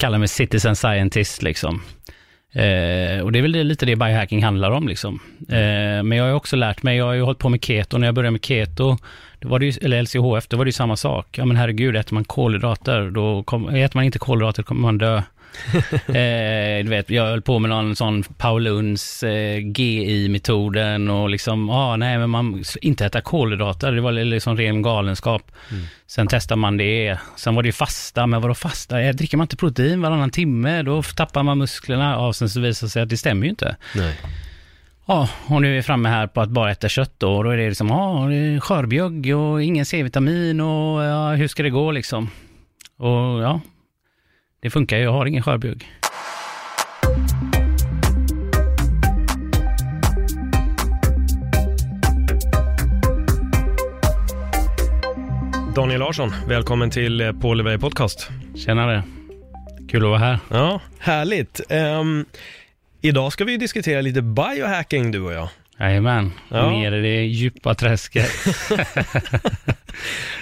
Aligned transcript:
Kallar 0.00 0.18
mig 0.18 0.28
citizen 0.28 0.76
scientist 0.76 1.42
liksom. 1.42 1.82
Eh, 2.52 3.20
och 3.20 3.32
det 3.32 3.38
är 3.38 3.42
väl 3.42 3.52
det, 3.52 3.64
lite 3.64 3.86
det 3.86 3.96
biohacking 3.96 4.44
handlar 4.44 4.70
om 4.70 4.88
liksom. 4.88 5.20
Eh, 5.48 6.02
men 6.02 6.12
jag 6.12 6.24
har 6.24 6.32
också 6.32 6.56
lärt 6.56 6.82
mig, 6.82 6.96
jag 6.96 7.04
har 7.04 7.12
ju 7.12 7.22
hållit 7.22 7.38
på 7.38 7.48
med 7.48 7.64
keto, 7.64 7.98
när 7.98 8.06
jag 8.06 8.14
började 8.14 8.30
med 8.30 8.44
keto, 8.44 8.96
då 9.38 9.48
var 9.48 9.58
det 9.58 9.66
ju, 9.66 9.72
eller 9.82 10.02
LCHF, 10.02 10.48
då 10.48 10.56
var 10.56 10.64
det 10.64 10.68
ju 10.68 10.72
samma 10.72 10.96
sak. 10.96 11.38
Ja 11.38 11.44
men 11.44 11.56
herregud, 11.56 11.96
äter 11.96 12.14
man 12.14 12.24
kolhydrater, 12.24 13.10
då 13.10 13.42
kom, 13.42 13.68
äter 13.68 13.96
man 13.96 14.04
inte 14.04 14.18
kolhydrater 14.18 14.62
kommer 14.62 14.82
man 14.82 14.98
dö. 14.98 15.22
eh, 16.06 16.84
du 16.84 16.90
vet, 16.90 17.10
jag 17.10 17.24
höll 17.24 17.42
på 17.42 17.58
med 17.58 17.70
någon 17.70 17.96
sån 17.96 18.22
Pauluns 18.22 19.22
eh, 19.22 19.58
GI-metoden 19.58 21.10
och 21.10 21.30
liksom, 21.30 21.70
ah, 21.70 21.96
nej 21.96 22.18
men 22.18 22.30
man, 22.30 22.64
inte 22.80 23.06
äta 23.06 23.20
kolhydrater, 23.20 23.92
det 23.92 24.00
var 24.00 24.12
liksom 24.12 24.56
ren 24.56 24.82
galenskap. 24.82 25.52
Mm. 25.70 25.84
Sen 26.06 26.26
testar 26.30 26.56
man 26.56 26.76
det, 26.76 27.18
sen 27.36 27.54
var 27.54 27.62
det 27.62 27.68
ju 27.68 27.72
fasta, 27.72 28.26
men 28.26 28.42
vadå 28.42 28.54
fasta? 28.54 29.02
Eh, 29.02 29.14
dricker 29.14 29.36
man 29.36 29.44
inte 29.44 29.56
protein 29.56 30.00
varannan 30.00 30.30
timme, 30.30 30.82
då 30.82 31.02
tappar 31.02 31.42
man 31.42 31.58
musklerna. 31.58 32.10
Ja, 32.10 32.32
sen 32.32 32.50
så 32.50 32.60
visar 32.60 32.86
det 32.86 32.90
sig 32.90 33.02
att 33.02 33.08
det 33.08 33.16
stämmer 33.16 33.44
ju 33.44 33.50
inte. 33.50 33.76
Nej. 33.96 34.14
Ja, 35.06 35.28
och 35.46 35.62
nu 35.62 35.70
är 35.70 35.76
vi 35.76 35.82
framme 35.82 36.08
här 36.08 36.26
på 36.26 36.40
att 36.40 36.50
bara 36.50 36.70
äta 36.70 36.88
kött 36.88 37.14
då, 37.18 37.36
och 37.36 37.44
då 37.44 37.50
är 37.50 37.56
det 37.56 37.68
liksom, 37.68 37.88
ja, 37.88 38.32
är 38.32 38.60
skörbjugg 38.60 39.36
och 39.36 39.62
ingen 39.62 39.86
C-vitamin 39.86 40.60
och 40.60 41.04
ja, 41.04 41.32
hur 41.32 41.48
ska 41.48 41.62
det 41.62 41.70
gå 41.70 41.90
liksom? 41.90 42.30
Och 42.96 43.42
ja, 43.42 43.60
det 44.60 44.70
funkar 44.70 44.96
ju, 44.96 45.02
jag 45.02 45.12
har 45.12 45.26
ingen 45.26 45.42
skörbjugg. 45.42 45.88
Daniel 55.74 56.00
Larsson, 56.00 56.32
välkommen 56.48 56.90
till 56.90 57.20
eh, 57.20 57.32
Paul 57.32 57.56
Leveille 57.56 57.78
Podcast. 57.78 58.30
Tjenare. 58.54 59.02
Kul 59.88 60.02
att 60.02 60.08
vara 60.08 60.18
här. 60.18 60.38
Ja, 60.50 60.80
härligt. 60.98 61.60
Um, 61.70 62.24
idag 63.00 63.32
ska 63.32 63.44
vi 63.44 63.56
diskutera 63.56 64.00
lite 64.00 64.22
biohacking 64.22 65.10
du 65.10 65.20
och 65.20 65.32
jag. 65.32 65.48
Jajamän, 65.80 66.32
ja. 66.48 66.70
ner 66.70 66.92
i 66.92 67.02
det 67.02 67.24
djupa 67.24 67.74
träsket. 67.74 68.28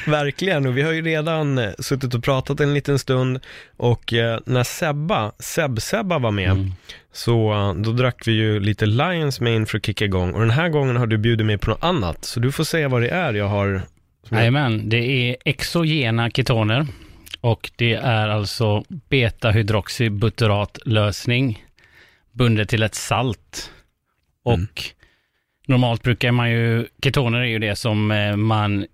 Verkligen, 0.07 0.67
och 0.67 0.77
vi 0.77 0.83
har 0.83 0.93
ju 0.93 1.03
redan 1.03 1.59
eh, 1.59 1.71
suttit 1.79 2.15
och 2.15 2.25
pratat 2.25 2.61
en 2.61 2.75
liten 2.75 2.99
stund 2.99 3.41
och 3.77 4.13
eh, 4.13 4.41
när 4.47 4.65
Sebba, 4.65 5.33
Seb-Sebba 5.39 6.19
var 6.19 6.31
med, 6.31 6.51
mm. 6.51 6.73
så 7.13 7.53
eh, 7.53 7.75
då 7.75 7.93
drack 7.93 8.23
vi 8.27 8.33
ju 8.33 8.61
lite 8.61 8.87
Lions 8.87 9.41
Mane 9.41 9.67
för 9.67 9.79
att 9.79 9.87
kicka 9.87 10.05
igång 10.05 10.33
och 10.33 10.41
den 10.41 10.51
här 10.51 10.69
gången 10.69 10.97
har 10.97 11.07
du 11.07 11.19
bjudit 11.19 11.47
mig 11.47 11.59
på 11.59 11.71
något 11.71 11.85
annat, 11.85 12.25
så 12.25 12.41
du 12.41 12.53
får 12.53 12.65
säga 12.65 12.89
vad 12.89 13.03
det 13.03 13.09
är 13.09 13.35
jag 13.35 13.49
har. 13.49 13.83
Jajamän, 14.31 14.89
det 14.89 14.97
är 14.97 15.37
exogena 15.45 16.31
ketoner 16.31 16.87
och 17.41 17.71
det 17.77 17.95
är 17.95 18.29
alltså 18.29 18.85
beta-hydroxybuteratlösning 19.09 21.65
bundet 22.33 22.69
till 22.69 22.83
ett 22.83 22.95
salt. 22.95 23.71
Och 24.45 24.55
mm. 24.55 24.69
Normalt 25.69 26.03
brukar 26.03 26.33
man 26.33 26.51
ju, 26.51 26.87
ketoner 27.03 27.39
är 27.39 27.45
ju 27.45 27.59
det 27.59 27.77
som 27.77 28.07
man 28.37 28.87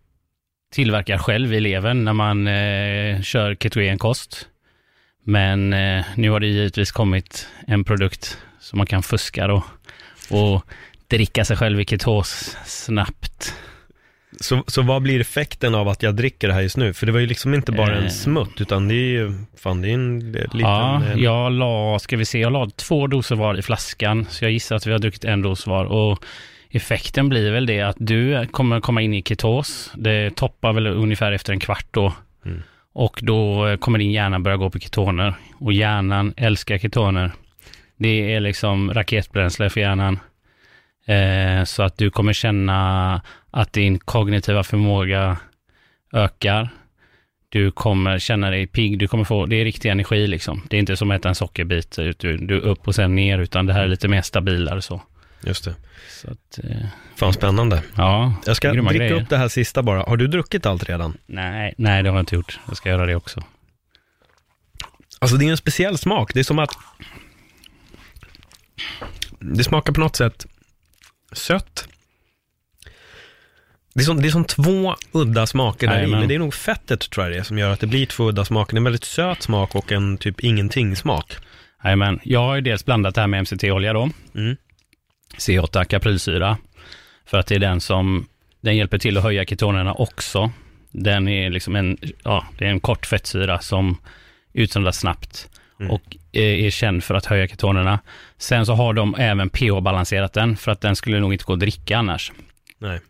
tillverkar 0.74 1.18
själv 1.18 1.54
i 1.54 1.60
levern 1.60 2.04
när 2.04 2.12
man 2.12 2.46
eh, 2.46 3.22
kör 3.22 3.54
ketogen 3.54 3.98
kost. 3.98 4.48
Men 5.24 5.72
eh, 5.72 6.04
nu 6.16 6.30
har 6.30 6.40
det 6.40 6.46
givetvis 6.46 6.92
kommit 6.92 7.48
en 7.66 7.84
produkt 7.84 8.38
som 8.60 8.76
man 8.76 8.86
kan 8.86 9.02
fuska 9.02 9.46
då 9.46 9.64
och 10.30 10.64
dricka 11.08 11.44
sig 11.44 11.56
själv 11.56 11.80
i 11.80 11.84
ketos 11.84 12.56
snabbt. 12.64 13.54
Så, 14.40 14.64
så 14.66 14.82
vad 14.82 15.02
blir 15.02 15.20
effekten 15.20 15.74
av 15.74 15.88
att 15.88 16.02
jag 16.02 16.16
dricker 16.16 16.48
det 16.48 16.54
här 16.54 16.60
just 16.60 16.76
nu? 16.76 16.94
För 16.94 17.06
det 17.06 17.12
var 17.12 17.20
ju 17.20 17.26
liksom 17.26 17.54
inte 17.54 17.72
bara 17.72 17.96
en 17.96 18.04
eh. 18.04 18.10
smutt, 18.10 18.60
utan 18.60 18.88
det 18.88 18.94
är 18.94 19.08
ju, 19.08 19.32
fan 19.56 19.82
det 19.82 19.88
är 19.88 19.94
en 19.94 20.32
liten... 20.32 20.60
Ja, 20.60 21.02
jag 21.16 21.52
la, 21.52 21.98
ska 21.98 22.16
vi 22.16 22.24
se, 22.24 22.38
jag 22.38 22.52
la 22.52 22.70
två 22.70 23.06
doser 23.06 23.36
var 23.36 23.58
i 23.58 23.62
flaskan, 23.62 24.26
så 24.30 24.44
jag 24.44 24.52
gissar 24.52 24.76
att 24.76 24.86
vi 24.86 24.92
har 24.92 24.98
druckit 24.98 25.24
en 25.24 25.42
dos 25.42 25.66
var. 25.66 25.84
Och 25.84 26.24
Effekten 26.76 27.28
blir 27.28 27.52
väl 27.52 27.66
det 27.66 27.80
att 27.80 27.96
du 27.98 28.46
kommer 28.46 28.80
komma 28.80 29.02
in 29.02 29.14
i 29.14 29.22
ketos. 29.22 29.92
Det 29.96 30.36
toppar 30.36 30.72
väl 30.72 30.86
ungefär 30.86 31.32
efter 31.32 31.52
en 31.52 31.60
kvart 31.60 31.86
då. 31.90 32.12
Mm. 32.44 32.62
Och 32.92 33.20
då 33.22 33.76
kommer 33.80 33.98
din 33.98 34.10
hjärna 34.10 34.40
börja 34.40 34.56
gå 34.56 34.70
på 34.70 34.78
ketoner. 34.78 35.34
Och 35.58 35.72
hjärnan 35.72 36.34
älskar 36.36 36.78
ketoner. 36.78 37.32
Det 37.96 38.34
är 38.34 38.40
liksom 38.40 38.94
raketbränsle 38.94 39.70
för 39.70 39.80
hjärnan. 39.80 40.18
Eh, 41.06 41.64
så 41.64 41.82
att 41.82 41.98
du 41.98 42.10
kommer 42.10 42.32
känna 42.32 43.20
att 43.50 43.72
din 43.72 43.98
kognitiva 43.98 44.62
förmåga 44.62 45.36
ökar. 46.12 46.68
Du 47.48 47.70
kommer 47.70 48.18
känna 48.18 48.50
dig 48.50 48.66
pigg, 48.66 48.98
du 48.98 49.08
kommer 49.08 49.24
få, 49.24 49.46
det 49.46 49.56
är 49.56 49.64
riktig 49.64 49.90
energi 49.90 50.26
liksom. 50.26 50.62
Det 50.70 50.76
är 50.76 50.80
inte 50.80 50.96
som 50.96 51.10
att 51.10 51.20
äta 51.20 51.28
en 51.28 51.34
sockerbit, 51.34 51.98
du, 52.18 52.36
du 52.36 52.60
upp 52.60 52.88
och 52.88 52.94
sen 52.94 53.14
ner, 53.14 53.38
utan 53.38 53.66
det 53.66 53.72
här 53.72 53.82
är 53.82 53.88
lite 53.88 54.08
mer 54.08 54.22
stabilare 54.22 54.82
så. 54.82 55.00
Just 55.46 55.64
det. 55.64 55.74
Så 56.08 56.30
att, 56.30 56.58
eh, 56.64 56.86
Fan 57.16 57.32
spännande. 57.32 57.82
Ja, 57.96 58.34
Jag 58.46 58.56
ska 58.56 58.72
dricka 58.72 58.92
grejer. 58.92 59.12
upp 59.22 59.28
det 59.28 59.36
här 59.36 59.48
sista 59.48 59.82
bara. 59.82 60.02
Har 60.02 60.16
du 60.16 60.26
druckit 60.26 60.66
allt 60.66 60.84
redan? 60.84 61.16
Nej, 61.26 61.74
nej 61.78 62.02
det 62.02 62.08
har 62.08 62.16
jag 62.16 62.22
inte 62.22 62.34
gjort. 62.34 62.58
Jag 62.68 62.76
ska 62.76 62.88
göra 62.88 63.06
det 63.06 63.16
också. 63.16 63.42
Alltså 65.18 65.36
det 65.36 65.44
är 65.46 65.50
en 65.50 65.56
speciell 65.56 65.98
smak. 65.98 66.34
Det 66.34 66.40
är 66.40 66.44
som 66.44 66.58
att 66.58 66.70
det 69.40 69.64
smakar 69.64 69.92
på 69.92 70.00
något 70.00 70.16
sätt 70.16 70.46
sött. 71.32 71.88
Det 73.94 74.00
är 74.00 74.04
som, 74.04 74.22
det 74.22 74.28
är 74.28 74.30
som 74.30 74.44
två 74.44 74.94
udda 75.12 75.46
smaker 75.46 75.86
där 75.86 76.02
i, 76.02 76.06
men 76.06 76.28
det 76.28 76.34
är 76.34 76.38
nog 76.38 76.54
fettet 76.54 77.10
tror 77.10 77.26
jag 77.26 77.32
det 77.32 77.38
är 77.38 77.42
som 77.42 77.58
gör 77.58 77.70
att 77.70 77.80
det 77.80 77.86
blir 77.86 78.06
två 78.06 78.28
udda 78.28 78.44
smaker. 78.44 78.72
Det 78.72 78.76
är 78.76 78.80
en 78.80 78.84
väldigt 78.84 79.04
söt 79.04 79.42
smak 79.42 79.74
och 79.74 79.92
en 79.92 80.18
typ 80.18 80.40
ingenting-smak. 80.40 81.36
Jajamän, 81.84 82.20
jag 82.22 82.40
har 82.40 82.54
ju 82.54 82.60
dels 82.60 82.84
blandat 82.84 83.14
det 83.14 83.20
här 83.20 83.28
med 83.28 83.40
MCT-olja 83.42 83.92
då. 83.92 84.10
Mm. 84.34 84.56
C8 85.38 85.84
kaprylsyra. 85.84 86.56
För 87.26 87.38
att 87.38 87.46
det 87.46 87.54
är 87.54 87.58
den 87.58 87.80
som, 87.80 88.26
den 88.60 88.76
hjälper 88.76 88.98
till 88.98 89.16
att 89.16 89.22
höja 89.22 89.44
ketonerna 89.44 89.94
också. 89.94 90.50
Den 90.90 91.28
är 91.28 91.50
liksom 91.50 91.76
en, 91.76 91.98
ja, 92.22 92.46
det 92.58 92.64
är 92.64 92.70
en 92.70 92.80
kort 92.80 93.06
fettsyra 93.06 93.58
som 93.58 93.96
utsöndras 94.52 94.98
snabbt 94.98 95.48
mm. 95.80 95.90
och 95.90 96.16
är 96.32 96.70
känd 96.70 97.04
för 97.04 97.14
att 97.14 97.26
höja 97.26 97.48
ketonerna. 97.48 97.98
Sen 98.38 98.66
så 98.66 98.74
har 98.74 98.92
de 98.92 99.14
även 99.14 99.50
pH-balanserat 99.50 100.32
den, 100.32 100.56
för 100.56 100.72
att 100.72 100.80
den 100.80 100.96
skulle 100.96 101.20
nog 101.20 101.32
inte 101.32 101.44
gå 101.44 101.52
att 101.52 101.60
dricka 101.60 101.98
annars. 101.98 102.32
Nej. 102.78 103.00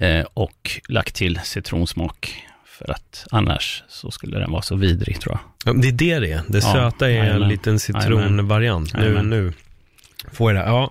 Eh, 0.00 0.26
och 0.34 0.70
lagt 0.88 1.14
till 1.14 1.40
citronsmak, 1.44 2.44
för 2.66 2.90
att 2.90 3.26
annars 3.30 3.82
så 3.88 4.10
skulle 4.10 4.38
den 4.38 4.50
vara 4.50 4.62
så 4.62 4.76
vidrig 4.76 5.20
tror 5.20 5.38
jag. 5.64 5.74
Ja, 5.74 5.80
det 5.80 5.88
är 5.88 5.92
det 5.92 6.18
det 6.18 6.32
är. 6.32 6.42
Det 6.48 6.60
söta 6.60 7.10
är 7.10 7.24
en 7.24 7.48
liten 7.48 7.78
citronvariant. 7.78 8.94
Nu, 8.94 9.22
nu 9.22 9.52
får 10.32 10.54
jag 10.54 10.64
det. 10.64 10.70
Ja. 10.70 10.90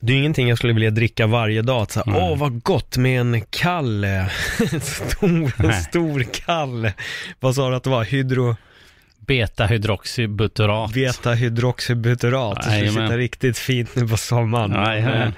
Det 0.00 0.12
är 0.12 0.16
ingenting 0.16 0.48
jag 0.48 0.58
skulle 0.58 0.72
vilja 0.72 0.90
dricka 0.90 1.26
varje 1.26 1.62
dag. 1.62 1.90
Så, 1.90 2.02
mm. 2.06 2.22
Åh, 2.22 2.38
vad 2.38 2.62
gott 2.62 2.96
med 2.96 3.20
en 3.20 3.40
kall, 3.40 4.06
stor, 4.82 5.72
stor 5.82 6.22
kall. 6.32 6.90
Vad 7.40 7.54
sa 7.54 7.70
du 7.70 7.76
att 7.76 7.84
det 7.84 7.90
var? 7.90 8.04
Hydro... 8.04 8.56
Beta-hydroxybutyrat. 9.26 10.92
Beta-hydroxybutyrat. 10.92 12.56
Det 12.56 12.62
ska 12.62 12.88
sitta 12.88 13.16
riktigt 13.16 13.58
fint 13.58 13.96
nu 13.96 14.08
på 14.08 14.16
sommaren. 14.16 14.72
Jajamän. 14.72 15.32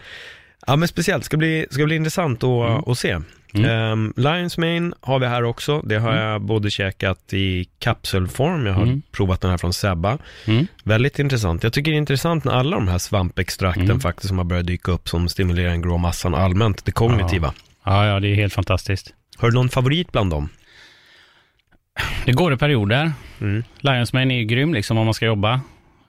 Ja 0.66 0.76
men 0.76 0.88
speciellt, 0.88 1.24
ska 1.24 1.36
bli, 1.36 1.66
ska 1.70 1.84
bli 1.84 1.96
intressant 1.96 2.44
att, 2.44 2.70
mm. 2.70 2.82
att 2.86 2.98
se. 2.98 3.18
Mm. 3.54 3.92
Um, 3.92 4.12
Lions 4.16 4.58
Mane 4.58 4.92
har 5.00 5.18
vi 5.18 5.26
här 5.26 5.44
också. 5.44 5.80
Det 5.84 5.98
har 5.98 6.12
mm. 6.12 6.24
jag 6.24 6.42
både 6.42 6.70
käkat 6.70 7.32
i 7.32 7.64
kapselform, 7.78 8.66
jag 8.66 8.74
har 8.74 8.82
mm. 8.82 9.02
provat 9.12 9.40
den 9.40 9.50
här 9.50 9.58
från 9.58 9.72
Sebba. 9.72 10.18
Mm. 10.46 10.66
Väldigt 10.84 11.18
intressant. 11.18 11.62
Jag 11.62 11.72
tycker 11.72 11.90
det 11.90 11.96
är 11.96 11.98
intressant 11.98 12.44
när 12.44 12.52
alla 12.52 12.76
de 12.76 12.88
här 12.88 12.98
svampextrakten 12.98 13.84
mm. 13.84 14.00
faktiskt 14.00 14.28
som 14.28 14.38
har 14.38 14.44
börjat 14.44 14.66
dyka 14.66 14.92
upp 14.92 15.08
som 15.08 15.28
stimulerar 15.28 15.68
den 15.68 15.82
grå 15.82 15.98
massan 15.98 16.34
allmänt, 16.34 16.84
det 16.84 16.92
kognitiva. 16.92 17.54
Ja. 17.84 18.04
ja, 18.04 18.06
ja, 18.06 18.20
det 18.20 18.28
är 18.28 18.34
helt 18.34 18.54
fantastiskt. 18.54 19.14
Har 19.36 19.50
du 19.50 19.54
någon 19.54 19.68
favorit 19.68 20.12
bland 20.12 20.30
dem? 20.30 20.48
Det 22.24 22.32
går 22.32 22.52
i 22.52 22.56
perioder. 22.56 23.12
Mm. 23.40 23.64
Lions 23.80 24.12
Mane 24.12 24.34
är 24.34 24.38
ju 24.38 24.44
grym 24.44 24.74
liksom 24.74 24.98
om 24.98 25.04
man 25.04 25.14
ska 25.14 25.26
jobba. 25.26 25.60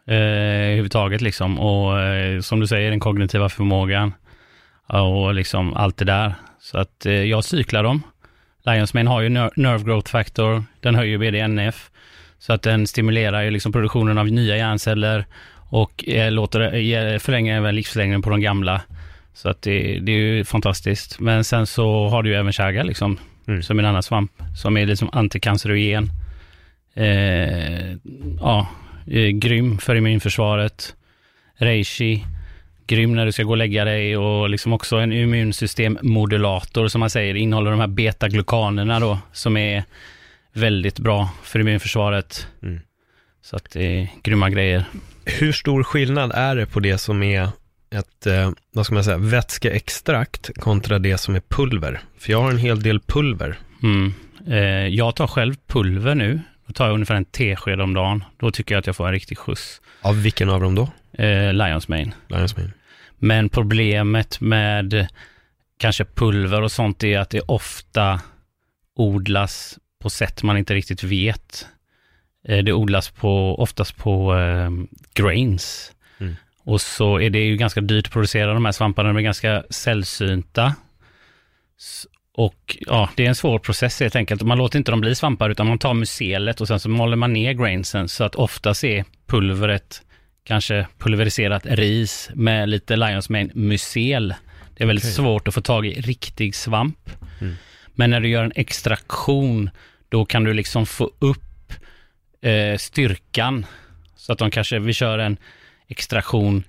Eh, 0.08 0.16
överhuvudtaget 0.16 1.22
liksom. 1.22 1.60
Och 1.60 2.02
eh, 2.02 2.40
som 2.40 2.60
du 2.60 2.68
säger, 2.68 2.90
den 2.90 3.00
kognitiva 3.00 3.50
förmågan 3.50 4.14
och 4.88 5.34
liksom 5.34 5.74
allt 5.74 5.98
det 5.98 6.06
där. 6.06 6.34
Så 6.64 6.78
att 6.78 7.06
eh, 7.06 7.14
jag 7.14 7.44
cyklar 7.44 7.84
dem. 7.84 8.04
Lions 8.66 8.94
Mane 8.94 9.10
har 9.10 9.22
ju 9.22 9.30
nerve 9.30 9.84
growth 9.84 10.12
factor, 10.12 10.64
den 10.80 10.96
höjer 10.96 11.18
BDNF, 11.18 11.90
så 12.40 12.54
att 12.54 12.62
den 12.62 12.88
stimulerar 12.88 13.42
ju 13.42 13.52
liksom 13.52 13.72
produktionen 13.72 14.18
av 14.18 14.28
nya 14.28 14.58
hjärnceller 14.58 15.26
och 15.70 16.08
eh, 16.08 16.32
låter, 16.32 16.62
eh, 16.62 17.20
förlänger 17.20 17.58
även 17.58 17.76
livslängden 17.76 18.22
på 18.22 18.30
de 18.30 18.42
gamla. 18.42 18.82
Så 19.34 19.50
att 19.50 19.62
det, 19.62 20.00
det 20.00 20.12
är 20.12 20.18
ju 20.18 20.44
fantastiskt. 20.44 21.20
Men 21.20 21.44
sen 21.44 21.68
så 21.68 22.08
har 22.08 22.24
du 22.24 22.30
ju 22.30 22.36
även 22.36 22.54
chaga 22.54 22.84
liksom, 22.84 23.18
mm. 23.48 23.64
som 23.64 23.80
en 23.80 23.86
annan 23.86 24.04
svamp, 24.04 24.32
som 24.58 24.78
är 24.78 24.86
liksom 24.86 25.10
antikancerogen. 25.14 26.10
Eh, 26.94 27.92
ja, 28.40 28.68
eh, 29.08 29.30
grym 29.30 29.78
för 29.78 29.96
immunförsvaret. 29.96 30.96
Reishi, 31.58 32.24
grym 32.88 33.16
när 33.16 33.26
du 33.26 33.32
ska 33.32 33.44
gå 33.44 33.52
och 33.52 33.58
lägga 33.58 33.86
dig 33.86 34.18
och 34.18 34.50
liksom 34.50 34.74
också 34.74 34.98
en 34.98 35.14
immunsystemmodulator 35.14 36.88
som 36.88 37.00
man 37.00 37.10
säger, 37.10 37.36
innehåller 37.36 37.72
de 37.72 37.80
här 37.80 37.88
betaglukanerna 37.88 39.00
då, 39.00 39.20
som 39.32 39.58
är 39.58 39.84
väldigt 40.54 41.00
bra 41.00 41.30
för 41.44 41.60
immunförsvaret. 41.60 42.48
Mm. 42.64 42.80
Så 43.42 43.56
att 43.56 43.72
det 43.72 43.84
är 43.84 44.08
grymma 44.24 44.50
grejer. 44.50 44.86
Hur 45.26 45.52
stor 45.52 45.84
skillnad 45.84 46.32
är 46.36 46.56
det 46.56 46.66
på 46.66 46.80
det 46.80 46.98
som 46.98 47.24
är 47.24 47.50
ett, 47.92 48.28
eh, 48.28 48.52
vad 48.74 48.86
ska 48.86 48.96
man 48.96 49.04
säga, 49.04 49.18
vätskeextrakt 49.18 50.50
kontra 50.60 51.00
det 51.00 51.18
som 51.18 51.36
är 51.36 51.42
pulver? 51.50 52.02
För 52.18 52.32
jag 52.32 52.42
har 52.42 52.52
en 52.52 52.58
hel 52.58 52.82
del 52.82 53.00
pulver. 53.00 53.60
Mm. 53.84 54.14
Eh, 54.48 54.88
jag 54.88 55.16
tar 55.16 55.28
själv 55.28 55.56
pulver 55.68 56.16
nu. 56.16 56.40
Då 56.68 56.74
tar 56.74 56.86
jag 56.86 56.94
ungefär 56.94 57.16
en 57.16 57.26
tesked 57.26 57.82
om 57.82 57.94
dagen. 57.94 58.24
Då 58.40 58.52
tycker 58.52 58.76
jag 58.76 58.80
att 58.80 58.88
jag 58.88 58.96
får 58.96 59.08
en 59.08 59.14
riktig 59.14 59.38
skjuts. 59.38 59.82
Av 60.02 60.22
vilken 60.22 60.50
av 60.50 60.62
dem 60.62 60.76
då? 60.76 60.90
Eh, 61.14 61.54
Lions 61.54 61.88
Mane. 61.88 62.12
Lions 62.28 62.58
Mane. 62.58 62.72
Men 63.18 63.50
problemet 63.50 64.42
med 64.42 65.08
kanske 65.78 66.06
pulver 66.06 66.62
och 66.62 66.72
sånt 66.72 67.04
är 67.04 67.20
att 67.20 67.30
det 67.30 67.42
ofta 67.42 68.22
odlas 68.96 69.80
på 70.02 70.10
sätt 70.10 70.44
man 70.44 70.58
inte 70.58 70.74
riktigt 70.74 71.04
vet. 71.04 71.68
Eh, 72.48 72.64
det 72.64 72.74
odlas 72.74 73.10
på, 73.10 73.56
oftast 73.60 73.98
på 73.98 74.36
eh, 74.36 74.72
grains. 75.14 75.92
Mm. 76.20 76.36
Och 76.66 76.82
så 76.82 77.20
är 77.20 77.30
det 77.30 77.40
ju 77.40 77.58
ganska 77.58 77.82
dyrt 77.82 78.08
att 78.08 78.14
producera 78.14 78.54
de 78.54 78.66
här 78.66 78.72
svamparna, 78.72 79.10
de 79.10 79.18
är 79.18 79.22
ganska 79.22 79.64
sällsynta. 79.70 80.76
Och 82.34 82.78
ja, 82.80 83.10
det 83.16 83.26
är 83.26 83.30
en 83.30 83.36
svår 83.36 83.60
process 83.60 84.00
helt 84.00 84.16
enkelt. 84.16 84.42
Man 84.42 84.58
låter 84.58 84.78
inte 84.78 84.92
dem 84.92 85.02
bli 85.02 85.16
svampar, 85.16 85.50
utan 85.50 85.68
man 85.68 85.80
tar 85.80 85.94
mycelet 85.94 86.62
och 86.62 86.68
sen 86.68 86.80
så 86.80 86.90
maler 86.90 87.16
man 87.16 87.34
ner 87.34 87.54
grainsen, 87.54 88.10
så 88.10 88.24
att 88.24 88.36
oftast 88.36 88.84
är 88.84 89.06
pulvret 89.28 90.02
kanske 90.44 90.88
pulveriserat 90.98 91.66
ris 91.66 92.30
med 92.34 92.70
lite 92.70 92.96
Lions 92.96 93.30
Mane 93.30 93.50
mycel. 93.54 94.34
Det 94.76 94.84
är 94.84 94.88
väldigt 94.88 95.06
okay. 95.06 95.14
svårt 95.14 95.48
att 95.48 95.54
få 95.54 95.62
tag 95.62 95.86
i 95.86 96.02
riktig 96.02 96.56
svamp. 96.56 97.10
Mm. 97.42 97.56
Men 97.94 98.10
när 98.10 98.20
du 98.20 98.30
gör 98.30 98.44
en 98.44 98.54
extraktion, 98.56 99.70
då 100.10 100.26
kan 100.26 100.44
du 100.44 100.54
liksom 100.54 100.86
få 100.86 101.12
upp 101.20 101.74
eh, 102.42 102.78
styrkan. 102.78 103.66
Så 104.16 104.34
att 104.34 104.40
de 104.40 104.52
kanske, 104.52 104.80
vi 104.80 104.94
kör 104.94 105.20
en 105.20 105.38
extraktion 105.88 106.64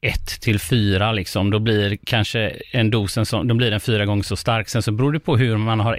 1 0.00 0.40
till 0.40 0.60
4 0.60 1.12
liksom, 1.12 1.50
då 1.50 1.58
blir 1.58 1.98
kanske 2.04 2.56
en 2.70 2.90
dosen, 2.90 3.26
så, 3.26 3.42
då 3.42 3.54
blir 3.54 3.70
den 3.70 3.80
fyra 3.80 4.06
gånger 4.06 4.22
så 4.22 4.36
stark. 4.36 4.68
Sen 4.68 4.82
så 4.82 4.92
beror 4.92 5.12
det 5.12 5.20
på 5.20 5.36
hur 5.36 5.56
man 5.56 5.80
har 5.80 5.94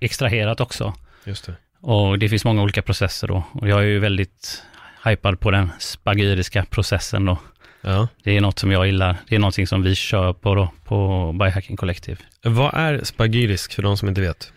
extraherat 0.00 0.60
också. 0.60 0.94
Just 1.24 1.46
det. 1.46 1.54
Och 1.80 2.18
det 2.18 2.28
finns 2.28 2.44
många 2.44 2.62
olika 2.62 2.82
processer 2.82 3.28
då. 3.28 3.44
Och 3.52 3.68
jag 3.68 3.78
är 3.80 3.86
ju 3.86 3.98
väldigt 3.98 4.62
hypad 5.04 5.40
på 5.40 5.50
den 5.50 5.70
spagyriska 5.78 6.64
processen 6.70 7.24
då. 7.24 7.38
Ja. 7.80 8.08
Det 8.22 8.36
är 8.36 8.40
något 8.40 8.58
som 8.58 8.72
jag 8.72 8.86
gillar. 8.86 9.16
Det 9.28 9.34
är 9.34 9.38
någonting 9.38 9.66
som 9.66 9.82
vi 9.82 9.94
kör 9.94 10.32
på 10.32 10.54
då, 10.54 10.72
på 10.84 11.32
Biohacking 11.32 11.76
Collective. 11.76 12.16
Vad 12.42 12.74
är 12.74 13.04
spagyrisk 13.04 13.72
för 13.72 13.82
de 13.82 13.96
som 13.96 14.08
inte 14.08 14.20
vet? 14.20 14.52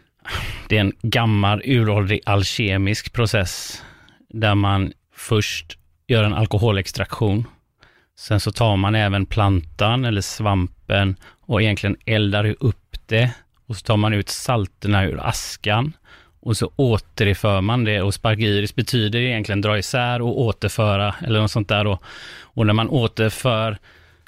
Det 0.67 0.77
är 0.77 0.81
en 0.81 0.93
gammal 1.01 1.61
uråldrig 1.65 2.21
alkemisk 2.25 3.13
process 3.13 3.83
där 4.29 4.55
man 4.55 4.93
först 5.15 5.77
gör 6.07 6.23
en 6.23 6.33
alkoholextraktion. 6.33 7.45
Sen 8.19 8.39
så 8.39 8.51
tar 8.51 8.75
man 8.75 8.95
även 8.95 9.25
plantan 9.25 10.05
eller 10.05 10.21
svampen 10.21 11.15
och 11.45 11.61
egentligen 11.61 11.97
eldar 12.05 12.55
upp 12.59 12.97
det 13.05 13.31
och 13.67 13.75
så 13.75 13.81
tar 13.81 13.97
man 13.97 14.13
ut 14.13 14.29
salterna 14.29 15.05
ur 15.05 15.19
askan 15.27 15.93
och 16.45 16.57
så 16.57 16.71
återför 16.75 17.61
man 17.61 17.83
det 17.83 18.01
och 18.01 18.13
spargiris 18.13 18.75
betyder 18.75 19.19
egentligen 19.19 19.61
dra 19.61 19.77
isär 19.77 20.21
och 20.21 20.41
återföra 20.41 21.15
eller 21.21 21.41
något 21.41 21.51
sånt 21.51 21.69
där 21.69 21.83
då. 21.83 21.99
Och 22.41 22.65
när 22.65 22.73
man 22.73 22.89
återför 22.89 23.77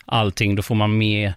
allting 0.06 0.56
då 0.56 0.62
får 0.62 0.76
man 0.76 0.98
med, 0.98 1.34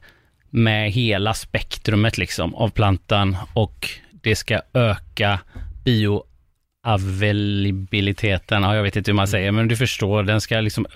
med 0.50 0.90
hela 0.90 1.34
spektrumet 1.34 2.18
liksom 2.18 2.54
av 2.54 2.68
plantan 2.68 3.36
och 3.54 3.88
det 4.22 4.36
ska 4.36 4.60
öka 4.74 5.40
bioavailabiliteten, 5.84 8.62
ja, 8.62 8.76
jag 8.76 8.82
vet 8.82 8.96
inte 8.96 9.10
hur 9.10 9.16
man 9.16 9.28
säger, 9.28 9.52
men 9.52 9.68
du 9.68 9.76
förstår, 9.76 10.22
den 10.22 10.40
ska 10.40 10.60
liksom 10.60 10.86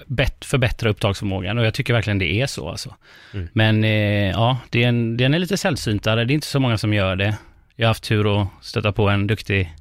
förbättra 0.41 0.91
upptagsförmågan 0.91 1.59
och 1.59 1.67
jag 1.67 1.75
tycker 1.75 1.95
verkligen 1.95 2.19
det 2.19 2.33
är 2.33 2.47
så 2.47 2.69
alltså. 2.69 2.95
Mm. 3.35 3.49
Men 3.53 3.85
eh, 3.85 4.31
ja, 4.31 4.59
den, 4.71 5.17
den 5.17 5.35
är 5.35 5.39
lite 5.39 5.57
sällsyntare, 5.57 6.25
det 6.25 6.33
är 6.33 6.35
inte 6.35 6.47
så 6.47 6.61
många 6.61 6.79
som 6.79 6.95
gör 6.95 7.17
det. 7.17 7.37
Jag 7.77 7.87
har 7.87 7.91
haft 7.91 8.05
tur 8.05 8.43
att 8.43 8.49
stöta 8.61 8.93
på 8.93 9.09
en 9.09 9.27
duktig 9.27 9.73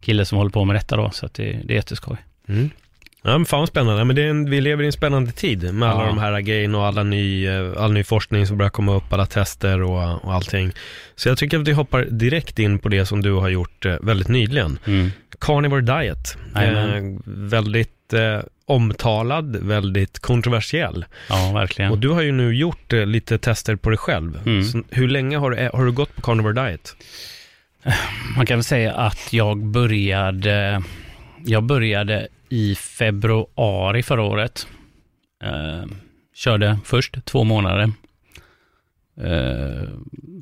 kille 0.00 0.24
som 0.24 0.38
håller 0.38 0.50
på 0.50 0.64
med 0.64 0.76
detta 0.76 0.96
då, 0.96 1.10
så 1.10 1.26
att 1.26 1.34
det, 1.34 1.60
det 1.64 1.72
är 1.72 1.76
jätteskoj. 1.76 2.16
Mm. 2.48 2.70
Ja, 3.22 3.38
men 3.38 3.44
fan 3.44 3.66
spännande. 3.66 4.04
Men 4.04 4.16
det 4.16 4.22
är 4.22 4.30
en, 4.30 4.50
vi 4.50 4.60
lever 4.60 4.82
i 4.82 4.86
en 4.86 4.92
spännande 4.92 5.32
tid 5.32 5.74
med 5.74 5.88
alla 5.88 6.06
de 6.06 6.18
här 6.18 6.40
grejerna 6.40 6.78
och 6.78 6.86
alla 6.86 7.02
ny, 7.02 7.46
eh, 7.46 7.72
all 7.76 7.92
ny 7.92 8.04
forskning 8.04 8.46
som 8.46 8.58
börjar 8.58 8.70
komma 8.70 8.94
upp, 8.94 9.12
alla 9.12 9.26
tester 9.26 9.82
och, 9.82 10.24
och 10.24 10.34
allting. 10.34 10.72
Så 11.16 11.28
jag 11.28 11.38
tycker 11.38 11.58
att 11.58 11.68
vi 11.68 11.72
hoppar 11.72 12.04
direkt 12.04 12.58
in 12.58 12.78
på 12.78 12.88
det 12.88 13.06
som 13.06 13.22
du 13.22 13.32
har 13.32 13.48
gjort 13.48 13.86
eh, 13.86 13.96
väldigt 14.00 14.28
nyligen. 14.28 14.78
Mm. 14.84 15.10
Carnivore 15.40 15.80
Diet. 15.80 16.36
Eh, 16.56 17.02
väldigt 17.24 18.12
eh, 18.12 18.40
omtalad, 18.66 19.56
väldigt 19.56 20.18
kontroversiell. 20.18 21.04
Ja, 21.28 21.52
verkligen. 21.54 21.90
Och 21.90 21.98
du 21.98 22.08
har 22.08 22.22
ju 22.22 22.32
nu 22.32 22.54
gjort 22.54 22.92
eh, 22.92 23.06
lite 23.06 23.38
tester 23.38 23.76
på 23.76 23.90
dig 23.90 23.98
själv. 23.98 24.40
Mm. 24.46 24.84
hur 24.90 25.08
länge 25.08 25.36
har 25.36 25.50
du, 25.50 25.70
har 25.72 25.84
du 25.84 25.92
gått 25.92 26.14
på 26.14 26.22
Carnivore 26.22 26.64
Diet? 26.64 26.96
Man 28.36 28.46
kan 28.46 28.56
väl 28.56 28.64
säga 28.64 28.94
att 28.94 29.32
jag 29.32 29.66
började, 29.66 30.82
jag 31.44 31.64
började 31.64 32.28
i 32.48 32.74
februari 32.74 34.02
förra 34.02 34.22
året. 34.22 34.66
Eh, 35.44 35.84
körde 36.34 36.78
först 36.84 37.24
två 37.24 37.44
månader. 37.44 37.92
Eh, 39.20 39.88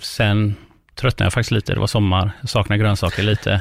sen 0.01 0.55
tröttnade 0.95 1.27
jag 1.27 1.33
faktiskt 1.33 1.51
lite, 1.51 1.75
det 1.75 1.81
var 1.81 1.87
sommar, 1.87 2.31
jag 2.41 2.51
saknade 2.51 2.83
grönsaker 2.83 3.23
lite. 3.23 3.61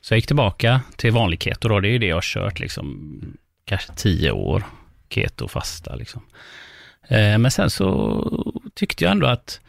Så 0.00 0.14
jag 0.14 0.18
gick 0.18 0.26
tillbaka 0.26 0.80
till 0.96 1.12
vanlig 1.12 1.42
keto 1.42 1.68
då, 1.68 1.80
det 1.80 1.88
är 1.88 1.92
ju 1.92 1.98
det 1.98 2.06
jag 2.06 2.16
har 2.16 2.22
kört 2.22 2.60
liksom, 2.60 3.20
kanske 3.64 3.92
tio 3.92 4.30
år, 4.30 4.62
keto 5.10 5.48
fasta 5.48 5.94
liksom. 5.94 6.22
Eh, 7.08 7.38
men 7.38 7.50
sen 7.50 7.70
så 7.70 8.62
tyckte 8.74 9.04
jag 9.04 9.10
ändå 9.10 9.26
att 9.26 9.60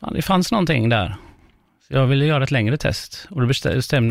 fan, 0.00 0.14
det 0.14 0.22
fanns 0.22 0.52
någonting 0.52 0.88
där 0.88 1.16
jag 1.88 2.06
ville 2.06 2.24
göra 2.24 2.44
ett 2.44 2.50
längre 2.50 2.76
test 2.76 3.26
och 3.30 3.40
då 3.40 3.46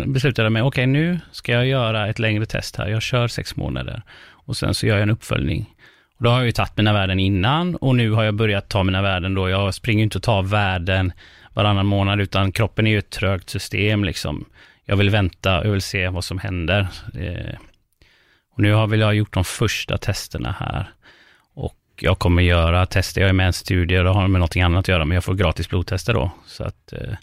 beslutade 0.06 0.46
jag 0.46 0.52
mig, 0.52 0.62
okej 0.62 0.68
okay, 0.68 0.86
nu 0.86 1.20
ska 1.32 1.52
jag 1.52 1.68
göra 1.68 2.08
ett 2.08 2.20
längre 2.20 2.46
test 2.46 2.76
här. 2.76 2.88
Jag 2.88 3.02
kör 3.02 3.28
sex 3.28 3.56
månader 3.56 4.02
och 4.32 4.58
sen 4.58 4.74
så 4.74 4.88
gör 4.88 4.96
jag 4.96 5.04
en 5.04 5.10
uppföljning. 5.10 5.76
Och 6.18 6.24
då 6.24 6.30
har 6.30 6.38
jag 6.38 6.46
ju 6.46 6.52
tagit 6.52 6.78
mina 6.78 6.94
värden 6.94 7.20
innan 7.20 7.76
och 7.76 7.96
nu 7.96 8.12
har 8.12 8.24
jag 8.24 8.34
börjat 8.34 8.70
ta 8.70 8.84
mina 8.84 9.02
värden 9.02 9.34
då. 9.34 9.50
Jag 9.50 9.74
springer 9.74 10.04
inte 10.04 10.18
och 10.18 10.24
tar 10.24 10.44
värden 10.44 11.14
varannan 11.54 11.86
månad 11.86 12.22
utan 12.22 12.52
kroppen 12.52 12.88
är 12.88 12.92
ju 12.92 13.00
ett 13.00 13.10
trögt 13.10 13.50
system 13.50 14.04
liksom. 14.04 14.46
Jag 14.86 14.96
vill 14.96 15.10
vänta, 15.10 15.64
jag 15.64 15.72
vill 15.72 15.82
se 15.82 16.08
vad 16.08 16.24
som 16.24 16.40
händer. 16.40 16.88
Eh, 17.20 17.56
och 18.52 18.60
nu 18.60 18.74
har 18.74 18.88
väl 18.88 19.00
jag 19.00 19.16
gjort 19.16 19.34
de 19.34 19.44
första 19.44 19.98
testerna 19.98 20.56
här. 20.60 20.90
Och 21.54 21.78
jag 22.00 22.20
kommer 22.20 22.42
göra 22.42 22.86
tester, 22.86 23.22
jag 23.22 23.30
är 23.30 23.34
med 23.34 23.44
i 23.44 23.48
en 23.48 23.54
studie, 23.54 23.96
det 23.96 24.10
har 24.10 24.28
med 24.28 24.40
någonting 24.40 24.62
annat 24.62 24.80
att 24.80 24.88
göra, 24.88 25.06
men 25.06 25.16
jag 25.16 25.24
får 25.24 25.34
gratis 25.34 25.70
blodtester 25.70 26.14
då. 26.14 26.32
Så 26.46 26.64
att 26.64 26.94
eh, 26.94 27.14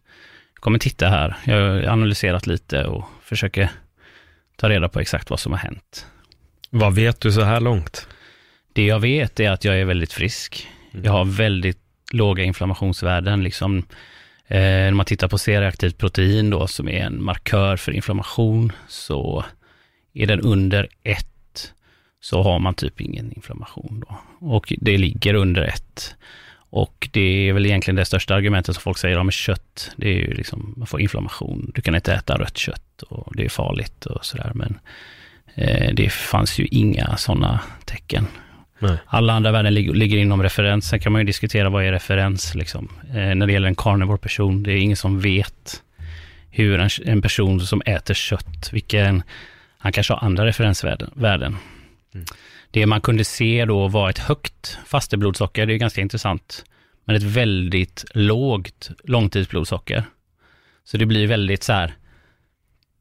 kommer 0.63 0.79
titta 0.79 1.09
här. 1.09 1.37
Jag 1.45 1.57
har 1.57 1.83
analyserat 1.83 2.47
lite 2.47 2.85
och 2.85 3.05
försöker 3.23 3.71
ta 4.57 4.69
reda 4.69 4.89
på 4.89 5.01
exakt 5.01 5.31
vad 5.31 5.41
som 5.41 5.53
har 5.53 5.59
hänt. 5.59 6.07
Vad 6.71 6.95
vet 6.95 7.21
du 7.21 7.33
så 7.33 7.43
här 7.43 7.61
långt? 7.61 8.09
Det 8.73 8.87
jag 8.87 9.01
vet 9.01 9.41
är 9.41 9.51
att 9.51 9.65
jag 9.65 9.81
är 9.81 9.85
väldigt 9.85 10.13
frisk. 10.13 10.69
Mm. 10.93 11.05
Jag 11.05 11.13
har 11.13 11.25
väldigt 11.25 11.79
låga 12.13 12.45
inflammationsvärden. 12.45 13.45
Liksom, 13.45 13.79
eh, 14.47 14.61
när 14.61 14.91
man 14.91 15.07
tittar 15.07 15.29
på 15.29 15.39
C-reaktivt 15.39 15.99
protein 15.99 16.51
då, 16.51 16.67
som 16.67 16.89
är 16.89 17.05
en 17.05 17.25
markör 17.25 17.77
för 17.77 17.93
inflammation, 17.93 18.73
så 18.89 19.45
är 20.15 20.27
den 20.27 20.41
under 20.41 20.89
ett, 21.03 21.73
så 22.21 22.43
har 22.43 22.59
man 22.59 22.75
typ 22.75 23.01
ingen 23.01 23.33
inflammation. 23.33 24.05
Då. 24.09 24.19
Och 24.47 24.73
det 24.81 24.99
ligger 24.99 25.35
under 25.35 25.63
ett. 25.63 26.15
Och 26.73 27.09
det 27.13 27.49
är 27.49 27.53
väl 27.53 27.67
egentligen 27.67 27.97
det 27.97 28.05
största 28.05 28.35
argumentet 28.35 28.75
som 28.75 28.83
folk 28.83 28.99
säger 28.99 29.19
om 29.19 29.31
kött. 29.31 29.91
Det 29.97 30.09
är 30.09 30.15
ju 30.15 30.35
liksom, 30.35 30.75
man 30.77 30.87
får 30.87 31.01
inflammation. 31.01 31.73
Du 31.75 31.83
kan 31.83 31.95
inte 31.95 32.15
äta 32.15 32.39
rött 32.39 32.59
kött 32.59 33.03
och 33.03 33.37
det 33.37 33.45
är 33.45 33.49
farligt 33.49 34.07
och 34.07 34.25
sådär. 34.25 34.53
Men 34.55 34.79
eh, 35.55 35.95
det 35.95 36.13
fanns 36.13 36.59
ju 36.59 36.67
inga 36.67 37.17
sådana 37.17 37.61
tecken. 37.85 38.27
Nej. 38.79 38.97
Alla 39.07 39.33
andra 39.33 39.53
värden 39.53 39.75
lig 39.75 39.97
ligger 39.97 40.19
inom 40.19 40.43
referens. 40.43 40.89
Sen 40.89 41.01
kan 41.01 41.13
man 41.13 41.21
ju 41.21 41.27
diskutera 41.27 41.69
vad 41.69 41.85
är 41.85 41.93
referens 41.93 42.55
liksom. 42.55 42.89
Eh, 43.09 43.35
när 43.35 43.47
det 43.47 43.53
gäller 43.53 43.69
en 43.69 43.75
carnivore 43.75 44.19
person. 44.19 44.63
Det 44.63 44.73
är 44.73 44.77
ingen 44.77 44.97
som 44.97 45.21
vet 45.21 45.83
hur 46.51 46.81
en, 46.81 46.91
en 47.05 47.23
person 47.23 47.61
som 47.61 47.83
äter 47.87 48.15
kött, 48.15 48.73
vilken, 48.73 49.23
han 49.79 49.93
kanske 49.93 50.13
har 50.13 50.27
andra 50.27 50.47
referensvärden. 50.47 51.57
Mm. 52.15 52.27
Det 52.73 52.87
man 52.87 53.01
kunde 53.01 53.25
se 53.25 53.65
då 53.65 53.89
var 53.89 54.11
ett 54.11 54.19
högt 54.19 54.79
fasteblodsocker, 54.87 55.67
det 55.67 55.75
är 55.75 55.79
ganska 55.79 56.01
intressant, 56.01 56.65
men 57.05 57.17
ett 57.17 57.23
väldigt 57.23 58.05
lågt 58.15 58.91
långtidsblodsocker. 59.05 60.05
Så 60.85 60.97
det 60.97 61.07
blir 61.07 61.27
väldigt 61.27 61.63
så 61.63 61.73
här, 61.73 61.95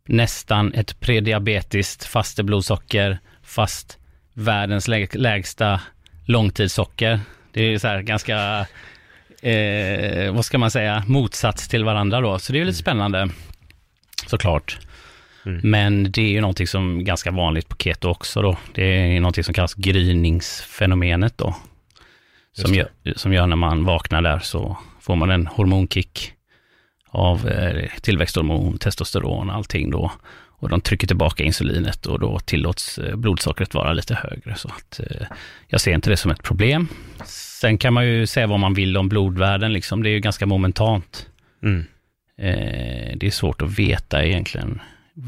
nästan 0.06 0.74
ett 0.74 1.00
prediabetiskt 1.00 2.04
fasteblodsocker, 2.04 3.20
fast 3.44 3.98
världens 4.34 4.88
lägsta 5.14 5.82
långtidssocker. 6.26 7.20
Det 7.52 7.62
är 7.62 7.78
så 7.78 7.88
här 7.88 8.02
ganska, 8.02 8.66
eh, 9.42 10.34
vad 10.34 10.46
ska 10.46 10.58
man 10.58 10.72
säga, 10.72 11.04
motsats 11.08 11.68
till 11.68 11.84
varandra 11.84 12.22
då. 12.22 12.40
Så 12.40 12.54
det 12.54 12.60
är 12.60 12.66
lite 12.66 12.76
mm. 12.76 12.84
spännande, 12.84 13.30
såklart. 14.28 14.80
Mm. 15.46 15.62
Men 15.64 16.12
det 16.12 16.22
är 16.22 16.30
ju 16.30 16.42
någonting 16.42 16.68
som 16.68 17.00
är 17.00 17.04
ganska 17.04 17.32
vanligt 17.32 17.70
på 17.70 17.76
keto 17.76 18.10
också 18.10 18.42
då. 18.42 18.58
Det 18.74 18.84
är 18.84 19.20
någonting 19.20 19.44
som 19.44 19.54
kallas 19.54 19.74
gryningsfenomenet 19.74 21.38
då. 21.38 21.56
Som 22.54 22.74
gör, 22.74 22.90
som 23.16 23.34
gör 23.34 23.48
när 23.48 23.56
man 23.56 23.84
vaknar 23.84 24.22
där 24.22 24.40
så 24.40 24.78
får 25.02 25.16
man 25.16 25.30
en 25.30 25.48
hormonkick 25.48 26.34
av 27.08 27.48
eh, 27.50 27.90
tillväxthormon, 28.02 28.78
testosteron 28.78 29.50
och 29.50 29.56
allting 29.56 29.92
då. 29.92 30.12
Och 30.62 30.70
de 30.70 30.82
trycker 30.82 31.08
tillbaka 31.08 31.44
insulinet 31.44 32.06
och 32.06 32.20
då 32.20 32.40
tillåts 32.40 32.98
eh, 32.98 33.16
blodsockret 33.16 33.74
vara 33.74 33.94
lite 33.94 34.16
högre. 34.16 34.56
Så 34.56 34.68
att, 34.68 35.00
eh, 35.00 35.28
jag 35.68 35.82
ser 35.82 35.94
inte 35.94 36.10
det 36.10 36.18
som 36.18 36.32
ett 36.32 36.44
problem. 36.44 36.88
Sen 37.26 37.78
kan 37.78 37.94
man 37.94 38.08
ju 38.08 38.28
säga 38.28 38.48
vad 38.48 38.60
man 38.60 38.74
vill 38.74 38.98
om 38.98 39.10
blodvärden, 39.10 39.74
liksom. 39.74 40.04
det 40.04 40.10
är 40.10 40.12
ju 40.12 40.20
ganska 40.20 40.46
momentant. 40.46 41.28
Mm. 41.64 41.86
Eh, 42.38 43.18
det 43.18 43.28
är 43.28 43.32
svårt 43.32 43.62
att 43.62 43.80
veta 43.80 44.26
egentligen 44.26 44.82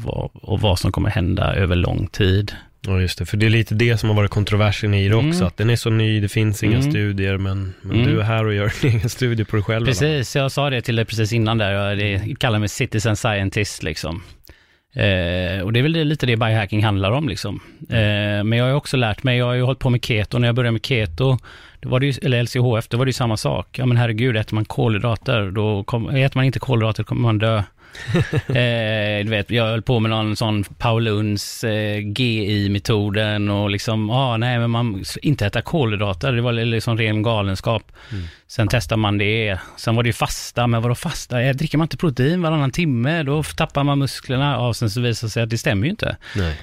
vad, 0.04 0.30
och 0.34 0.60
vad 0.60 0.78
som 0.78 0.92
kommer 0.92 1.10
hända 1.10 1.54
över 1.54 1.76
lång 1.76 2.06
tid. 2.06 2.52
Ja, 2.86 3.00
just 3.00 3.18
det. 3.18 3.26
För 3.26 3.36
det 3.36 3.46
är 3.46 3.50
lite 3.50 3.74
det 3.74 3.98
som 3.98 4.08
har 4.08 4.16
varit 4.16 4.30
kontroversen 4.30 4.94
i 4.94 5.08
det 5.08 5.14
också. 5.14 5.26
Mm. 5.26 5.46
Att 5.46 5.56
den 5.56 5.70
är 5.70 5.76
så 5.76 5.90
ny, 5.90 6.20
det 6.20 6.28
finns 6.28 6.62
inga 6.62 6.78
mm. 6.78 6.90
studier, 6.90 7.36
men, 7.36 7.74
men 7.80 7.96
mm. 7.96 8.06
du 8.06 8.20
är 8.20 8.24
här 8.24 8.46
och 8.46 8.54
gör 8.54 8.64
en 8.82 8.90
egen 8.90 9.08
studie 9.08 9.44
på 9.44 9.56
dig 9.56 9.64
själv. 9.64 9.86
Precis, 9.86 10.36
jag 10.36 10.52
sa 10.52 10.70
det 10.70 10.82
till 10.82 10.96
dig 10.96 11.04
precis 11.04 11.32
innan 11.32 11.58
där. 11.58 11.94
Jag 11.94 12.38
kallar 12.38 12.58
mig 12.58 12.68
citizen 12.68 13.16
scientist 13.16 13.82
liksom. 13.82 14.22
Eh, 14.94 15.62
och 15.62 15.72
det 15.72 15.80
är 15.80 15.82
väl 15.82 15.92
lite 15.92 16.26
det 16.26 16.36
biohacking 16.36 16.84
handlar 16.84 17.10
om 17.10 17.28
liksom. 17.28 17.60
Eh, 17.88 18.44
men 18.44 18.52
jag 18.52 18.64
har 18.64 18.72
också 18.72 18.96
lärt 18.96 19.22
mig, 19.22 19.38
jag 19.38 19.46
har 19.46 19.54
ju 19.54 19.62
hållit 19.62 19.78
på 19.78 19.90
med 19.90 20.04
keto, 20.04 20.38
när 20.38 20.48
jag 20.48 20.54
började 20.54 20.72
med 20.72 20.86
keto, 20.86 21.38
då 21.80 21.88
var 21.88 22.00
det 22.00 22.06
ju, 22.06 22.12
eller 22.22 22.42
LCHF, 22.42 22.88
då 22.88 22.96
var 22.96 23.04
det 23.04 23.08
ju 23.08 23.12
samma 23.12 23.36
sak. 23.36 23.78
Ja 23.78 23.86
men 23.86 23.96
herregud, 23.96 24.36
äter 24.36 24.54
man 24.54 24.64
kolhydrater, 24.64 25.50
då 25.50 25.84
kom, 25.84 26.08
äter 26.08 26.38
man 26.38 26.44
inte 26.44 26.58
kolhydrater 26.58 27.04
kommer 27.04 27.22
man 27.22 27.38
dö. 27.38 27.62
Eh, 28.48 29.24
du 29.24 29.30
vet, 29.30 29.50
jag 29.50 29.64
höll 29.64 29.82
på 29.82 30.00
med 30.00 30.10
någon 30.10 30.36
sån 30.36 30.64
Pauluns 30.64 31.64
eh, 31.64 31.98
GI-metoden 31.98 33.50
och 33.50 33.70
liksom, 33.70 34.10
ah, 34.10 34.36
nej 34.36 34.58
men 34.58 34.70
man, 34.70 35.04
inte 35.22 35.46
äta 35.46 35.62
kolhydrater, 35.62 36.32
det 36.32 36.42
var 36.42 36.52
liksom 36.52 36.98
ren 36.98 37.22
galenskap. 37.22 37.92
Mm. 38.12 38.24
Sen 38.46 38.68
testar 38.68 38.96
man 38.96 39.18
det, 39.18 39.58
sen 39.76 39.96
var 39.96 40.02
det 40.02 40.08
ju 40.08 40.12
fasta, 40.12 40.66
men 40.66 40.82
vadå 40.82 40.94
fasta? 40.94 41.42
Eh, 41.42 41.54
dricker 41.54 41.78
man 41.78 41.84
inte 41.84 41.96
protein 41.96 42.42
varannan 42.42 42.70
timme, 42.70 43.22
då 43.22 43.42
tappar 43.42 43.84
man 43.84 43.98
musklerna. 43.98 44.52
Ja, 44.52 44.74
sen 44.74 44.90
så 44.90 45.00
visar 45.00 45.26
det 45.26 45.30
sig 45.30 45.42
att 45.42 45.50
det 45.50 45.58
stämmer 45.58 45.84
ju 45.84 45.90
inte. 45.90 46.16
Nej. 46.36 46.56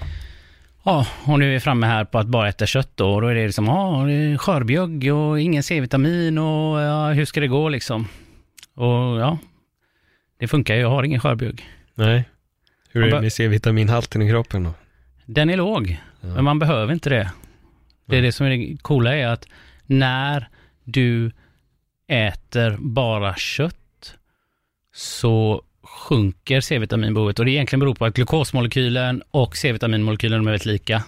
Ja, 0.83 1.07
och 1.23 1.39
nu 1.39 1.49
är 1.49 1.53
vi 1.53 1.59
framme 1.59 1.87
här 1.87 2.05
på 2.05 2.19
att 2.19 2.27
bara 2.27 2.49
äta 2.49 2.65
kött 2.65 2.91
då, 2.95 3.13
och 3.13 3.21
då 3.21 3.27
är 3.27 3.35
det 3.35 3.45
liksom, 3.45 3.65
ja, 3.65 4.05
skörbjugg 4.37 5.13
och 5.13 5.39
ingen 5.39 5.63
C-vitamin 5.63 6.37
och 6.37 6.81
ja, 6.81 7.09
hur 7.09 7.25
ska 7.25 7.39
det 7.39 7.47
gå 7.47 7.69
liksom? 7.69 8.07
Och 8.75 9.19
ja, 9.19 9.37
det 10.41 10.47
funkar 10.47 10.75
ju, 10.75 10.81
jag 10.81 10.89
har 10.89 11.03
ingen 11.03 11.19
skörbjugg. 11.19 11.69
Nej. 11.95 12.23
Hur 12.89 13.03
är 13.03 13.11
det 13.11 13.21
med 13.21 13.33
C-vitaminhalten 13.33 14.21
i 14.21 14.29
kroppen 14.29 14.63
då? 14.63 14.73
Den 15.25 15.49
är 15.49 15.57
låg, 15.57 15.97
ja. 16.21 16.27
men 16.27 16.43
man 16.43 16.59
behöver 16.59 16.93
inte 16.93 17.09
det. 17.09 17.31
Det 18.05 18.17
är 18.17 18.21
det 18.21 18.31
som 18.31 18.45
är 18.45 18.49
det 18.49 18.77
coola 18.81 19.15
är 19.15 19.27
att 19.27 19.47
när 19.85 20.49
du 20.83 21.31
äter 22.07 22.77
bara 22.79 23.35
kött 23.35 24.15
så 24.93 25.63
sjunker 25.83 26.61
C-vitaminbehovet 26.61 27.39
och 27.39 27.45
det 27.45 27.51
egentligen 27.51 27.79
beror 27.79 27.95
på 27.95 28.05
att 28.05 28.13
glukosmolekylen 28.13 29.23
och 29.31 29.57
C-vitaminmolekylen 29.57 30.41
är 30.41 30.45
väldigt 30.45 30.65
lika. 30.65 31.03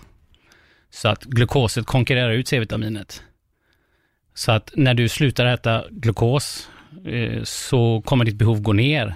Så 0.90 1.08
att 1.10 1.24
glukoset 1.24 1.86
konkurrerar 1.86 2.32
ut 2.32 2.48
C-vitaminet. 2.48 3.24
Så 4.34 4.52
att 4.52 4.72
när 4.75 4.94
du 4.94 5.10
slutar 5.10 5.46
äta 5.46 5.84
glukos 5.90 6.70
eh, 7.06 7.44
så 7.44 8.02
kommer 8.06 8.25
ditt 8.25 8.36
behov 8.36 8.62
gå 8.62 8.74
ner. 8.74 9.16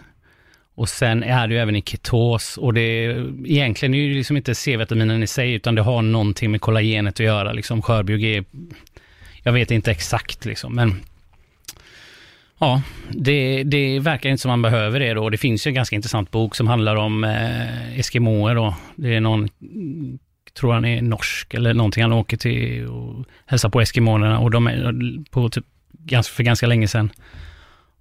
Och 0.78 0.90
sen 0.90 1.24
är 1.24 1.48
du 1.48 1.60
även 1.60 1.76
i 1.76 1.82
ketos 1.82 2.58
och 2.58 2.74
det 2.74 2.82
är, 2.82 3.34
egentligen 3.46 3.94
är 3.94 4.10
det 4.10 4.16
liksom 4.16 4.38
inte 4.38 4.56
C-vitaminen 4.56 5.24
i 5.24 5.28
sig 5.28 5.54
utan 5.54 5.76
det 5.76 5.82
har 5.82 6.02
någonting 6.02 6.52
med 6.52 6.62
kollagenet 6.62 7.14
att 7.14 7.20
göra. 7.20 7.54
Liksom 7.54 7.82
skörbjugg 7.82 8.24
är, 8.24 8.46
jag 9.44 9.52
vet 9.52 9.72
inte 9.72 9.92
exakt 9.92 10.46
liksom, 10.46 10.76
men 10.76 11.02
Ja, 12.60 12.82
det, 13.10 13.64
det 13.64 14.00
verkar 14.00 14.30
inte 14.30 14.42
som 14.42 14.50
man 14.50 14.62
behöver 14.62 15.00
det 15.00 15.14
då. 15.14 15.30
Det 15.30 15.38
finns 15.38 15.68
ju 15.68 15.70
en 15.70 15.76
ganska 15.76 15.96
intressant 15.96 16.32
bok 16.32 16.56
som 16.56 16.68
handlar 16.68 16.96
om 16.96 17.24
eh, 17.24 18.00
Eskimoer 18.00 18.56
då. 18.56 18.76
Det 18.96 19.16
är 19.16 19.22
någon, 19.22 19.50
tror 20.60 20.74
han 20.74 20.86
är 20.86 21.02
norsk 21.02 21.54
eller 21.54 21.74
någonting, 21.74 22.04
han 22.04 22.14
åker 22.14 22.38
till 22.38 22.88
och 22.88 23.26
hälsar 23.46 23.70
på 23.70 23.82
Eskimoerna 23.82 24.40
och 24.40 24.52
de 24.52 24.68
är 24.68 24.94
på 25.32 25.50
typ, 25.50 25.66
för 26.10 26.44
ganska 26.44 26.68
länge 26.68 26.88
sedan. 26.88 27.12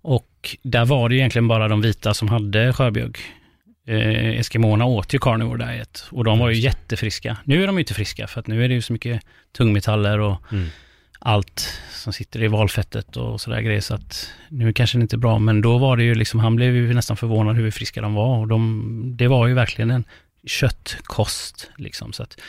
Och 0.06 0.56
där 0.62 0.84
var 0.84 1.08
det 1.08 1.16
egentligen 1.16 1.48
bara 1.48 1.68
de 1.68 1.80
vita 1.80 2.14
som 2.14 2.28
hade 2.28 2.72
skörbjugg. 2.72 3.18
Eh, 3.86 4.38
Eskimoerna 4.38 4.84
åt 4.84 5.14
ju 5.14 5.18
carnivore 5.18 5.66
diet 5.66 6.04
och 6.10 6.24
de 6.24 6.38
var 6.38 6.50
ju 6.50 6.60
jättefriska. 6.60 7.36
Nu 7.44 7.62
är 7.62 7.66
de 7.66 7.76
ju 7.76 7.80
inte 7.80 7.94
friska 7.94 8.26
för 8.26 8.40
att 8.40 8.46
nu 8.46 8.64
är 8.64 8.68
det 8.68 8.74
ju 8.74 8.82
så 8.82 8.92
mycket 8.92 9.22
tungmetaller 9.52 10.18
och 10.18 10.52
mm 10.52 10.66
allt 11.18 11.80
som 11.90 12.12
sitter 12.12 12.42
i 12.42 12.48
valfettet 12.48 13.16
och 13.16 13.40
sådär 13.40 13.60
grejer. 13.60 13.80
Så 13.80 13.94
att 13.94 14.30
nu 14.48 14.72
kanske 14.72 14.98
det 14.98 15.02
inte 15.02 15.16
är 15.16 15.18
bra, 15.18 15.38
men 15.38 15.60
då 15.60 15.78
var 15.78 15.96
det 15.96 16.02
ju 16.02 16.14
liksom, 16.14 16.40
han 16.40 16.56
blev 16.56 16.74
ju 16.74 16.94
nästan 16.94 17.16
förvånad 17.16 17.56
hur 17.56 17.70
friska 17.70 18.00
de 18.00 18.14
var. 18.14 18.38
Och 18.38 18.48
de, 18.48 19.14
det 19.16 19.28
var 19.28 19.46
ju 19.46 19.54
verkligen 19.54 19.90
en 19.90 20.04
köttkost 20.46 21.70
liksom. 21.76 22.12
Så 22.12 22.22
att 22.22 22.40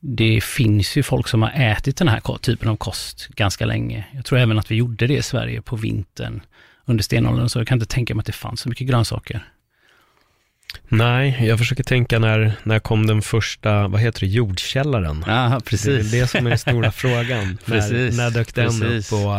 det 0.00 0.44
finns 0.44 0.96
ju 0.96 1.02
folk 1.02 1.28
som 1.28 1.42
har 1.42 1.50
ätit 1.50 1.96
den 1.96 2.08
här 2.08 2.38
typen 2.38 2.68
av 2.68 2.76
kost 2.76 3.28
ganska 3.28 3.66
länge. 3.66 4.04
Jag 4.12 4.24
tror 4.24 4.38
även 4.38 4.58
att 4.58 4.70
vi 4.70 4.74
gjorde 4.74 5.06
det 5.06 5.16
i 5.16 5.22
Sverige 5.22 5.62
på 5.62 5.76
vintern 5.76 6.40
under 6.84 7.04
stenåldern, 7.04 7.48
så 7.48 7.58
jag 7.58 7.66
kan 7.66 7.76
inte 7.76 7.94
tänka 7.94 8.14
mig 8.14 8.20
att 8.20 8.26
det 8.26 8.32
fanns 8.32 8.60
så 8.60 8.68
mycket 8.68 8.86
grönsaker. 8.86 9.42
Nej, 10.88 11.46
jag 11.46 11.58
försöker 11.58 11.84
tänka 11.84 12.18
när, 12.18 12.52
när 12.62 12.78
kom 12.78 13.06
den 13.06 13.22
första, 13.22 13.88
vad 13.88 14.00
heter 14.00 14.20
det, 14.20 14.26
jordkällaren? 14.26 15.24
Ja, 15.26 15.60
precis. 15.64 16.10
Det 16.10 16.18
är 16.18 16.20
det 16.20 16.26
som 16.26 16.46
är 16.46 16.50
den 16.50 16.58
stora 16.58 16.92
frågan. 16.92 17.58
precis, 17.64 18.16
när, 18.16 18.24
när 18.24 18.30
dök 18.30 18.54
den 18.54 18.80
precis. 18.80 19.12
upp 19.12 19.18
och 19.18 19.32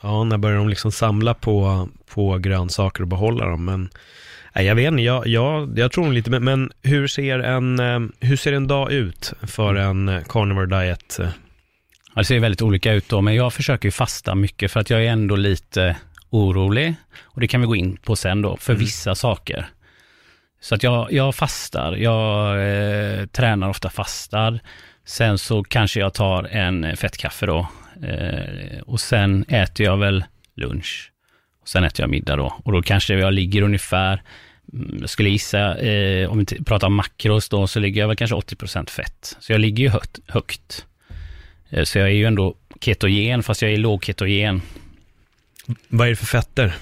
ja, 0.00 0.24
när 0.24 0.38
började 0.38 0.60
de 0.60 0.68
liksom 0.68 0.92
samla 0.92 1.34
på, 1.34 1.88
på 2.14 2.38
grönsaker 2.38 3.02
och 3.02 3.08
behålla 3.08 3.44
dem? 3.46 3.64
Men 3.64 3.90
nej, 4.54 4.66
jag 4.66 4.74
vet 4.74 4.88
inte, 4.88 5.02
jag, 5.02 5.26
jag, 5.26 5.78
jag 5.78 5.92
tror 5.92 6.12
lite, 6.12 6.30
men, 6.30 6.44
men 6.44 6.72
hur, 6.82 7.06
ser 7.06 7.38
en, 7.38 7.78
eh, 7.78 8.00
hur 8.20 8.36
ser 8.36 8.52
en 8.52 8.66
dag 8.66 8.92
ut 8.92 9.32
för 9.42 9.74
en 9.74 10.08
eh, 10.08 10.22
carnivore 10.28 10.80
diet? 10.80 11.16
Ja, 11.18 11.28
det 12.14 12.24
ser 12.24 12.40
väldigt 12.40 12.62
olika 12.62 12.92
ut 12.92 13.08
då, 13.08 13.20
men 13.20 13.34
jag 13.34 13.52
försöker 13.52 13.86
ju 13.86 13.92
fasta 13.92 14.34
mycket 14.34 14.72
för 14.72 14.80
att 14.80 14.90
jag 14.90 15.04
är 15.04 15.10
ändå 15.10 15.36
lite 15.36 15.96
orolig. 16.30 16.94
Och 17.20 17.40
det 17.40 17.48
kan 17.48 17.60
vi 17.60 17.66
gå 17.66 17.76
in 17.76 17.96
på 17.96 18.16
sen 18.16 18.42
då, 18.42 18.56
för 18.56 18.72
mm. 18.72 18.84
vissa 18.84 19.14
saker. 19.14 19.66
Så 20.60 20.74
att 20.74 20.82
jag, 20.82 21.12
jag 21.12 21.34
fastar, 21.34 21.96
jag 21.96 22.56
eh, 22.68 23.26
tränar 23.26 23.68
ofta 23.68 23.90
fastad. 23.90 24.58
Sen 25.04 25.38
så 25.38 25.64
kanske 25.64 26.00
jag 26.00 26.14
tar 26.14 26.44
en 26.44 26.96
fettkaffe 26.96 27.46
då. 27.46 27.68
Eh, 28.02 28.80
och 28.86 29.00
sen 29.00 29.44
äter 29.48 29.86
jag 29.86 29.96
väl 29.96 30.24
lunch. 30.56 31.12
Och 31.62 31.68
sen 31.68 31.84
äter 31.84 32.02
jag 32.02 32.10
middag 32.10 32.36
då. 32.36 32.54
Och 32.64 32.72
då 32.72 32.82
kanske 32.82 33.14
jag 33.14 33.32
ligger 33.32 33.62
ungefär, 33.62 34.22
mm, 34.72 34.98
jag 35.00 35.10
skulle 35.10 35.28
gissa, 35.28 35.78
eh, 35.78 36.30
om 36.30 36.38
vi 36.38 36.64
pratar 36.64 36.86
om 36.86 36.94
makros 36.94 37.48
då, 37.48 37.66
så 37.66 37.80
ligger 37.80 38.00
jag 38.00 38.08
väl 38.08 38.16
kanske 38.16 38.36
80% 38.36 38.90
fett. 38.90 39.36
Så 39.40 39.52
jag 39.52 39.60
ligger 39.60 39.84
ju 39.84 39.90
högt. 39.90 40.18
högt. 40.26 40.86
Eh, 41.70 41.84
så 41.84 41.98
jag 41.98 42.08
är 42.08 42.12
ju 42.12 42.24
ändå 42.24 42.54
ketogen, 42.80 43.42
fast 43.42 43.62
jag 43.62 43.72
är 43.72 43.76
lågketogen. 43.76 44.62
Vad 45.88 46.06
är 46.06 46.10
det 46.10 46.16
för 46.16 46.26
fetter? 46.26 46.74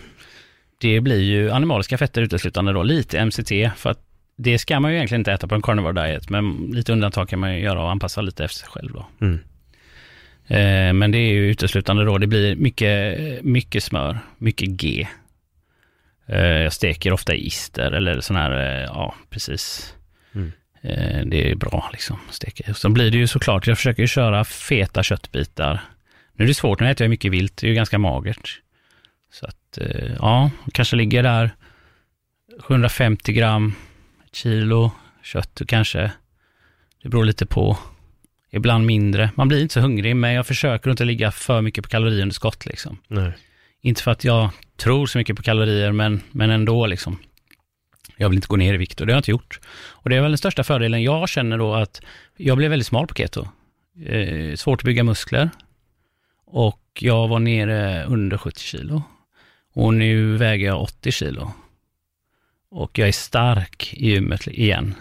det 0.79 1.01
blir 1.01 1.21
ju 1.21 1.51
animaliska 1.51 1.99
fetter 1.99 2.23
uteslutande 2.23 2.73
då, 2.73 2.83
lite 2.83 3.25
MCT, 3.25 3.71
för 3.77 3.91
att 3.91 4.01
det 4.37 4.59
ska 4.59 4.81
man 4.81 4.91
ju 4.91 4.97
egentligen 4.97 5.21
inte 5.21 5.33
äta 5.33 5.47
på 5.49 5.55
en 5.55 5.63
carnivore 5.63 6.07
diet, 6.07 6.31
men 6.31 6.71
lite 6.73 6.93
undantag 6.93 7.29
kan 7.29 7.39
man 7.39 7.55
ju 7.55 7.61
göra 7.61 7.83
och 7.83 7.91
anpassa 7.91 8.21
lite 8.21 8.45
efter 8.45 8.59
sig 8.59 8.69
själv 8.69 8.93
då. 8.93 9.07
Mm. 9.21 9.39
Eh, 10.47 10.93
men 10.93 11.11
det 11.11 11.19
är 11.19 11.33
ju 11.33 11.51
uteslutande 11.51 12.05
då, 12.05 12.19
det 12.19 12.27
blir 12.27 12.57
mycket, 12.57 13.19
mycket 13.45 13.85
smör, 13.85 14.19
mycket 14.39 14.69
G. 14.69 15.07
Eh, 16.27 16.41
jag 16.41 16.73
steker 16.73 17.13
ofta 17.13 17.35
i 17.35 17.47
ister 17.47 17.93
eller 17.93 18.21
sån 18.21 18.37
här, 18.37 18.53
eh, 18.53 18.85
ja 18.85 19.15
precis. 19.31 19.95
Mm. 20.35 20.53
Det 21.31 21.51
är 21.51 21.55
bra 21.55 21.89
liksom, 21.93 22.19
steka. 22.31 22.75
Sen 22.75 22.95
blir 22.95 23.11
det 23.11 23.19
ju 23.19 23.27
såklart, 23.27 23.67
jag 23.67 23.77
försöker 23.77 24.03
ju 24.03 24.07
köra 24.07 24.45
feta 24.45 25.03
köttbitar. 25.03 25.81
Nu 26.33 26.45
är 26.45 26.49
det 26.49 26.55
svårt, 26.55 26.81
nu 26.81 26.91
äter 26.91 27.05
jag 27.05 27.11
mycket 27.11 27.33
vilt, 27.33 27.57
det 27.57 27.67
är 27.67 27.69
ju 27.69 27.75
ganska 27.75 27.99
magert. 27.99 28.61
Så 29.41 29.47
att, 29.47 29.79
eh, 29.79 30.15
ja, 30.19 30.51
kanske 30.73 30.97
ligger 30.97 31.23
där 31.23 31.51
750 32.61 33.33
gram, 33.33 33.75
ett 34.27 34.35
kilo 34.35 34.91
kött 35.23 35.63
kanske. 35.67 36.13
Det 37.03 37.09
beror 37.09 37.25
lite 37.25 37.47
på. 37.47 37.79
Ibland 38.51 38.87
mindre. 38.87 39.31
Man 39.35 39.49
blir 39.49 39.63
inte 39.63 39.75
så 39.75 39.81
hungrig, 39.81 40.17
men 40.17 40.33
jag 40.33 40.47
försöker 40.47 40.91
inte 40.91 41.05
ligga 41.05 41.31
för 41.31 41.63
mycket 41.63 41.85
på 41.85 41.91
kaloriunderskott 41.91 42.67
liksom. 42.67 42.99
Nej. 43.09 43.33
Inte 43.81 44.03
för 44.03 44.11
att 44.11 44.25
jag 44.25 44.51
tror 44.77 45.07
så 45.07 45.19
mycket 45.19 45.37
på 45.37 45.43
kalorier, 45.43 45.93
men, 45.93 46.21
men 46.31 46.51
ändå 46.51 46.87
liksom. 46.87 47.19
Jag 48.17 48.29
vill 48.29 48.39
inte 48.39 48.49
gå 48.49 48.57
ner 48.57 48.75
i 48.75 48.77
vikt 48.77 49.01
och 49.01 49.07
det 49.07 49.13
har 49.13 49.17
jag 49.17 49.21
inte 49.21 49.31
gjort. 49.31 49.61
Och 49.89 50.11
det 50.11 50.17
är 50.17 50.21
väl 50.21 50.31
den 50.31 50.39
största 50.39 50.65
fördelen 50.65 51.03
jag 51.03 51.29
känner 51.29 51.59
då 51.59 51.75
att 51.75 52.01
jag 52.37 52.57
blev 52.57 52.71
väldigt 52.71 52.87
smal 52.87 53.07
på 53.07 53.15
keto. 53.15 53.49
Eh, 54.07 54.55
svårt 54.55 54.81
att 54.81 54.85
bygga 54.85 55.05
muskler. 55.05 55.51
Och 56.47 56.83
jag 57.01 57.29
var 57.29 57.39
nere 57.39 58.05
under 58.05 58.39
70 58.39 58.61
kilo. 58.61 59.03
Och 59.77 59.95
nu 59.95 60.37
väger 60.37 60.67
jag 60.67 60.83
80 60.83 61.13
kilo. 61.13 61.53
Och 62.71 62.99
jag 62.99 63.09
är 63.09 63.13
stark 63.13 63.95
i 63.95 64.11
gymmet 64.11 64.47
igen. 64.47 64.95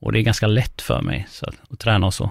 Och 0.00 0.12
det 0.12 0.18
är 0.18 0.22
ganska 0.22 0.46
lätt 0.46 0.82
för 0.82 1.02
mig 1.02 1.26
så 1.30 1.46
att, 1.46 1.54
att 1.70 1.78
träna 1.78 2.06
och 2.06 2.14
så. 2.14 2.30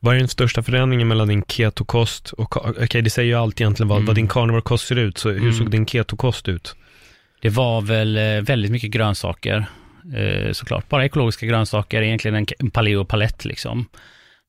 Vad 0.00 0.14
är 0.14 0.18
den 0.18 0.28
största 0.28 0.62
förändringen 0.62 1.08
mellan 1.08 1.28
din 1.28 1.42
ketokost 1.42 2.32
och, 2.32 2.56
okej 2.56 2.84
okay, 2.84 3.00
det 3.00 3.10
säger 3.10 3.28
ju 3.28 3.34
allt 3.34 3.60
egentligen 3.60 3.88
vad, 3.88 3.98
mm. 3.98 4.06
vad 4.06 4.16
din 4.16 4.28
carnivore-kost 4.28 4.86
ser 4.86 4.96
ut, 4.96 5.18
så 5.18 5.28
hur 5.28 5.38
mm. 5.38 5.52
såg 5.52 5.70
din 5.70 5.86
ketokost 5.86 6.48
ut? 6.48 6.76
Det 7.40 7.48
var 7.48 7.80
väl 7.80 8.16
eh, 8.16 8.40
väldigt 8.40 8.70
mycket 8.70 8.90
grönsaker, 8.90 9.66
eh, 10.14 10.52
såklart. 10.52 10.88
Bara 10.88 11.04
ekologiska 11.04 11.46
grönsaker, 11.46 12.02
egentligen 12.02 12.46
en 12.58 12.70
paleo-palett 12.70 13.44
liksom. 13.44 13.86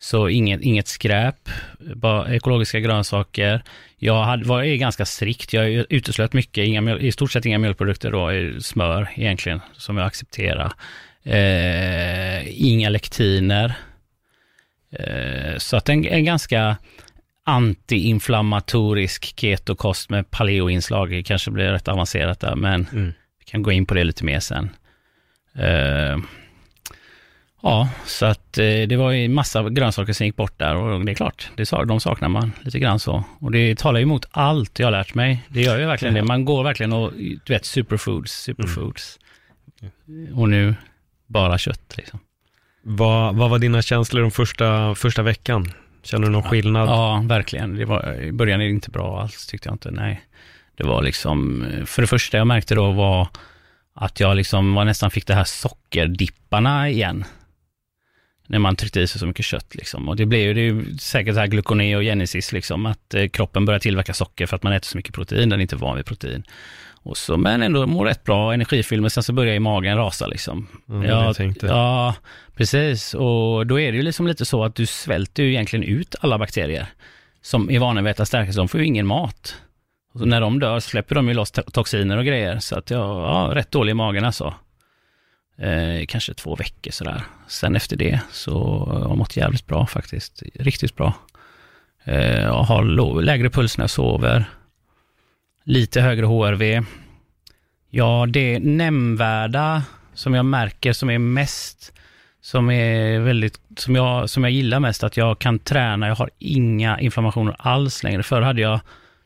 Så 0.01 0.29
inget, 0.29 0.61
inget 0.61 0.87
skräp, 0.87 1.49
bara 1.95 2.35
ekologiska 2.35 2.79
grönsaker. 2.79 3.63
Jag 3.97 4.23
hade, 4.23 4.45
var 4.45 4.63
är 4.63 4.75
ganska 4.75 5.05
strikt, 5.05 5.53
jag 5.53 5.69
uteslöt 5.69 6.33
mycket, 6.33 6.67
inga 6.67 6.97
i 6.97 7.11
stort 7.11 7.31
sett 7.31 7.45
inga 7.45 7.57
mjölkprodukter 7.57 8.11
då, 8.11 8.59
smör 8.61 9.09
egentligen, 9.15 9.61
som 9.73 9.97
jag 9.97 10.07
accepterar. 10.07 10.71
Eh, 11.23 12.61
inga 12.65 12.89
lektiner. 12.89 13.73
Eh, 14.91 15.57
så 15.57 15.77
att 15.77 15.89
en, 15.89 16.05
en 16.05 16.25
ganska 16.25 16.77
antiinflammatorisk 17.43 19.39
ketokost 19.39 20.09
med 20.09 20.31
paleoinslag, 20.31 21.21
kanske 21.25 21.51
blir 21.51 21.71
rätt 21.71 21.87
avancerat 21.87 22.39
där, 22.39 22.55
men 22.55 22.87
mm. 22.91 23.13
vi 23.39 23.45
kan 23.45 23.63
gå 23.63 23.71
in 23.71 23.85
på 23.85 23.93
det 23.93 24.03
lite 24.03 24.25
mer 24.25 24.39
sen. 24.39 24.69
Eh, 25.55 26.17
Ja, 27.61 27.89
så 28.05 28.25
att 28.25 28.57
eh, 28.57 28.63
det 28.63 28.95
var 28.95 29.11
ju 29.11 29.29
massa 29.29 29.69
grönsaker 29.69 30.13
som 30.13 30.25
gick 30.25 30.35
bort 30.35 30.57
där 30.57 30.75
och 30.75 31.05
det 31.05 31.11
är 31.11 31.15
klart, 31.15 31.49
det, 31.55 31.71
de 31.87 31.99
saknar 31.99 32.29
man 32.29 32.51
lite 32.61 32.79
grann 32.79 32.99
så. 32.99 33.23
Och 33.39 33.51
det 33.51 33.77
talar 33.77 33.99
ju 33.99 34.03
emot 34.03 34.25
allt 34.31 34.79
jag 34.79 34.87
har 34.87 34.91
lärt 34.91 35.13
mig. 35.13 35.43
Det 35.47 35.61
gör 35.61 35.79
ju 35.79 35.85
verkligen 35.85 36.13
det. 36.13 36.23
Man 36.23 36.45
går 36.45 36.63
verkligen 36.63 36.93
och, 36.93 37.11
du 37.17 37.53
vet, 37.53 37.65
superfoods, 37.65 38.31
superfoods. 38.31 39.19
Mm. 40.07 40.39
Och 40.39 40.49
nu 40.49 40.75
bara 41.27 41.57
kött 41.57 41.93
liksom. 41.97 42.19
Vad, 42.83 43.35
vad 43.35 43.49
var 43.49 43.59
dina 43.59 43.81
känslor 43.81 44.21
de 44.21 44.31
första, 44.31 44.95
första 44.95 45.21
veckan? 45.21 45.73
Känner 46.03 46.25
du 46.25 46.31
någon 46.31 46.43
ja, 46.43 46.49
skillnad? 46.49 46.89
Ja, 46.89 47.23
verkligen. 47.25 47.75
Det 47.75 47.85
var, 47.85 48.21
I 48.21 48.31
början 48.31 48.61
är 48.61 48.65
det 48.65 48.71
inte 48.71 48.91
bra 48.91 49.21
alls, 49.21 49.47
tyckte 49.47 49.69
jag 49.69 49.73
inte. 49.73 49.91
Nej. 49.91 50.21
Det 50.75 50.83
var 50.83 51.01
liksom, 51.01 51.65
för 51.85 52.01
det 52.01 52.07
första 52.07 52.37
jag 52.37 52.47
märkte 52.47 52.75
då 52.75 52.91
var 52.91 53.27
att 53.93 54.19
jag 54.19 54.37
liksom 54.37 54.73
var 54.73 54.85
nästan 54.85 55.11
fick 55.11 55.27
det 55.27 55.33
här 55.33 55.43
sockerdipparna 55.43 56.89
igen 56.89 57.25
när 58.49 58.59
man 58.59 58.75
tryckte 58.75 59.01
i 59.01 59.07
sig 59.07 59.19
så 59.19 59.25
mycket 59.25 59.45
kött. 59.45 59.75
Liksom. 59.75 60.09
Och 60.09 60.15
det 60.15 60.25
blev 60.25 60.41
ju, 60.41 60.53
det 60.53 60.61
är 60.61 60.63
ju 60.63 60.97
säkert 60.97 61.33
så 61.33 61.39
här 61.39 61.47
gluconeogenesis, 61.47 62.51
liksom, 62.51 62.85
att 62.85 63.13
eh, 63.13 63.27
kroppen 63.27 63.65
börjar 63.65 63.79
tillverka 63.79 64.13
socker 64.13 64.45
för 64.45 64.55
att 64.55 64.63
man 64.63 64.73
äter 64.73 64.85
så 64.85 64.97
mycket 64.97 65.13
protein, 65.13 65.49
den 65.49 65.59
är 65.59 65.61
inte 65.61 65.75
van 65.75 65.95
vid 65.95 66.05
protein. 66.05 66.43
Och 67.01 67.17
så, 67.17 67.37
men 67.37 67.61
ändå 67.61 67.87
mår 67.87 68.05
rätt 68.05 68.23
bra, 68.23 68.53
energifylld, 68.53 69.01
men 69.01 69.09
sen 69.09 69.23
så 69.23 69.33
börjar 69.33 69.53
ju 69.53 69.59
magen 69.59 69.97
rasa 69.97 70.27
liksom. 70.27 70.67
Mm, 70.89 71.09
ja, 71.09 71.33
ja, 71.61 72.15
precis. 72.55 73.13
Och 73.13 73.67
då 73.67 73.79
är 73.79 73.91
det 73.91 73.97
ju 73.97 74.03
liksom 74.03 74.27
lite 74.27 74.45
så 74.45 74.63
att 74.63 74.75
du 74.75 74.85
svälter 74.85 75.43
ju 75.43 75.49
egentligen 75.49 75.83
ut 75.83 76.15
alla 76.19 76.37
bakterier 76.37 76.85
som 77.41 77.71
är 77.71 77.79
vana 77.79 78.01
vid 78.01 78.11
att 78.11 78.15
äta 78.15 78.25
stärkelse, 78.25 78.59
de 78.59 78.67
får 78.67 78.79
ju 78.79 78.85
ingen 78.85 79.05
mat. 79.05 79.55
Och 80.13 80.27
när 80.27 80.41
de 80.41 80.59
dör 80.59 80.79
släpper 80.79 81.15
de 81.15 81.27
ju 81.27 81.33
loss 81.33 81.51
toxiner 81.51 82.17
och 82.17 82.25
grejer, 82.25 82.59
så 82.59 82.75
att 82.75 82.89
jag, 82.89 82.99
ja, 82.99 83.51
rätt 83.53 83.71
dålig 83.71 83.91
i 83.91 83.93
magen 83.93 84.25
alltså 84.25 84.53
eh, 85.59 86.05
kanske 86.07 86.33
två 86.33 86.55
veckor 86.55 86.91
sådär. 86.91 87.23
Sen 87.47 87.75
efter 87.75 87.97
det 87.97 88.19
så 88.31 88.85
har 88.85 88.99
jag 88.99 89.17
mått 89.17 89.37
jävligt 89.37 89.67
bra 89.67 89.87
faktiskt, 89.87 90.43
riktigt 90.53 90.95
bra. 90.95 91.13
Eh, 92.03 92.39
jag 92.39 92.63
har 92.63 93.21
lägre 93.21 93.49
puls 93.49 93.77
när 93.77 93.83
jag 93.83 93.89
sover, 93.89 94.45
lite 95.63 96.01
högre 96.01 96.25
HRV. 96.25 96.83
Ja, 97.89 98.25
det 98.29 98.59
nämnvärda 98.59 99.83
som 100.13 100.33
jag 100.33 100.45
märker 100.45 100.93
som 100.93 101.09
är 101.09 101.19
mest, 101.19 101.93
som 102.41 102.71
är 102.71 103.19
väldigt, 103.19 103.59
som 103.77 103.95
jag, 103.95 104.29
som 104.29 104.43
jag 104.43 104.51
gillar 104.51 104.79
mest, 104.79 105.03
att 105.03 105.17
jag 105.17 105.39
kan 105.39 105.59
träna, 105.59 106.07
jag 106.07 106.15
har 106.15 106.29
inga 106.39 106.99
inflammationer 106.99 107.55
alls 107.59 108.03
längre. 108.03 108.23
Förr 108.23 108.41
hade 108.41 108.61
jag 108.61 108.79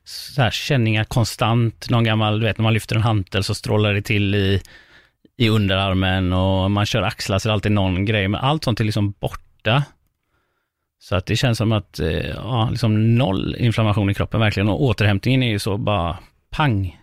så 0.03 0.41
här 0.41 0.51
känningar 0.51 1.03
konstant, 1.03 1.89
någon 1.89 2.03
gammal, 2.03 2.39
du 2.39 2.45
vet 2.45 2.57
när 2.57 2.63
man 2.63 2.73
lyfter 2.73 2.95
en 2.95 3.01
hantel 3.01 3.43
så 3.43 3.55
strålar 3.55 3.93
det 3.93 4.01
till 4.01 4.35
i 4.35 4.61
i 5.37 5.49
underarmen 5.49 6.33
och 6.33 6.71
man 6.71 6.85
kör 6.85 7.01
axlar 7.01 7.39
så 7.39 7.47
det 7.47 7.51
är 7.51 7.53
alltid 7.53 7.71
någon 7.71 8.05
grej, 8.05 8.27
men 8.27 8.41
allt 8.41 8.63
sånt 8.63 8.79
är 8.79 8.83
liksom 8.83 9.11
borta. 9.11 9.83
Så 10.99 11.15
att 11.15 11.25
det 11.25 11.35
känns 11.35 11.57
som 11.57 11.71
att, 11.71 11.99
eh, 11.99 12.29
ja, 12.29 12.69
liksom 12.69 13.15
noll 13.15 13.55
inflammation 13.59 14.09
i 14.09 14.13
kroppen 14.13 14.39
verkligen 14.39 14.69
och 14.69 14.83
återhämtningen 14.83 15.43
är 15.43 15.49
ju 15.49 15.59
så 15.59 15.77
bara 15.77 16.17
pang. 16.49 16.99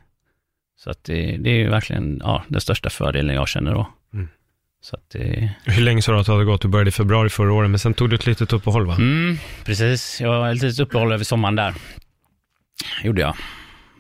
Så 0.77 0.90
att 0.90 1.05
det, 1.05 1.37
det 1.37 1.51
är 1.51 1.55
ju 1.55 1.69
verkligen, 1.69 2.21
ja, 2.25 2.45
den 2.49 2.61
största 2.61 2.90
fördelen 2.90 3.35
jag 3.35 3.49
känner 3.49 3.75
då. 3.75 3.88
Mm. 4.14 4.29
Så 4.83 4.97
att 4.97 5.11
det... 5.11 5.51
Hur 5.64 5.83
länge 5.83 6.03
sa 6.03 6.12
du 6.12 6.19
att 6.19 6.27
det 6.27 6.33
hade 6.33 6.45
gått? 6.45 6.62
Du 6.62 6.69
började 6.69 6.88
i 6.88 6.93
februari 6.93 7.29
förra 7.29 7.53
året, 7.53 7.71
men 7.71 7.79
sen 7.79 7.95
tog 7.95 8.11
du 8.11 8.16
ett 8.16 8.27
litet 8.27 8.53
uppehåll 8.53 8.87
va? 8.87 8.95
Mm, 8.95 9.38
precis. 9.64 10.21
Jag 10.21 10.40
har 10.40 10.51
ett 10.51 10.62
litet 10.62 10.81
uppehåll 10.81 11.12
över 11.12 11.25
sommaren 11.25 11.57
där. 11.57 11.75
Gjorde 13.03 13.21
jag. 13.21 13.37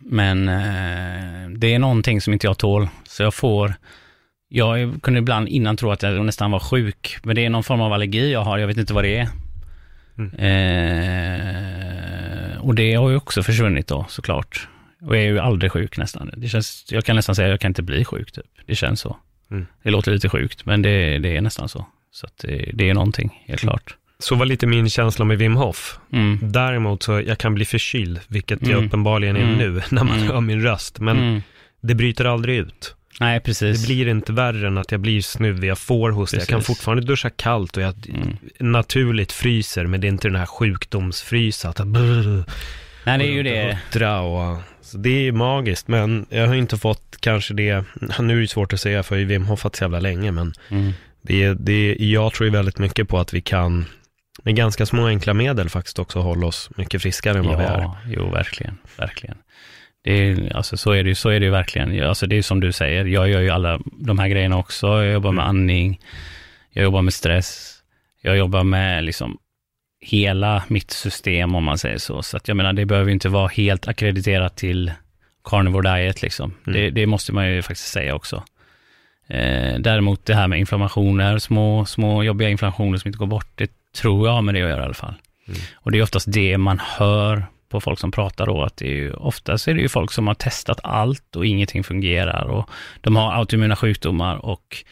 Men 0.00 0.48
eh, 0.48 1.50
det 1.58 1.74
är 1.74 1.78
någonting 1.78 2.20
som 2.20 2.32
inte 2.32 2.46
jag 2.46 2.58
tål, 2.58 2.88
så 3.04 3.22
jag 3.22 3.34
får 3.34 3.74
jag 4.52 5.02
kunde 5.02 5.18
ibland 5.18 5.48
innan 5.48 5.76
tro 5.76 5.90
att 5.90 6.02
jag 6.02 6.24
nästan 6.24 6.50
var 6.50 6.60
sjuk, 6.60 7.16
men 7.22 7.36
det 7.36 7.44
är 7.44 7.50
någon 7.50 7.64
form 7.64 7.80
av 7.80 7.92
allergi 7.92 8.32
jag 8.32 8.44
har, 8.44 8.58
jag 8.58 8.66
vet 8.66 8.76
inte 8.76 8.94
vad 8.94 9.04
det 9.04 9.16
är. 9.16 9.28
Mm. 10.18 10.34
Eh, 10.34 11.70
och 12.60 12.74
det 12.74 12.94
har 12.94 13.10
ju 13.10 13.16
också 13.16 13.42
försvunnit 13.42 13.86
då 13.86 14.06
såklart. 14.08 14.68
Och 15.02 15.16
jag 15.16 15.22
är 15.22 15.28
ju 15.28 15.38
aldrig 15.38 15.72
sjuk 15.72 15.96
nästan. 15.96 16.30
Det 16.36 16.48
känns, 16.48 16.86
jag 16.90 17.04
kan 17.04 17.16
nästan 17.16 17.34
säga 17.34 17.46
att 17.46 17.50
jag 17.50 17.60
kan 17.60 17.70
inte 17.70 17.82
bli 17.82 18.04
sjuk 18.04 18.32
typ. 18.32 18.46
Det 18.66 18.74
känns 18.74 19.00
så. 19.00 19.16
Mm. 19.50 19.66
Det 19.82 19.90
låter 19.90 20.12
lite 20.12 20.28
sjukt, 20.28 20.66
men 20.66 20.82
det, 20.82 21.18
det 21.18 21.36
är 21.36 21.40
nästan 21.40 21.68
så. 21.68 21.86
Så 22.12 22.26
det, 22.42 22.70
det, 22.74 22.90
är 22.90 22.94
någonting, 22.94 23.44
helt 23.46 23.62
mm. 23.62 23.70
klart. 23.72 23.96
Så 24.18 24.34
var 24.34 24.46
lite 24.46 24.66
min 24.66 24.90
känsla 24.90 25.24
med 25.24 25.38
Wim 25.38 25.56
Hof. 25.56 25.98
Mm. 26.12 26.38
Däremot 26.42 27.02
så, 27.02 27.20
jag 27.20 27.38
kan 27.38 27.54
bli 27.54 27.64
förkyld, 27.64 28.20
vilket 28.28 28.62
jag 28.62 28.70
mm. 28.70 28.86
uppenbarligen 28.86 29.36
är 29.36 29.42
mm. 29.42 29.58
nu, 29.58 29.82
när 29.90 30.04
man 30.04 30.18
hör 30.18 30.40
min 30.40 30.62
röst. 30.62 31.00
Men 31.00 31.42
det 31.80 31.94
bryter 31.94 32.24
aldrig 32.24 32.56
ut. 32.56 32.94
Nej, 33.20 33.40
precis. 33.40 33.80
Det 33.80 33.86
blir 33.86 34.08
inte 34.08 34.32
värre 34.32 34.66
än 34.66 34.78
att 34.78 34.92
jag 34.92 35.00
blir 35.00 35.22
snuvig, 35.22 35.68
jag 35.68 35.78
får 35.78 36.10
hosta, 36.10 36.36
jag 36.36 36.48
kan 36.48 36.62
fortfarande 36.62 37.06
duscha 37.06 37.30
kallt 37.30 37.76
och 37.76 37.82
jag 37.82 38.08
mm. 38.08 38.36
naturligt 38.58 39.32
fryser, 39.32 39.86
men 39.86 40.00
det 40.00 40.06
är 40.06 40.08
inte 40.08 40.28
den 40.28 40.36
här 40.36 40.46
sjukdomsfrysa, 40.46 41.68
att 41.68 41.86
brr, 41.86 42.44
Nej, 43.04 43.18
det 43.18 43.24
är 43.24 43.32
ju 43.32 43.42
det. 43.42 43.78
Och, 44.18 44.62
så 44.80 44.98
det 44.98 45.28
är 45.28 45.32
magiskt, 45.32 45.88
men 45.88 46.26
jag 46.30 46.46
har 46.46 46.54
inte 46.54 46.78
fått 46.78 47.16
kanske 47.20 47.54
det, 47.54 47.84
nu 48.20 48.36
är 48.36 48.40
det 48.40 48.48
svårt 48.48 48.72
att 48.72 48.80
säga 48.80 49.02
för 49.02 49.16
vi 49.16 49.36
har 49.36 49.56
fått 49.56 49.76
så 49.76 49.84
jävla 49.84 50.00
länge, 50.00 50.30
men 50.30 50.52
mm. 50.68 50.92
det, 51.22 51.54
det, 51.54 51.96
jag 51.98 52.32
tror 52.32 52.46
ju 52.46 52.52
väldigt 52.52 52.78
mycket 52.78 53.08
på 53.08 53.18
att 53.18 53.34
vi 53.34 53.40
kan 53.40 53.84
med 54.42 54.56
ganska 54.56 54.86
små 54.86 55.06
enkla 55.06 55.34
medel 55.34 55.68
faktiskt 55.68 55.98
också 55.98 56.20
hålla 56.20 56.46
oss 56.46 56.70
mycket 56.76 57.02
friskare 57.02 57.38
än 57.38 57.46
vad 57.46 57.62
ja, 57.64 57.96
vi 58.06 58.12
är. 58.12 58.16
Jo, 58.16 58.30
verkligen, 58.30 58.78
verkligen. 58.96 59.36
Det 60.02 60.12
är, 60.12 60.56
alltså, 60.56 60.76
så 60.76 60.92
är 60.92 61.02
det 61.04 61.08
ju 61.08 61.14
så 61.14 61.28
är 61.28 61.40
det 61.40 61.50
verkligen. 61.50 62.02
Alltså, 62.08 62.26
det 62.26 62.36
är 62.36 62.42
som 62.42 62.60
du 62.60 62.72
säger, 62.72 63.04
jag 63.04 63.28
gör 63.28 63.40
ju 63.40 63.50
alla 63.50 63.80
de 63.84 64.18
här 64.18 64.28
grejerna 64.28 64.58
också. 64.58 64.86
Jag 64.86 65.12
jobbar 65.12 65.32
med 65.32 65.42
mm. 65.42 65.48
andning, 65.48 66.00
jag 66.70 66.82
jobbar 66.82 67.02
med 67.02 67.14
stress, 67.14 67.78
jag 68.22 68.36
jobbar 68.36 68.64
med 68.64 69.04
liksom 69.04 69.38
hela 70.00 70.62
mitt 70.68 70.90
system 70.90 71.54
om 71.54 71.64
man 71.64 71.78
säger 71.78 71.98
så. 71.98 72.22
Så 72.22 72.36
att 72.36 72.48
jag 72.48 72.56
menar, 72.56 72.72
det 72.72 72.86
behöver 72.86 73.10
inte 73.10 73.28
vara 73.28 73.48
helt 73.48 73.88
akkrediterat 73.88 74.56
till 74.56 74.92
carnivore 75.44 75.96
diet 75.96 76.22
liksom. 76.22 76.54
Mm. 76.66 76.80
Det, 76.80 76.90
det, 76.90 77.06
måste 77.06 77.32
man 77.32 77.50
ju 77.50 77.62
faktiskt 77.62 77.88
säga 77.88 78.14
också. 78.14 78.44
Eh, 79.26 79.78
däremot 79.78 80.26
det 80.26 80.34
här 80.34 80.48
med 80.48 80.58
inflammationer, 80.58 81.38
små, 81.38 81.84
små 81.84 82.22
jobbiga 82.22 82.48
inflammationer 82.48 82.98
som 82.98 83.08
inte 83.08 83.18
går 83.18 83.26
bort, 83.26 83.50
det 83.54 83.70
tror 83.92 84.26
jag 84.26 84.34
har 84.34 84.42
med 84.42 84.54
det 84.54 84.62
att 84.62 84.68
göra 84.68 84.82
i 84.82 84.84
alla 84.84 84.94
fall. 84.94 85.14
Mm. 85.48 85.60
Och 85.74 85.92
det 85.92 85.98
är 85.98 86.02
oftast 86.02 86.32
det 86.32 86.58
man 86.58 86.78
hör 86.78 87.46
på 87.70 87.80
folk 87.80 87.98
som 87.98 88.10
pratar 88.10 88.46
då, 88.46 88.62
att 88.62 88.76
det 88.76 88.86
är 88.86 88.94
ju, 88.94 89.12
oftast 89.12 89.68
är 89.68 89.74
det 89.74 89.80
ju 89.80 89.88
folk 89.88 90.12
som 90.12 90.26
har 90.26 90.34
testat 90.34 90.80
allt 90.82 91.36
och 91.36 91.46
ingenting 91.46 91.84
fungerar 91.84 92.44
och 92.44 92.70
de 93.00 93.16
har 93.16 93.32
autoimmuna 93.32 93.76
sjukdomar 93.76 94.36
och 94.36 94.84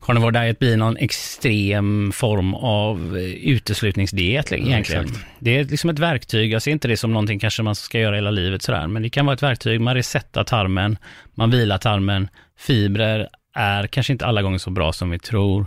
carnivore 0.00 0.40
diet 0.40 0.58
blir 0.58 0.76
någon 0.76 0.96
extrem 0.96 2.12
form 2.12 2.54
av 2.54 3.16
eh, 3.16 3.24
uteslutningsdiet 3.24 4.52
egentligen. 4.52 5.04
Mm, 5.04 5.16
det 5.38 5.56
är 5.56 5.64
liksom 5.64 5.90
ett 5.90 5.98
verktyg, 5.98 6.52
jag 6.52 6.62
ser 6.62 6.70
inte 6.70 6.88
det 6.88 6.96
som 6.96 7.12
någonting 7.12 7.38
kanske 7.38 7.62
man 7.62 7.74
ska 7.74 7.98
göra 7.98 8.14
hela 8.14 8.30
livet 8.30 8.62
sådär, 8.62 8.86
men 8.86 9.02
det 9.02 9.10
kan 9.10 9.26
vara 9.26 9.34
ett 9.34 9.42
verktyg, 9.42 9.80
man 9.80 9.94
resettar 9.94 10.44
tarmen, 10.44 10.98
man 11.34 11.50
vilar 11.50 11.78
tarmen, 11.78 12.28
fibrer 12.58 13.28
är 13.54 13.86
kanske 13.86 14.12
inte 14.12 14.26
alla 14.26 14.42
gånger 14.42 14.58
så 14.58 14.70
bra 14.70 14.92
som 14.92 15.10
vi 15.10 15.18
tror. 15.18 15.66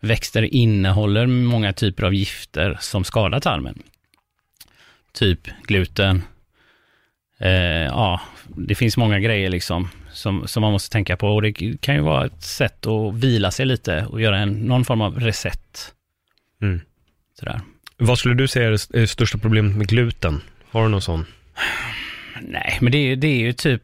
Växter 0.00 0.54
innehåller 0.54 1.26
många 1.26 1.72
typer 1.72 2.02
av 2.04 2.14
gifter 2.14 2.78
som 2.80 3.04
skadar 3.04 3.40
tarmen. 3.40 3.82
Typ 5.14 5.48
gluten, 5.62 6.22
eh, 7.38 7.50
ja, 7.86 8.20
det 8.56 8.74
finns 8.74 8.96
många 8.96 9.20
grejer 9.20 9.50
liksom 9.50 9.88
som, 10.12 10.48
som 10.48 10.60
man 10.60 10.72
måste 10.72 10.92
tänka 10.92 11.16
på 11.16 11.28
och 11.28 11.42
det 11.42 11.52
kan 11.80 11.94
ju 11.94 12.00
vara 12.00 12.26
ett 12.26 12.42
sätt 12.42 12.86
att 12.86 13.14
vila 13.14 13.50
sig 13.50 13.66
lite 13.66 14.06
och 14.06 14.20
göra 14.20 14.38
en, 14.38 14.52
någon 14.52 14.84
form 14.84 15.00
av 15.00 15.20
reset. 15.20 15.92
Mm. 16.62 16.80
Sådär. 17.38 17.60
Vad 17.96 18.18
skulle 18.18 18.34
du 18.34 18.48
säga 18.48 18.68
är 18.68 18.98
det 19.00 19.06
största 19.06 19.38
problemet 19.38 19.76
med 19.76 19.88
gluten? 19.88 20.40
Har 20.70 20.82
du 20.82 20.88
någon 20.88 21.02
sån? 21.02 21.26
Nej, 22.40 22.78
men 22.80 22.92
det 22.92 22.98
är, 22.98 23.16
det 23.16 23.26
är 23.26 23.38
ju 23.38 23.52
typ, 23.52 23.82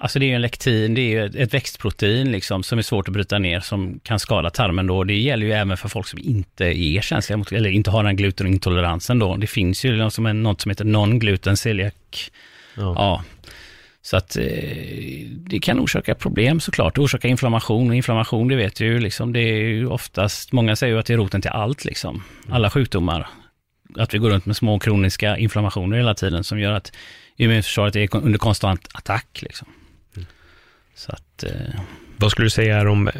alltså 0.00 0.18
det 0.18 0.24
är 0.24 0.28
ju 0.28 0.34
en 0.34 0.40
lektin, 0.40 0.94
det 0.94 1.00
är 1.00 1.08
ju 1.08 1.42
ett, 1.42 1.54
växtprotein 1.54 2.32
liksom 2.32 2.62
som 2.62 2.78
är 2.78 2.82
svårt 2.82 3.08
att 3.08 3.14
bryta 3.14 3.38
ner 3.38 3.60
som 3.60 4.00
kan 4.02 4.18
skada 4.18 4.50
tarmen 4.50 4.86
då. 4.86 5.04
Det 5.04 5.14
gäller 5.14 5.46
ju 5.46 5.52
även 5.52 5.76
för 5.76 5.88
folk 5.88 6.06
som 6.06 6.18
inte 6.18 6.64
är 6.64 7.00
känsliga 7.00 7.36
mot, 7.36 7.52
eller 7.52 7.70
inte 7.70 7.90
har 7.90 8.04
den 8.04 8.16
glutenintoleransen 8.16 9.18
då. 9.18 9.36
Det 9.36 9.46
finns 9.46 9.84
ju 9.84 9.96
något 9.96 10.14
som, 10.14 10.26
är, 10.26 10.32
något 10.32 10.60
som 10.60 10.70
heter 10.70 10.84
non-gluten 10.84 11.56
celiac. 11.56 11.92
Ja. 12.74 12.94
ja. 12.96 13.24
Så 14.02 14.16
att 14.16 14.36
eh, 14.36 14.44
det 15.30 15.60
kan 15.62 15.80
orsaka 15.80 16.14
problem 16.14 16.60
såklart, 16.60 16.98
orsaka 16.98 17.28
inflammation 17.28 17.90
och 17.90 17.96
inflammation 17.96 18.48
det 18.48 18.56
vet 18.56 18.80
ju 18.80 19.00
liksom, 19.00 19.32
det 19.32 19.40
är 19.40 19.58
ju 19.58 19.86
oftast, 19.86 20.52
många 20.52 20.76
säger 20.76 20.94
ju 20.94 21.00
att 21.00 21.06
det 21.06 21.12
är 21.12 21.18
roten 21.18 21.42
till 21.42 21.50
allt 21.50 21.84
liksom, 21.84 22.22
alla 22.48 22.70
sjukdomar. 22.70 23.28
Att 23.96 24.14
vi 24.14 24.18
går 24.18 24.30
runt 24.30 24.46
med 24.46 24.56
små 24.56 24.78
kroniska 24.78 25.36
inflammationer 25.36 25.96
hela 25.96 26.14
tiden 26.14 26.44
som 26.44 26.60
gör 26.60 26.72
att 26.72 26.92
immunförsvaret 27.36 27.96
är 27.96 28.16
under 28.16 28.38
konstant 28.38 28.88
attack 28.92 29.42
liksom. 29.42 29.68
Så 30.98 31.12
att... 31.12 31.42
Eh, 31.42 31.80
Vad 32.16 32.30
skulle 32.30 32.46
du 32.46 32.50
säga 32.50 32.78
är 32.78 32.84
de 32.84 33.10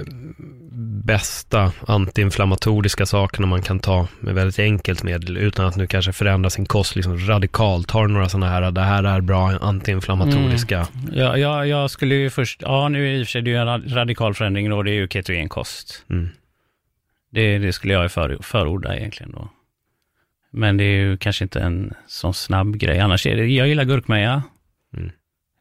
bästa 1.04 1.72
antiinflammatoriska 1.86 3.06
sakerna 3.06 3.46
man 3.46 3.62
kan 3.62 3.80
ta 3.80 4.08
med 4.20 4.34
väldigt 4.34 4.58
enkelt 4.58 5.02
medel 5.02 5.36
utan 5.36 5.66
att 5.66 5.76
nu 5.76 5.86
kanske 5.86 6.12
förändra 6.12 6.50
sin 6.50 6.66
kost 6.66 6.96
liksom 6.96 7.18
radikalt? 7.18 7.90
Har 7.90 8.06
du 8.06 8.12
några 8.12 8.28
sådana 8.28 8.48
här, 8.48 8.70
det 8.70 8.80
här 8.80 9.04
är 9.04 9.20
bra 9.20 9.50
antiinflammatoriska? 9.50 10.76
Mm. 10.76 11.14
Ja, 11.14 11.36
ja, 11.36 11.66
jag 11.66 11.90
skulle 11.90 12.14
ju 12.14 12.30
först, 12.30 12.62
ja 12.62 12.88
nu 12.88 13.16
i 13.16 13.22
och 13.22 13.26
för 13.26 13.30
sig 13.30 13.42
det 13.42 13.54
är 13.54 13.66
en 13.66 13.94
radikal 13.94 14.34
förändring 14.34 14.70
då, 14.70 14.82
det 14.82 14.90
är 14.90 14.94
ju 14.94 15.08
ketogenkost. 15.08 16.04
Mm. 16.10 16.28
Det, 17.30 17.58
det 17.58 17.72
skulle 17.72 17.94
jag 17.94 18.12
för, 18.12 18.38
förorda 18.42 18.96
egentligen 18.96 19.32
då. 19.32 19.48
Men 20.50 20.76
det 20.76 20.84
är 20.84 20.98
ju 20.98 21.16
kanske 21.16 21.44
inte 21.44 21.60
en 21.60 21.94
sån 22.06 22.34
snabb 22.34 22.76
grej. 22.76 23.00
Annars 23.00 23.26
är 23.26 23.36
det, 23.36 23.46
jag 23.46 23.68
gillar 23.68 23.84
gurkmeja. 23.84 24.42
Mm. 24.96 25.10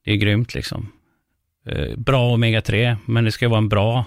Det 0.05 0.11
är 0.11 0.15
grymt 0.15 0.53
liksom. 0.53 0.91
Eh, 1.67 1.97
bra 1.97 2.37
omega-3, 2.37 2.97
men 3.05 3.23
det 3.23 3.31
ska 3.31 3.49
vara 3.49 3.57
en 3.57 3.69
bra 3.69 4.05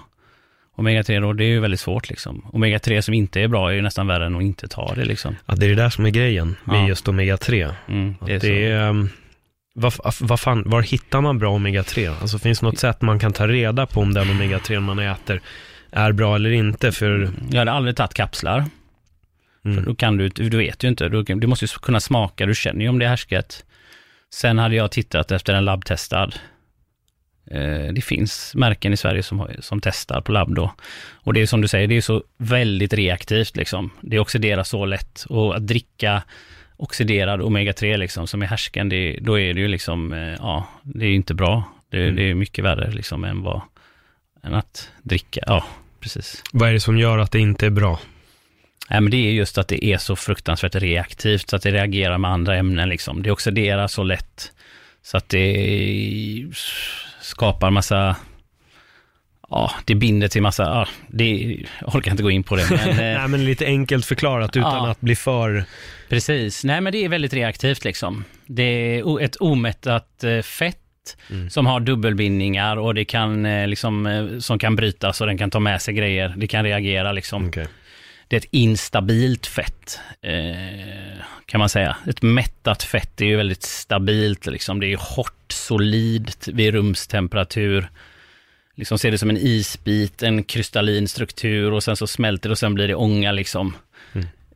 Omega-3 0.80 1.20
då, 1.20 1.32
det 1.32 1.44
är 1.44 1.48
ju 1.48 1.60
väldigt 1.60 1.80
svårt 1.80 2.10
liksom. 2.10 2.42
Omega-3 2.52 3.00
som 3.00 3.14
inte 3.14 3.40
är 3.40 3.48
bra 3.48 3.70
är 3.70 3.74
ju 3.74 3.82
nästan 3.82 4.06
värre 4.06 4.26
än 4.26 4.36
att 4.36 4.42
inte 4.42 4.68
ta 4.68 4.94
det 4.94 5.04
liksom. 5.04 5.36
Ja, 5.46 5.54
det 5.54 5.66
är 5.66 5.68
det 5.68 5.74
där 5.74 5.90
som 5.90 6.06
är 6.06 6.10
grejen 6.10 6.56
med 6.64 6.76
ja. 6.82 6.88
just 6.88 7.08
Omega-3. 7.08 7.74
Mm, 7.88 8.14
det 8.26 8.34
är, 8.34 8.40
det 8.40 8.66
är 8.66 8.88
um, 8.88 9.10
vad, 9.74 9.92
vad 10.20 10.40
fan, 10.40 10.62
var 10.66 10.82
hittar 10.82 11.20
man 11.20 11.38
bra 11.38 11.58
Omega-3? 11.58 12.20
Alltså 12.20 12.38
finns 12.38 12.60
det 12.60 12.66
något 12.66 12.78
sätt 12.78 13.02
man 13.02 13.18
kan 13.18 13.32
ta 13.32 13.48
reda 13.48 13.86
på 13.86 14.00
om 14.00 14.14
den 14.14 14.26
Omega-3 14.26 14.80
man 14.80 14.98
äter 14.98 15.40
är 15.90 16.12
bra 16.12 16.34
eller 16.34 16.50
inte? 16.50 16.92
För... 16.92 17.30
Jag 17.50 17.58
hade 17.58 17.72
aldrig 17.72 17.96
tagit 17.96 18.14
kapslar. 18.14 18.64
Mm. 19.64 19.76
För 19.76 19.90
då 19.90 19.94
kan 19.94 20.16
du, 20.16 20.28
du 20.28 20.58
vet 20.58 20.84
ju 20.84 20.88
inte, 20.88 21.08
du, 21.08 21.22
du 21.22 21.46
måste 21.46 21.64
ju 21.64 21.68
kunna 21.68 22.00
smaka, 22.00 22.46
du 22.46 22.54
känner 22.54 22.80
ju 22.80 22.88
om 22.88 22.98
det 22.98 23.04
är 23.04 23.08
härsket. 23.08 23.64
Sen 24.34 24.58
hade 24.58 24.74
jag 24.74 24.90
tittat 24.90 25.32
efter 25.32 25.54
en 25.54 25.64
labbtestad 25.64 26.34
det 27.92 28.04
finns 28.04 28.54
märken 28.54 28.92
i 28.92 28.96
Sverige 28.96 29.22
som, 29.22 29.48
som 29.58 29.80
testar 29.80 30.20
på 30.20 30.32
labb 30.32 30.54
då. 30.54 30.74
Och 31.14 31.34
det 31.34 31.40
är 31.40 31.46
som 31.46 31.60
du 31.60 31.68
säger, 31.68 31.88
det 31.88 31.96
är 31.96 32.00
så 32.00 32.22
väldigt 32.36 32.92
reaktivt 32.92 33.56
liksom. 33.56 33.90
Det 34.00 34.18
oxiderar 34.18 34.62
så 34.62 34.84
lätt 34.84 35.24
och 35.28 35.56
att 35.56 35.66
dricka 35.66 36.22
oxiderad 36.80 37.40
omega-3 37.40 37.96
liksom 37.96 38.26
som 38.26 38.42
är 38.42 38.46
härsken, 38.46 38.88
det, 38.88 39.18
då 39.20 39.38
är 39.38 39.54
det 39.54 39.60
ju 39.60 39.68
liksom, 39.68 40.12
eh, 40.12 40.34
ja, 40.38 40.68
det 40.82 41.06
är 41.06 41.10
inte 41.10 41.34
bra. 41.34 41.64
Det, 41.90 42.02
mm. 42.02 42.16
det, 42.16 42.22
är 42.22 42.34
mycket 42.34 42.64
värre 42.64 42.90
liksom 42.90 43.24
än 43.24 43.42
vad, 43.42 43.60
än 44.42 44.54
att 44.54 44.90
dricka, 45.02 45.40
ja, 45.46 45.64
precis. 46.00 46.42
Vad 46.52 46.68
är 46.68 46.72
det 46.72 46.80
som 46.80 46.98
gör 46.98 47.18
att 47.18 47.32
det 47.32 47.38
inte 47.38 47.66
är 47.66 47.70
bra? 47.70 48.00
Nej, 48.90 49.00
men 49.00 49.10
det 49.10 49.16
är 49.16 49.32
just 49.32 49.58
att 49.58 49.68
det 49.68 49.84
är 49.84 49.98
så 49.98 50.16
fruktansvärt 50.16 50.74
reaktivt, 50.74 51.50
så 51.50 51.56
att 51.56 51.62
det 51.62 51.70
reagerar 51.70 52.18
med 52.18 52.30
andra 52.30 52.56
ämnen 52.56 52.88
liksom. 52.88 53.22
Det 53.22 53.30
oxiderar 53.30 53.86
så 53.86 54.02
lätt, 54.02 54.52
så 55.02 55.16
att 55.16 55.28
det 55.28 56.46
skapar 57.30 57.70
massa 57.70 58.16
Ja, 59.52 59.70
det 59.84 59.94
binder 59.94 60.28
till 60.28 60.42
massa, 60.42 60.62
ja, 60.62 60.86
det, 61.08 61.58
jag 61.80 61.94
orkar 61.94 62.10
inte 62.10 62.22
gå 62.22 62.30
in 62.30 62.42
på 62.42 62.56
det. 62.56 62.66
Men, 62.70 62.96
Nej, 62.96 63.28
men 63.28 63.44
lite 63.44 63.66
enkelt 63.66 64.06
förklarat 64.06 64.56
utan 64.56 64.84
ja, 64.84 64.90
att 64.90 65.00
bli 65.00 65.16
för... 65.16 65.64
Precis, 66.08 66.64
nej 66.64 66.80
men 66.80 66.92
det 66.92 67.04
är 67.04 67.08
väldigt 67.08 67.32
reaktivt 67.32 67.84
liksom. 67.84 68.24
Det 68.46 68.62
är 68.62 69.20
ett 69.20 69.36
omättat 69.40 70.24
eh, 70.24 70.40
fett 70.40 70.76
mm. 71.30 71.50
som 71.50 71.66
har 71.66 71.80
dubbelbindningar 71.80 72.76
och 72.76 72.94
det 72.94 73.04
kan 73.04 73.46
eh, 73.46 73.68
liksom, 73.68 74.06
eh, 74.06 74.38
som 74.38 74.58
kan 74.58 74.76
brytas 74.76 75.20
och 75.20 75.26
den 75.26 75.38
kan 75.38 75.50
ta 75.50 75.60
med 75.60 75.82
sig 75.82 75.94
grejer. 75.94 76.34
Det 76.36 76.46
kan 76.46 76.64
reagera 76.64 77.12
liksom. 77.12 77.48
Okay 77.48 77.66
det 78.30 78.36
är 78.36 78.40
ett 78.40 78.48
instabilt 78.50 79.46
fett, 79.46 80.00
eh, 80.22 81.24
kan 81.46 81.58
man 81.58 81.68
säga. 81.68 81.96
Ett 82.06 82.22
mättat 82.22 82.82
fett 82.82 83.20
är 83.20 83.24
ju 83.24 83.36
väldigt 83.36 83.62
stabilt, 83.62 84.46
liksom. 84.46 84.80
det 84.80 84.86
är 84.86 84.96
hårt, 84.96 85.52
solidt 85.52 86.48
vid 86.48 86.74
rumstemperatur. 86.74 87.90
Liksom 88.74 88.98
ser 88.98 89.10
det 89.10 89.18
som 89.18 89.30
en 89.30 89.36
isbit, 89.36 90.22
en 90.22 90.44
kristallin 90.44 91.08
struktur 91.08 91.72
och 91.72 91.82
sen 91.82 91.96
så 91.96 92.06
smälter 92.06 92.48
det 92.48 92.52
och 92.52 92.58
sen 92.58 92.74
blir 92.74 92.88
det 92.88 92.94
ånga 92.94 93.32
liksom. 93.32 93.76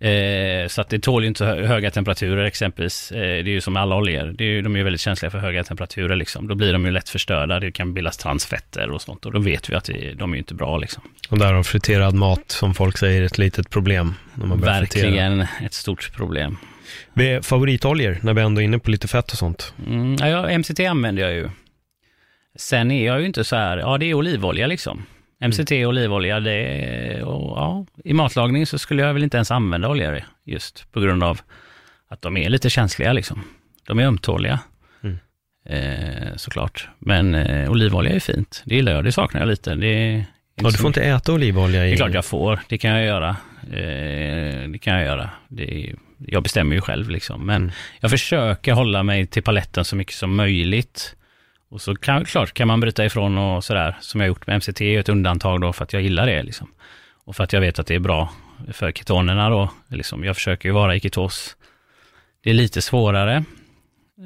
Eh, 0.04 0.68
så 0.68 0.80
att 0.80 0.88
det 0.88 0.98
tål 0.98 1.22
ju 1.22 1.28
inte 1.28 1.38
så 1.38 1.44
höga 1.44 1.90
temperaturer 1.90 2.44
exempelvis. 2.44 3.12
Eh, 3.12 3.20
det 3.20 3.50
är 3.50 3.54
ju 3.54 3.60
som 3.60 3.72
med 3.72 3.82
alla 3.82 3.96
oljor, 3.96 4.34
det 4.38 4.44
är, 4.44 4.62
de 4.62 4.74
är 4.74 4.78
ju 4.78 4.84
väldigt 4.84 5.00
känsliga 5.00 5.30
för 5.30 5.38
höga 5.38 5.64
temperaturer 5.64 6.16
liksom. 6.16 6.48
Då 6.48 6.54
blir 6.54 6.72
de 6.72 6.84
ju 6.84 6.90
lätt 6.90 7.08
förstörda, 7.08 7.60
det 7.60 7.72
kan 7.72 7.94
bildas 7.94 8.16
transfetter 8.16 8.90
och 8.90 9.02
sånt 9.02 9.26
och 9.26 9.32
då 9.32 9.38
vet 9.38 9.70
vi 9.70 9.74
att 9.74 9.84
det, 9.84 10.14
de 10.14 10.30
är 10.30 10.34
ju 10.34 10.38
inte 10.38 10.54
bra 10.54 10.78
liksom. 10.78 11.02
Och 11.28 11.38
där 11.38 11.52
har 11.52 11.62
friterad 11.62 12.14
mat, 12.14 12.44
som 12.46 12.74
folk 12.74 12.98
säger, 12.98 13.22
ett 13.22 13.38
litet 13.38 13.70
problem. 13.70 14.14
När 14.34 14.46
man 14.46 14.60
Verkligen 14.60 15.46
fritera. 15.46 15.66
ett 15.66 15.74
stort 15.74 16.12
problem. 16.12 16.56
Favoritoljor, 17.42 18.18
när 18.22 18.34
vi 18.34 18.42
ändå 18.42 18.60
är 18.60 18.64
inne 18.64 18.78
på 18.78 18.90
lite 18.90 19.08
fett 19.08 19.32
och 19.32 19.38
sånt? 19.38 19.74
Mm, 19.86 20.14
ja, 20.14 20.58
MCT 20.58 20.80
använder 20.80 21.22
jag 21.22 21.32
ju. 21.32 21.48
Sen 22.56 22.90
är 22.90 23.06
jag 23.06 23.20
ju 23.20 23.26
inte 23.26 23.44
så 23.44 23.56
här, 23.56 23.78
ja 23.78 23.98
det 23.98 24.06
är 24.06 24.14
olivolja 24.14 24.66
liksom. 24.66 25.06
MCT 25.40 25.72
och 25.72 25.88
olivolja, 25.88 26.40
det, 26.40 27.22
och, 27.22 27.43
ja, 27.56 27.86
i 28.04 28.12
matlagning 28.12 28.66
så 28.66 28.78
skulle 28.78 29.02
jag 29.02 29.14
väl 29.14 29.24
inte 29.24 29.36
ens 29.36 29.50
använda 29.50 29.88
olja 29.88 30.24
just 30.44 30.92
på 30.92 31.00
grund 31.00 31.24
av 31.24 31.40
att 32.08 32.22
de 32.22 32.36
är 32.36 32.50
lite 32.50 32.70
känsliga 32.70 33.12
liksom. 33.12 33.44
De 33.86 33.98
är 33.98 34.04
ömtåliga. 34.04 34.60
Mm. 35.02 35.18
Eh, 35.66 36.36
såklart. 36.36 36.88
Men 36.98 37.34
eh, 37.34 37.70
olivolja 37.70 38.12
är 38.12 38.20
fint. 38.20 38.62
Det 38.64 38.74
gillar 38.74 38.92
jag, 38.92 39.04
det 39.04 39.12
saknar 39.12 39.40
jag 39.40 39.48
lite. 39.48 39.74
Det 39.74 40.24
ja, 40.54 40.70
du 40.70 40.78
får 40.78 40.86
inte 40.86 41.02
äta 41.02 41.32
olivolja? 41.32 41.86
I... 41.86 41.88
Det 41.88 41.94
är 41.94 41.96
klart 41.96 42.14
jag 42.14 42.24
får, 42.24 42.60
det 42.68 42.78
kan 42.78 42.90
jag 42.90 43.04
göra. 43.04 43.36
Eh, 43.62 44.68
det 44.68 44.78
kan 44.80 44.94
jag 44.94 45.04
göra. 45.04 45.30
Det, 45.48 45.94
jag 46.18 46.42
bestämmer 46.42 46.74
ju 46.74 46.80
själv 46.80 47.10
liksom. 47.10 47.46
Men 47.46 47.62
mm. 47.62 47.74
jag 48.00 48.10
försöker 48.10 48.72
hålla 48.72 49.02
mig 49.02 49.26
till 49.26 49.42
paletten 49.42 49.84
så 49.84 49.96
mycket 49.96 50.14
som 50.14 50.36
möjligt. 50.36 51.16
Och 51.68 51.80
så 51.80 51.96
kan, 51.96 52.24
klart 52.24 52.54
kan 52.54 52.68
man 52.68 52.80
bryta 52.80 53.04
ifrån 53.04 53.38
och 53.38 53.64
sådär, 53.64 53.96
som 54.00 54.20
jag 54.20 54.28
gjort 54.28 54.46
med 54.46 54.56
MCT, 54.56 54.80
är 54.80 55.00
ett 55.00 55.08
undantag 55.08 55.60
då 55.60 55.72
för 55.72 55.84
att 55.84 55.92
jag 55.92 56.02
gillar 56.02 56.26
det. 56.26 56.42
Liksom. 56.42 56.68
Och 57.24 57.36
för 57.36 57.44
att 57.44 57.52
jag 57.52 57.60
vet 57.60 57.78
att 57.78 57.86
det 57.86 57.94
är 57.94 57.98
bra 57.98 58.32
för 58.72 58.92
ketonerna 58.92 59.50
då. 59.50 59.70
Liksom. 59.88 60.24
Jag 60.24 60.36
försöker 60.36 60.68
ju 60.68 60.72
vara 60.72 60.96
i 60.96 61.00
ketos. 61.00 61.56
Det 62.42 62.50
är 62.50 62.54
lite 62.54 62.82
svårare 62.82 63.44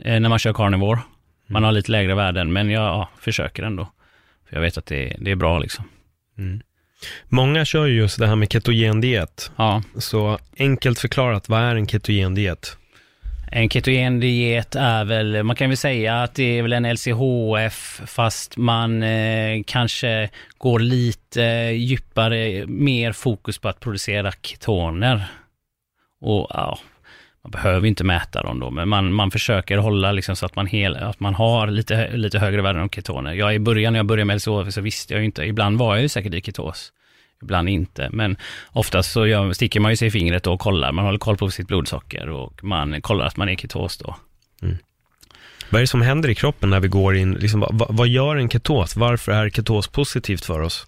eh, 0.05 0.21
när 0.21 0.29
man 0.29 0.39
kör 0.39 0.53
carnivore. 0.53 1.01
Man 1.47 1.65
har 1.65 1.73
lite 1.73 1.93
lägre 1.93 2.15
värden, 2.15 2.53
men 2.53 2.71
jag 2.71 2.83
ja, 2.83 3.09
försöker 3.19 3.63
ändå. 3.63 3.93
För 4.49 4.57
jag 4.57 4.61
vet 4.61 4.79
att 4.79 4.87
det, 4.87 5.17
det 5.19 5.31
är 5.31 5.37
bra 5.37 5.59
liksom. 5.59 5.85
Mm. 6.39 6.61
Många 7.29 7.65
kör 7.65 7.87
ju 7.87 7.97
just 7.97 8.19
det 8.19 8.27
här 8.27 8.37
med 8.37 8.53
ketogendiet. 8.53 9.51
Ja. 9.57 9.83
Så 9.99 10.39
enkelt 10.59 10.99
förklarat, 10.99 11.49
vad 11.49 11.61
är 11.61 11.75
en 11.75 11.87
ketogendiet? 11.87 12.78
En 13.51 13.69
ketogen 13.69 14.21
diet 14.21 14.75
är 14.75 15.05
väl, 15.05 15.43
man 15.43 15.57
kan 15.57 15.71
väl 15.71 15.77
säga 15.77 16.23
att 16.23 16.35
det 16.35 16.59
är 16.59 16.63
väl 16.63 16.73
en 16.73 16.95
LCHF 16.95 18.01
fast 18.07 18.57
man 18.57 19.03
eh, 19.03 19.63
kanske 19.67 20.31
går 20.59 20.79
lite 20.79 21.43
djupare, 21.75 22.67
mer 22.67 23.13
fokus 23.13 23.59
på 23.59 23.69
att 23.69 23.81
producera 23.81 24.33
ketoner. 24.43 25.25
Och 26.21 26.47
ja, 26.51 26.79
man 27.43 27.51
behöver 27.51 27.89
inte 27.89 28.05
mäta 28.05 28.43
dem 28.43 28.61
då, 28.61 28.71
men 28.71 28.89
man, 28.89 29.13
man 29.13 29.31
försöker 29.31 29.77
hålla 29.79 30.13
liksom 30.13 30.37
så 30.37 30.47
att 30.47 30.57
man, 30.57 30.67
hel, 30.67 30.97
att 30.97 31.21
man 31.21 31.35
har 31.35 31.67
lite, 31.67 32.17
lite 32.17 32.39
högre 32.39 32.63
värden 32.63 32.83
av 32.83 32.89
ketoner. 32.89 33.33
Jag 33.33 33.55
i 33.55 33.59
början 33.59 33.93
när 33.93 33.99
jag 33.99 34.07
började 34.07 34.25
med 34.25 34.37
LCHF 34.37 34.75
så 34.75 34.81
visste 34.81 35.15
jag 35.15 35.21
ju 35.21 35.27
inte, 35.27 35.45
ibland 35.45 35.79
var 35.79 35.95
jag 35.95 36.03
ju 36.03 36.09
säkert 36.09 36.35
i 36.35 36.41
ketos 36.41 36.93
ibland 37.43 37.69
inte. 37.69 38.09
Men 38.13 38.37
oftast 38.73 39.13
så 39.13 39.27
gör, 39.27 39.53
sticker 39.53 39.81
man 39.81 39.93
ju 39.93 39.97
sig 39.97 40.09
i 40.09 40.11
fingret 40.11 40.47
och 40.47 40.61
kollar, 40.61 40.93
man 40.93 41.05
håller 41.05 41.19
koll 41.19 41.37
på 41.37 41.51
sitt 41.51 41.67
blodsocker 41.67 42.29
och 42.29 42.65
man 42.65 43.03
kollar 43.03 43.27
att 43.27 43.37
man 43.37 43.49
är 43.49 43.57
ketos 43.57 43.99
då. 43.99 44.17
Mm. 44.63 44.77
Vad 45.71 45.79
är 45.79 45.83
det 45.83 45.87
som 45.87 46.03
händer 46.03 46.29
i 46.29 46.35
kroppen 46.35 46.71
när 46.71 46.81
vi 46.81 46.89
går 46.89 47.17
in, 47.17 47.35
liksom, 47.35 47.61
vad, 47.61 47.97
vad 47.97 48.09
gör 48.09 48.37
en 48.37 48.49
ketos? 48.49 48.97
Varför 48.97 49.33
är 49.33 49.51
ketos 49.51 49.89
positivt 49.89 50.45
för 50.45 50.61
oss? 50.61 50.87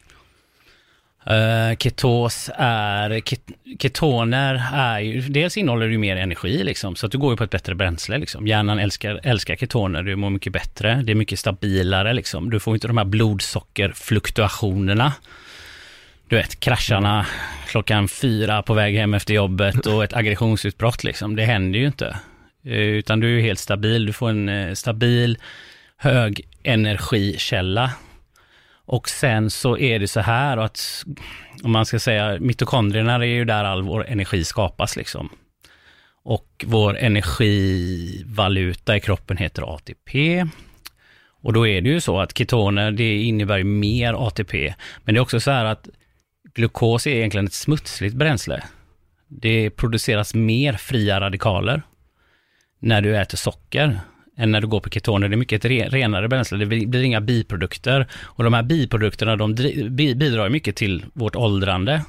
Uh, 1.31 1.77
ketos 1.77 2.51
är, 2.55 3.21
ket, 3.21 3.43
ketoner 3.79 4.63
är 4.73 5.01
ju, 5.01 5.21
dels 5.21 5.57
innehåller 5.57 5.89
du 5.89 5.99
mer 5.99 6.17
energi 6.17 6.65
liksom, 6.65 6.97
så 6.97 7.07
att 7.07 7.13
du 7.13 7.19
går 7.19 7.33
ju 7.33 7.37
på 7.37 7.45
ett 7.45 7.51
bättre 7.51 7.75
bränsle 7.75 8.19
liksom. 8.19 8.47
Hjärnan 8.47 8.79
älskar, 8.79 9.21
älskar 9.23 9.57
ketoner, 9.57 10.03
du 10.03 10.17
mår 10.17 10.31
mycket 10.31 10.53
bättre, 10.53 11.03
det 11.03 11.13
är 11.13 11.17
mycket 11.17 11.39
stabilare 11.39 12.13
liksom. 12.13 12.51
Du 12.51 12.61
får 12.61 12.75
inte 12.75 12.87
de 12.87 12.97
här 12.97 13.05
blodsockerfluktuationerna. 13.05 15.13
Du 16.31 16.37
vet, 16.37 16.61
krascharna 16.61 17.27
klockan 17.66 18.09
fyra 18.09 18.62
på 18.62 18.75
väg 18.75 18.97
hem 18.97 19.14
efter 19.14 19.35
jobbet 19.35 19.87
och 19.87 20.05
ett 20.05 20.12
aggressionsutbrott 20.12 21.05
liksom. 21.05 21.37
Det 21.37 21.45
händer 21.45 21.79
ju 21.79 21.87
inte. 21.87 22.16
Eh, 22.64 22.79
utan 22.79 23.21
du 23.21 23.38
är 23.38 23.43
helt 23.43 23.59
stabil, 23.59 24.07
du 24.07 24.12
får 24.12 24.31
en 24.31 24.49
eh, 24.49 24.75
stabil 24.75 25.38
hög 25.97 26.49
energikälla 26.62 27.93
och 28.87 29.09
sen 29.09 29.51
så 29.51 29.79
är 29.79 29.99
det 29.99 30.09
så 30.09 30.21
här 30.21 30.57
att, 30.57 31.05
om 31.62 31.73
man 31.73 31.87
ska 31.87 31.99
säga, 31.99 32.38
mitokondrierna 32.40 33.14
är 33.14 33.23
ju 33.23 33.45
där 33.45 33.64
all 33.64 33.83
vår 33.83 34.07
energi 34.09 34.45
skapas 34.45 34.97
liksom. 34.97 35.29
Och 36.23 36.64
vår 36.66 36.99
energivaluta 36.99 38.97
i 38.97 39.01
kroppen 39.01 39.37
heter 39.37 39.75
ATP. 39.75 40.47
Och 41.43 41.53
då 41.53 41.66
är 41.66 41.81
det 41.81 41.88
ju 41.88 42.01
så 42.01 42.21
att 42.21 42.38
ketoner, 42.38 42.90
det 42.90 43.23
innebär 43.23 43.62
mer 43.62 44.27
ATP. 44.27 44.75
Men 45.05 45.14
det 45.14 45.19
är 45.19 45.23
också 45.23 45.40
så 45.40 45.51
här 45.51 45.64
att 45.64 45.88
glukos 46.55 47.07
är 47.07 47.11
egentligen 47.11 47.47
ett 47.47 47.53
smutsligt 47.53 48.15
bränsle. 48.15 48.63
Det 49.29 49.71
produceras 49.71 50.35
mer 50.35 50.73
fria 50.73 51.21
radikaler 51.21 51.83
när 52.81 53.01
du 53.03 53.17
äter 53.17 53.37
socker 53.37 54.01
än 54.37 54.51
när 54.51 54.61
du 54.61 54.67
går 54.67 54.81
på 54.81 54.91
ketoner. 54.91 55.29
Det 55.29 55.35
är 55.35 55.37
mycket 55.37 55.65
ett 55.65 55.93
renare 55.93 56.29
bränsle, 56.29 56.59
det 56.59 56.67
blir 56.67 57.03
inga 57.03 57.21
biprodukter. 57.21 58.07
Och 58.13 58.45
de 58.45 58.55
här 58.55 58.63
biprodukterna, 58.63 59.37
de 59.37 59.55
bidrar 59.91 60.49
mycket 60.49 60.77
till 60.77 61.05
vårt 61.13 61.37
åldrande. 61.37 62.05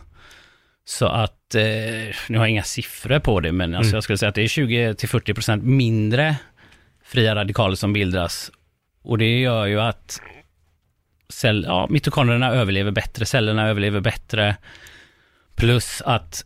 Så 0.86 1.06
att, 1.06 1.56
eh, 1.56 2.16
nu 2.30 2.38
har 2.38 2.46
jag 2.46 2.50
inga 2.50 2.64
siffror 2.64 3.20
på 3.20 3.40
det, 3.40 3.52
men 3.52 3.76
alltså 3.76 3.90
mm. 3.90 3.96
jag 3.96 4.04
skulle 4.04 4.18
säga 4.18 4.30
att 4.30 4.36
det 4.36 4.42
är 4.42 4.48
20-40% 4.48 5.62
mindre 5.62 6.36
fria 7.04 7.36
radikaler 7.36 7.76
som 7.76 7.94
bildas. 7.94 8.52
Och 9.04 9.18
det 9.18 9.40
gör 9.40 9.66
ju 9.66 9.82
att 9.82 10.22
cell, 11.32 11.63
ja, 11.67 11.88
mitokondrierna 11.89 12.52
överlever 12.52 12.91
bättre, 12.91 13.26
cellerna 13.26 13.67
överlever 13.67 14.00
bättre. 14.00 14.56
Plus 15.56 16.02
att 16.06 16.46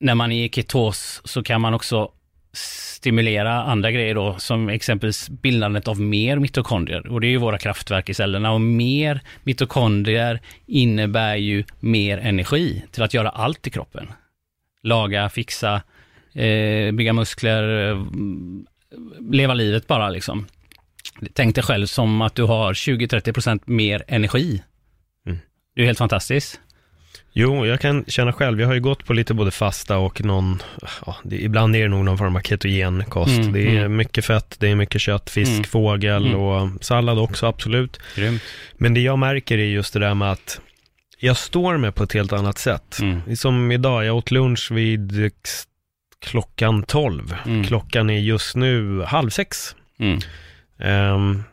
när 0.00 0.14
man 0.14 0.32
är 0.32 0.44
i 0.44 0.48
ketos 0.48 1.20
så 1.24 1.42
kan 1.42 1.60
man 1.60 1.74
också 1.74 2.10
stimulera 2.52 3.62
andra 3.62 3.90
grejer 3.90 4.14
då, 4.14 4.34
som 4.38 4.68
exempelvis 4.68 5.28
bildandet 5.28 5.88
av 5.88 6.00
mer 6.00 6.38
mitokondrier. 6.38 7.06
Och 7.06 7.20
det 7.20 7.26
är 7.26 7.30
ju 7.30 7.36
våra 7.36 7.58
kraftverk 7.58 8.08
i 8.08 8.14
cellerna. 8.14 8.52
Och 8.52 8.60
mer 8.60 9.20
mitokondrier 9.42 10.40
innebär 10.66 11.36
ju 11.36 11.64
mer 11.80 12.18
energi 12.18 12.84
till 12.92 13.02
att 13.02 13.14
göra 13.14 13.28
allt 13.28 13.66
i 13.66 13.70
kroppen. 13.70 14.08
Laga, 14.82 15.28
fixa, 15.28 15.82
eh, 16.32 16.92
bygga 16.92 17.12
muskler, 17.12 17.90
eh, 17.90 18.06
leva 19.30 19.54
livet 19.54 19.86
bara 19.86 20.10
liksom. 20.10 20.46
Tänk 21.32 21.54
dig 21.54 21.64
själv 21.64 21.86
som 21.86 22.22
att 22.22 22.34
du 22.34 22.42
har 22.42 22.72
20-30% 22.72 23.60
mer 23.64 24.04
energi. 24.08 24.62
Mm. 25.26 25.38
Det 25.74 25.82
är 25.82 25.86
helt 25.86 25.98
fantastiskt. 25.98 26.60
Jo, 27.32 27.66
jag 27.66 27.80
kan 27.80 28.04
känna 28.08 28.32
själv, 28.32 28.60
jag 28.60 28.66
har 28.66 28.74
ju 28.74 28.80
gått 28.80 29.04
på 29.04 29.12
lite 29.12 29.34
både 29.34 29.50
fasta 29.50 29.98
och 29.98 30.24
någon, 30.24 30.62
ja, 31.06 31.16
det, 31.24 31.36
ibland 31.36 31.76
är 31.76 31.82
det 31.82 31.88
nog 31.88 32.04
någon 32.04 32.18
form 32.18 32.36
av 32.36 32.40
ketogenkost. 32.40 33.38
Mm, 33.38 33.52
det 33.52 33.62
är 33.62 33.78
mm. 33.78 33.96
mycket 33.96 34.24
fett, 34.24 34.56
det 34.58 34.68
är 34.68 34.74
mycket 34.74 35.00
kött, 35.00 35.30
fisk, 35.30 35.50
mm. 35.50 35.64
fågel 35.64 36.26
mm. 36.26 36.40
och 36.40 36.84
sallad 36.84 37.18
också, 37.18 37.46
absolut. 37.46 38.00
Grymt. 38.14 38.42
Men 38.76 38.94
det 38.94 39.00
jag 39.00 39.18
märker 39.18 39.58
är 39.58 39.64
just 39.64 39.92
det 39.92 39.98
där 39.98 40.14
med 40.14 40.32
att 40.32 40.60
jag 41.18 41.36
står 41.36 41.76
med 41.76 41.94
på 41.94 42.04
ett 42.04 42.12
helt 42.12 42.32
annat 42.32 42.58
sätt. 42.58 42.98
Mm. 43.00 43.36
Som 43.36 43.72
idag, 43.72 44.04
jag 44.04 44.16
åt 44.16 44.30
lunch 44.30 44.70
vid 44.70 45.32
klockan 46.18 46.82
12. 46.82 47.36
Mm. 47.46 47.64
Klockan 47.64 48.10
är 48.10 48.18
just 48.18 48.56
nu 48.56 49.02
halv 49.02 49.30
sex. 49.30 49.74
Um, 50.78 51.44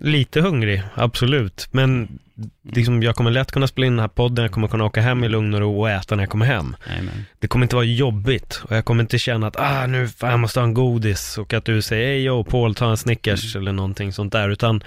lite 0.00 0.40
hungrig, 0.40 0.82
absolut. 0.94 1.68
Men 1.70 2.18
liksom, 2.62 3.02
jag 3.02 3.16
kommer 3.16 3.30
lätt 3.30 3.52
kunna 3.52 3.66
spela 3.66 3.86
in 3.86 3.92
den 3.92 4.00
här 4.00 4.08
podden, 4.08 4.42
jag 4.42 4.52
kommer 4.52 4.68
kunna 4.68 4.84
åka 4.84 5.00
hem 5.00 5.24
i 5.24 5.28
lugn 5.28 5.54
och 5.54 5.60
ro 5.60 5.80
och 5.80 5.90
äta 5.90 6.16
när 6.16 6.22
jag 6.22 6.30
kommer 6.30 6.46
hem. 6.46 6.76
Amen. 6.98 7.24
Det 7.38 7.48
kommer 7.48 7.64
inte 7.64 7.76
vara 7.76 7.84
jobbigt 7.84 8.62
och 8.64 8.76
jag 8.76 8.84
kommer 8.84 9.02
inte 9.02 9.18
känna 9.18 9.46
att, 9.46 9.56
ah 9.56 9.86
nu, 9.86 10.08
fan, 10.08 10.30
jag 10.30 10.40
måste 10.40 10.60
ha 10.60 10.64
en 10.64 10.74
godis 10.74 11.38
och 11.38 11.52
att 11.52 11.64
du 11.64 11.82
säger, 11.82 12.06
hej 12.06 12.24
yo, 12.24 12.44
Paul, 12.44 12.74
ta 12.74 12.90
en 12.90 12.96
Snickers 12.96 13.54
mm. 13.54 13.62
eller 13.62 13.72
någonting 13.72 14.12
sånt 14.12 14.32
där, 14.32 14.48
utan 14.48 14.82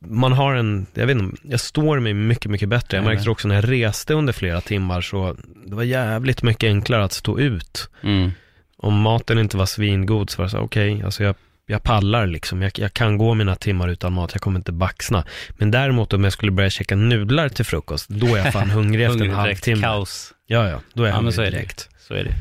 man 0.00 0.32
har 0.32 0.54
en, 0.54 0.86
jag 0.94 1.06
vet 1.06 1.16
inte, 1.16 1.36
jag 1.42 1.60
står 1.60 2.00
mig 2.00 2.14
mycket, 2.14 2.50
mycket 2.50 2.68
bättre. 2.68 2.96
Jag 2.96 3.04
märkte 3.04 3.30
också 3.30 3.48
när 3.48 3.54
jag 3.54 3.70
reste 3.70 4.14
under 4.14 4.32
flera 4.32 4.60
timmar 4.60 5.00
så 5.00 5.36
det 5.66 5.74
var 5.74 5.82
jävligt 5.82 6.42
mycket 6.42 6.68
enklare 6.68 7.04
att 7.04 7.12
stå 7.12 7.38
ut. 7.38 7.90
Mm. 8.02 8.30
Om 8.76 9.00
maten 9.00 9.38
inte 9.38 9.56
var 9.56 9.66
svingod 9.66 10.30
så 10.30 10.38
var 10.38 10.44
det 10.44 10.50
så, 10.50 10.58
okej, 10.58 10.94
okay, 10.94 11.04
alltså 11.04 11.24
jag 11.24 11.34
jag 11.70 11.82
pallar 11.82 12.26
liksom, 12.26 12.62
jag, 12.62 12.72
jag, 12.78 12.92
kan 12.92 13.18
gå 13.18 13.34
mina 13.34 13.56
timmar 13.56 13.88
utan 13.88 14.12
mat, 14.12 14.30
jag 14.34 14.40
kommer 14.40 14.58
inte 14.58 14.72
baxna. 14.72 15.24
Men 15.50 15.70
däremot 15.70 16.12
om 16.12 16.24
jag 16.24 16.32
skulle 16.32 16.52
börja 16.52 16.70
käka 16.70 16.96
nudlar 16.96 17.48
till 17.48 17.64
frukost, 17.64 18.08
då 18.08 18.26
är 18.26 18.36
jag 18.38 18.52
fan 18.52 18.70
hungrig 18.78 19.04
efter 19.04 19.24
en 19.24 19.30
halvtimme. 19.30 19.82
kaos. 19.82 20.34
Ja, 20.46 20.68
ja, 20.68 20.80
då 20.92 21.02
är 21.02 21.06
jag 21.06 21.12
ja, 21.12 21.16
hungrig 21.16 21.34
så 21.34 21.42
är 21.42 21.50
direkt. 21.50 21.88
Det. 21.90 22.04
Så 22.04 22.14
är 22.14 22.24
det. 22.24 22.34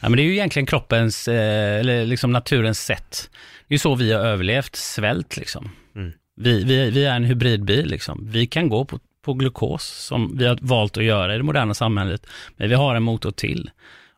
Ja, 0.00 0.08
men 0.08 0.16
det 0.16 0.22
är 0.22 0.24
ju 0.24 0.32
egentligen 0.32 0.66
kroppens, 0.66 1.28
eh, 1.28 1.80
eller 1.80 2.04
liksom 2.06 2.32
naturens 2.32 2.84
sätt. 2.84 3.30
Det 3.68 3.72
är 3.72 3.74
ju 3.74 3.78
så 3.78 3.94
vi 3.94 4.12
har 4.12 4.20
överlevt 4.20 4.76
svält 4.76 5.36
liksom. 5.36 5.70
Mm. 5.96 6.12
Vi, 6.36 6.64
vi, 6.64 6.90
vi 6.90 7.04
är 7.04 7.16
en 7.16 7.24
hybridbil 7.24 7.86
liksom. 7.86 8.28
Vi 8.30 8.46
kan 8.46 8.68
gå 8.68 8.84
på, 8.84 8.98
på 9.24 9.34
glukos 9.34 9.84
som 9.84 10.38
vi 10.38 10.46
har 10.46 10.58
valt 10.60 10.96
att 10.96 11.04
göra 11.04 11.34
i 11.34 11.36
det 11.36 11.42
moderna 11.42 11.74
samhället, 11.74 12.26
men 12.56 12.68
vi 12.68 12.74
har 12.74 12.94
en 12.94 13.02
motor 13.02 13.30
till. 13.30 13.70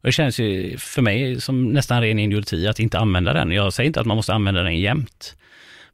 Det 0.04 0.12
känns 0.12 0.38
ju 0.38 0.78
för 0.78 1.02
mig 1.02 1.40
som 1.40 1.72
nästan 1.72 2.00
ren 2.00 2.18
idioti 2.18 2.66
att 2.66 2.80
inte 2.80 2.98
använda 2.98 3.32
den. 3.32 3.50
Jag 3.50 3.72
säger 3.72 3.86
inte 3.86 4.00
att 4.00 4.06
man 4.06 4.16
måste 4.16 4.34
använda 4.34 4.62
den 4.62 4.80
jämt. 4.80 5.36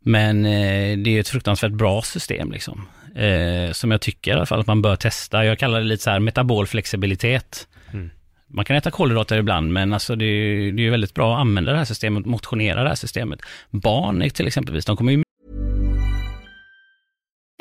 Men 0.01 0.47
eh, 0.47 0.99
det 0.99 1.17
är 1.17 1.21
ett 1.21 1.29
fruktansvärt 1.29 1.73
bra 1.73 2.03
system 2.03 2.53
liksom. 2.53 2.89
Eh, 3.15 3.73
som 3.73 3.91
jag 3.91 4.01
tycker 4.01 4.31
i 4.31 4.35
alla 4.35 4.47
fall 4.47 4.61
att 4.61 4.67
man 4.67 4.83
bör 4.83 4.97
testa. 4.97 5.45
Jag 5.45 5.59
kallar 5.59 5.79
det 5.79 5.87
lite 5.87 6.03
så 6.03 6.11
här 6.11 6.21
metabol 6.21 6.67
flexibilitet. 6.67 7.69
Mm. 7.93 8.11
Man 8.47 8.65
kan 8.65 8.77
äta 8.77 8.91
kolhydrater 8.91 9.39
ibland, 9.39 9.73
men 9.73 9.93
alltså 9.93 10.17
det, 10.17 10.25
är, 10.25 10.73
det 10.73 10.87
är 10.87 10.91
väldigt 10.91 11.15
bra 11.15 11.35
att 11.35 11.41
använda 11.41 11.73
det 11.73 11.79
här 11.79 11.85
systemet, 11.85 12.27
motionera 12.27 12.83
det 12.83 12.89
här 12.89 12.97
systemet. 12.97 13.41
Barn 13.71 14.31
till 14.31 14.47
exempelvis, 14.47 14.85
de 14.85 14.97
kommer 14.97 15.13
ju... 15.13 15.23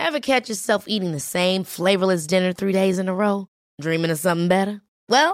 Have 0.01 0.21
catch 0.21 0.49
yourself 0.49 0.83
eating 0.87 1.13
the 1.13 1.19
same 1.19 1.63
flavorless 1.65 2.27
dinner 2.27 2.53
three 2.53 2.73
days 2.73 2.99
in 2.99 3.09
a 3.09 3.13
row? 3.13 3.45
Dreaming 3.81 4.11
of 4.11 4.19
something 4.19 4.49
better? 4.49 4.79
Well, 5.11 5.33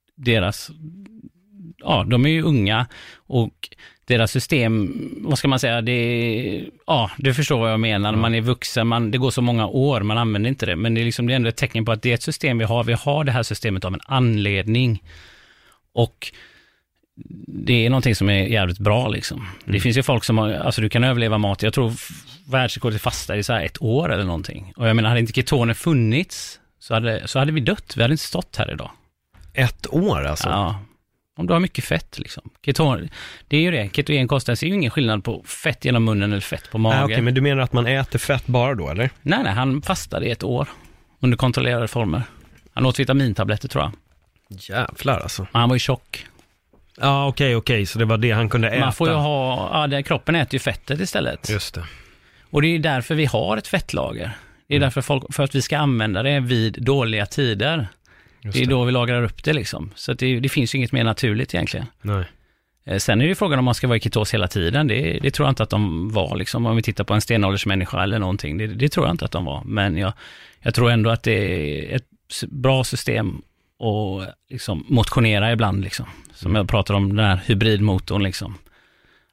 deras 0.25 0.71
ja, 1.83 2.05
de 2.07 2.25
är 2.25 2.29
ju 2.29 2.41
unga 2.41 2.87
och 3.15 3.69
deras 4.05 4.31
system, 4.31 4.93
vad 5.17 5.37
ska 5.37 5.47
man 5.47 5.59
säga, 5.59 5.81
det 5.81 6.65
ja, 6.87 7.11
du 7.17 7.33
förstår 7.33 7.59
vad 7.59 7.71
jag 7.71 7.79
menar. 7.79 8.15
Man 8.15 8.35
är 8.35 8.41
vuxen, 8.41 8.87
man, 8.87 9.11
det 9.11 9.17
går 9.17 9.31
så 9.31 9.41
många 9.41 9.67
år, 9.67 10.01
man 10.01 10.17
använder 10.17 10.49
inte 10.49 10.65
det. 10.65 10.75
Men 10.75 10.93
det 10.93 11.01
är, 11.01 11.05
liksom, 11.05 11.27
det 11.27 11.33
är 11.33 11.35
ändå 11.35 11.49
ett 11.49 11.57
tecken 11.57 11.85
på 11.85 11.91
att 11.91 12.01
det 12.01 12.09
är 12.09 12.13
ett 12.13 12.23
system 12.23 12.57
vi 12.57 12.65
har. 12.65 12.83
Vi 12.83 12.93
har 12.93 13.23
det 13.23 13.31
här 13.31 13.43
systemet 13.43 13.85
av 13.85 13.93
en 13.93 14.01
anledning. 14.05 15.03
Och 15.93 16.31
det 17.47 17.85
är 17.85 17.89
någonting 17.89 18.15
som 18.15 18.29
är 18.29 18.43
jävligt 18.43 18.79
bra 18.79 19.07
liksom. 19.07 19.39
Mm. 19.39 19.51
Det 19.65 19.79
finns 19.79 19.97
ju 19.97 20.03
folk 20.03 20.23
som 20.23 20.37
har, 20.37 20.51
alltså 20.51 20.81
du 20.81 20.89
kan 20.89 21.03
överleva 21.03 21.37
mat, 21.37 21.63
jag 21.63 21.73
tror 21.73 21.93
världsrekordet 22.51 23.01
fasta 23.01 23.37
i 23.37 23.43
så 23.43 23.53
här 23.53 23.65
ett 23.65 23.81
år 23.81 24.13
eller 24.13 24.23
någonting. 24.23 24.73
Och 24.75 24.87
jag 24.87 24.95
menar, 24.95 25.09
hade 25.09 25.21
inte 25.21 25.33
ketoner 25.33 25.73
funnits 25.73 26.59
så 26.79 26.93
hade, 26.93 27.27
så 27.27 27.39
hade 27.39 27.51
vi 27.51 27.61
dött, 27.61 27.93
vi 27.97 28.01
hade 28.01 28.13
inte 28.13 28.23
stått 28.23 28.55
här 28.55 28.71
idag. 28.71 28.91
Ett 29.53 29.93
år 29.93 30.25
alltså? 30.25 30.49
Ja. 30.49 30.79
Om 31.37 31.47
du 31.47 31.53
har 31.53 31.59
mycket 31.59 31.85
fett 31.85 32.19
liksom. 32.19 32.49
Keton, 32.65 33.09
det 33.47 33.57
är 33.57 33.61
ju 33.61 33.71
det, 33.71 33.89
ketogenkosten 33.95 34.57
ser 34.57 34.67
ju 34.67 34.73
ingen 34.73 34.91
skillnad 34.91 35.23
på 35.23 35.43
fett 35.43 35.85
genom 35.85 36.05
munnen 36.05 36.31
eller 36.31 36.41
fett 36.41 36.71
på 36.71 36.77
magen. 36.77 36.99
Ah, 36.99 37.05
okay, 37.05 37.21
men 37.21 37.33
du 37.33 37.41
menar 37.41 37.61
att 37.61 37.73
man 37.73 37.87
äter 37.87 38.19
fett 38.19 38.47
bara 38.47 38.75
då 38.75 38.89
eller? 38.89 39.09
Nej, 39.21 39.43
nej, 39.43 39.53
han 39.53 39.81
fastade 39.81 40.25
i 40.25 40.31
ett 40.31 40.43
år 40.43 40.67
under 41.19 41.37
kontrollerade 41.37 41.87
former. 41.87 42.23
Han 42.73 42.85
åt 42.85 42.99
vitamintabletter 42.99 43.67
tror 43.67 43.83
jag. 43.83 43.93
Jävlar 44.49 45.19
alltså. 45.19 45.47
Men 45.51 45.59
han 45.59 45.69
var 45.69 45.75
ju 45.75 45.79
tjock. 45.79 46.25
Ja, 46.97 47.27
okej, 47.27 47.45
okay, 47.45 47.55
okej, 47.55 47.75
okay. 47.75 47.85
så 47.85 47.99
det 47.99 48.05
var 48.05 48.17
det 48.17 48.31
han 48.31 48.49
kunde 48.49 48.69
äta. 48.69 48.79
Man 48.79 48.93
får 48.93 49.09
ju 49.09 49.15
ha, 49.15 49.69
ja, 49.73 49.87
det, 49.87 50.03
kroppen 50.03 50.35
äter 50.35 50.53
ju 50.53 50.59
fettet 50.59 50.99
istället. 50.99 51.49
Just 51.49 51.75
det. 51.75 51.83
Och 52.49 52.61
det 52.61 52.67
är 52.67 52.71
ju 52.71 52.77
därför 52.77 53.15
vi 53.15 53.25
har 53.25 53.57
ett 53.57 53.67
fettlager. 53.67 54.31
Det 54.67 54.73
är 54.73 54.77
mm. 54.77 54.85
därför 54.85 55.01
folk, 55.01 55.33
för 55.33 55.43
att 55.43 55.55
vi 55.55 55.61
ska 55.61 55.77
använda 55.77 56.23
det 56.23 56.39
vid 56.39 56.83
dåliga 56.83 57.25
tider. 57.25 57.87
Just 58.41 58.57
det 58.57 58.63
är 58.63 58.67
då 58.67 58.83
vi 58.83 58.91
lagrar 58.91 59.23
upp 59.23 59.43
det 59.43 59.53
liksom. 59.53 59.91
Så 59.95 60.13
det, 60.13 60.39
det, 60.39 60.49
finns 60.49 60.75
ju 60.75 60.77
inget 60.77 60.91
mer 60.91 61.03
naturligt 61.03 61.53
egentligen. 61.53 61.85
Nej. 62.01 62.25
Eh, 62.85 62.97
sen 62.97 63.21
är 63.21 63.25
det 63.25 63.29
ju 63.29 63.35
frågan 63.35 63.59
om 63.59 63.65
man 63.65 63.75
ska 63.75 63.87
vara 63.87 63.97
i 63.97 64.01
ketos 64.01 64.33
hela 64.33 64.47
tiden. 64.47 64.87
Det, 64.87 65.19
det, 65.21 65.31
tror 65.31 65.45
jag 65.45 65.51
inte 65.51 65.63
att 65.63 65.69
de 65.69 66.09
var, 66.09 66.35
liksom, 66.35 66.65
om 66.65 66.75
vi 66.75 66.81
tittar 66.81 67.03
på 67.03 67.13
en 67.13 67.21
stenåldersmänniska 67.21 68.03
eller 68.03 68.19
någonting. 68.19 68.57
Det, 68.57 68.67
det, 68.67 68.89
tror 68.89 69.05
jag 69.05 69.13
inte 69.13 69.25
att 69.25 69.31
de 69.31 69.45
var. 69.45 69.63
Men 69.65 69.97
jag, 69.97 70.13
jag 70.59 70.73
tror 70.73 70.91
ändå 70.91 71.09
att 71.09 71.23
det 71.23 71.33
är 71.33 71.95
ett 71.95 72.05
bra 72.47 72.83
system 72.83 73.41
att 73.79 74.35
liksom, 74.49 74.85
motionera 74.87 75.51
ibland. 75.51 75.83
Liksom. 75.83 76.05
Som 76.33 76.55
jag 76.55 76.69
pratar 76.69 76.93
om, 76.93 77.15
den 77.15 77.25
här 77.25 77.39
hybridmotorn. 77.45 78.23
Liksom. 78.23 78.57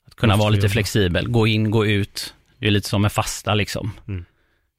Att 0.07 0.15
kunna 0.15 0.37
vara 0.37 0.49
lite 0.49 0.69
flexibel, 0.69 1.29
gå 1.29 1.47
in, 1.47 1.71
gå 1.71 1.87
ut. 1.87 2.35
Det 2.59 2.67
är 2.67 2.71
lite 2.71 2.89
som 2.89 3.03
med 3.03 3.13
fasta 3.13 3.55
liksom. 3.55 3.93
Mm. 4.09 4.25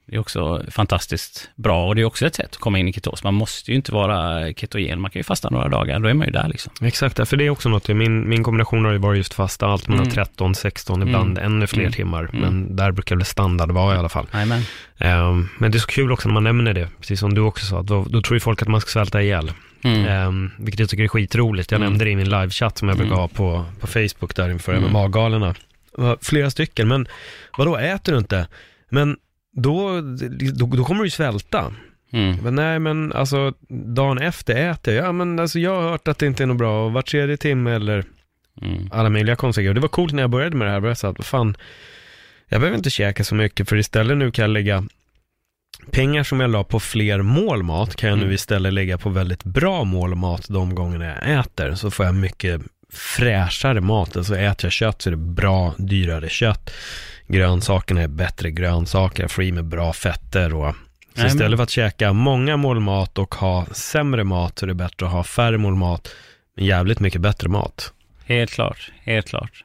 Det 0.09 0.15
är 0.15 0.19
också 0.19 0.63
fantastiskt 0.71 1.49
bra 1.55 1.87
och 1.87 1.95
det 1.95 2.01
är 2.01 2.05
också 2.05 2.25
ett 2.25 2.35
sätt 2.35 2.49
att 2.51 2.57
komma 2.57 2.79
in 2.79 2.87
i 2.87 2.93
ketos. 2.93 3.23
Man 3.23 3.33
måste 3.33 3.71
ju 3.71 3.77
inte 3.77 3.91
vara 3.91 4.53
ketogen, 4.53 5.01
man 5.01 5.11
kan 5.11 5.19
ju 5.19 5.23
fasta 5.23 5.49
några 5.49 5.69
dagar, 5.69 5.99
då 5.99 6.09
är 6.09 6.13
man 6.13 6.27
ju 6.27 6.33
där 6.33 6.47
liksom. 6.47 6.73
Exakt, 6.81 7.29
för 7.29 7.37
det 7.37 7.45
är 7.45 7.49
också 7.49 7.69
något, 7.69 7.87
min, 7.87 8.29
min 8.29 8.43
kombination 8.43 8.85
har 8.85 8.91
ju 8.91 8.97
varit 8.97 9.17
just 9.17 9.33
fasta, 9.33 9.67
allt 9.67 9.87
mellan 9.87 10.03
mm. 10.03 10.15
13, 10.15 10.55
16, 10.55 11.01
ibland 11.01 11.37
mm. 11.37 11.51
ännu 11.53 11.67
fler 11.67 11.81
mm. 11.81 11.93
timmar, 11.93 12.23
mm. 12.23 12.41
men 12.41 12.75
där 12.75 12.91
brukar 12.91 13.15
väl 13.15 13.25
standard 13.25 13.71
vara 13.71 13.95
i 13.95 13.97
alla 13.97 14.09
fall. 14.09 14.27
Amen. 14.31 14.61
Um, 14.97 15.49
men 15.57 15.71
det 15.71 15.77
är 15.77 15.79
så 15.79 15.87
kul 15.87 16.11
också 16.11 16.27
när 16.27 16.33
man 16.33 16.43
nämner 16.43 16.73
det, 16.73 16.87
precis 16.99 17.19
som 17.19 17.33
du 17.33 17.41
också 17.41 17.65
sa, 17.65 17.81
då, 17.81 18.03
då 18.09 18.21
tror 18.21 18.35
ju 18.35 18.39
folk 18.39 18.61
att 18.61 18.67
man 18.67 18.81
ska 18.81 18.89
svälta 18.89 19.21
ihjäl. 19.21 19.51
Mm. 19.83 20.27
Um, 20.27 20.51
vilket 20.57 20.79
jag 20.79 20.89
tycker 20.89 21.03
är 21.03 21.07
skitroligt. 21.07 21.71
Jag 21.71 21.77
mm. 21.77 21.89
nämnde 21.89 22.05
det 22.05 22.11
i 22.11 22.15
min 22.15 22.29
livechatt 22.29 22.77
som 22.77 22.87
jag 22.87 22.97
brukar 22.97 23.13
mm. 23.13 23.19
ha 23.19 23.27
på, 23.27 23.65
på 23.79 23.87
Facebook 23.87 24.35
där 24.35 24.49
inför 24.49 24.73
mm. 24.73 24.91
MMA-galorna. 24.91 25.55
Flera 26.21 26.49
stycken, 26.49 26.87
men 26.87 27.07
vadå, 27.57 27.77
äter 27.77 28.11
du 28.11 28.17
inte? 28.17 28.47
Men 28.89 29.17
då, 29.55 30.01
då, 30.53 30.65
då 30.65 30.83
kommer 30.83 30.99
du 30.99 31.05
ju 31.05 31.12
svälta. 31.12 31.73
Mm. 32.12 32.38
Men 32.43 32.55
nej 32.55 32.79
men 32.79 33.13
alltså 33.13 33.53
dagen 33.69 34.17
efter 34.17 34.71
äter 34.71 34.93
jag, 34.93 35.05
ja 35.05 35.12
men 35.12 35.39
alltså 35.39 35.59
jag 35.59 35.81
har 35.81 35.89
hört 35.89 36.07
att 36.07 36.17
det 36.19 36.25
inte 36.25 36.43
är 36.43 36.47
något 36.47 36.57
bra 36.57 36.85
och 36.85 36.91
var 36.91 37.01
tredje 37.01 37.38
timme 37.38 37.71
eller 37.71 38.03
mm. 38.62 38.89
alla 38.91 39.09
möjliga 39.09 39.35
konstiga. 39.35 39.73
Det 39.73 39.79
var 39.79 39.88
coolt 39.88 40.13
när 40.13 40.23
jag 40.23 40.29
började 40.29 40.57
med 40.57 40.67
det 40.67 40.71
här, 40.71 40.88
jag 40.88 40.97
sa 40.97 41.09
att 41.09 41.25
fan, 41.25 41.57
jag 42.47 42.62
behöver 42.62 42.77
inte 42.77 42.89
käka 42.89 43.23
så 43.23 43.35
mycket 43.35 43.69
för 43.69 43.77
istället 43.77 44.17
nu 44.17 44.31
kan 44.31 44.43
jag 44.43 44.49
lägga 44.49 44.83
pengar 45.91 46.23
som 46.23 46.39
jag 46.39 46.49
la 46.49 46.63
på 46.63 46.79
fler 46.79 47.21
målmat 47.21 47.95
kan 47.95 48.09
jag 48.09 48.17
mm. 48.17 48.27
nu 48.27 48.33
istället 48.33 48.73
lägga 48.73 48.97
på 48.97 49.09
väldigt 49.09 49.43
bra 49.43 49.83
målmat 49.83 50.45
de 50.49 50.75
gångerna 50.75 51.05
jag 51.05 51.39
äter. 51.39 51.75
Så 51.75 51.91
får 51.91 52.05
jag 52.05 52.15
mycket 52.15 52.62
fräschare 52.93 53.81
mat. 53.81 54.17
Alltså 54.17 54.38
äter 54.38 54.65
jag 54.65 54.71
kött 54.71 55.01
så 55.01 55.09
är 55.09 55.12
det 55.12 55.17
bra, 55.17 55.75
dyrare 55.77 56.29
kött 56.29 56.71
grönsakerna 57.29 58.01
är 58.01 58.07
bättre 58.07 58.51
grönsaker, 58.51 59.23
jag 59.23 59.31
får 59.31 59.43
i 59.43 59.51
mig 59.51 59.63
bra 59.63 59.93
fetter 59.93 60.53
och 60.53 60.75
så 61.15 61.25
istället 61.25 61.57
för 61.57 61.63
att 61.63 61.69
käka 61.69 62.13
många 62.13 62.57
mål 62.57 62.79
mat 62.79 63.17
och 63.17 63.35
ha 63.35 63.65
sämre 63.65 64.23
mat 64.23 64.59
så 64.59 64.65
är 64.65 64.67
det 64.67 64.73
bättre 64.73 65.05
att 65.05 65.11
ha 65.11 65.23
färre 65.23 65.57
mål 65.57 65.75
mat, 65.75 66.09
men 66.55 66.65
jävligt 66.65 66.99
mycket 66.99 67.21
bättre 67.21 67.49
mat. 67.49 67.93
Helt 68.25 68.51
klart, 68.51 68.91
helt 69.03 69.27
klart. 69.29 69.63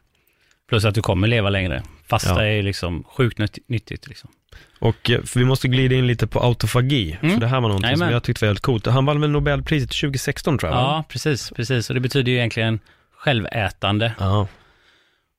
Plus 0.68 0.84
att 0.84 0.94
du 0.94 1.02
kommer 1.02 1.28
leva 1.28 1.50
längre. 1.50 1.82
Fasta 2.08 2.44
ja. 2.44 2.58
är 2.58 2.62
liksom 2.62 3.04
sjukt 3.04 3.38
nyttigt 3.68 4.08
liksom. 4.08 4.30
Och 4.78 5.10
eh, 5.10 5.20
vi 5.34 5.44
måste 5.44 5.68
glida 5.68 5.94
in 5.94 6.06
lite 6.06 6.26
på 6.26 6.40
autofagi, 6.40 7.18
mm. 7.22 7.34
för 7.34 7.40
det 7.40 7.46
här 7.46 7.60
var 7.60 7.68
någonting 7.68 7.84
Jajamän. 7.84 8.08
som 8.08 8.12
jag 8.12 8.22
tyckte 8.22 8.44
var 8.44 8.48
väldigt 8.48 8.62
coolt. 8.62 8.86
Han 8.86 9.06
vann 9.06 9.20
väl 9.20 9.30
Nobelpriset 9.30 9.90
2016 9.90 10.58
tror 10.58 10.72
jag? 10.72 10.80
Ja, 10.80 11.04
precis, 11.08 11.50
precis. 11.50 11.90
Och 11.90 11.94
det 11.94 12.00
betyder 12.00 12.32
ju 12.32 12.38
egentligen 12.38 12.80
självätande. 13.16 14.12
Ja. 14.18 14.48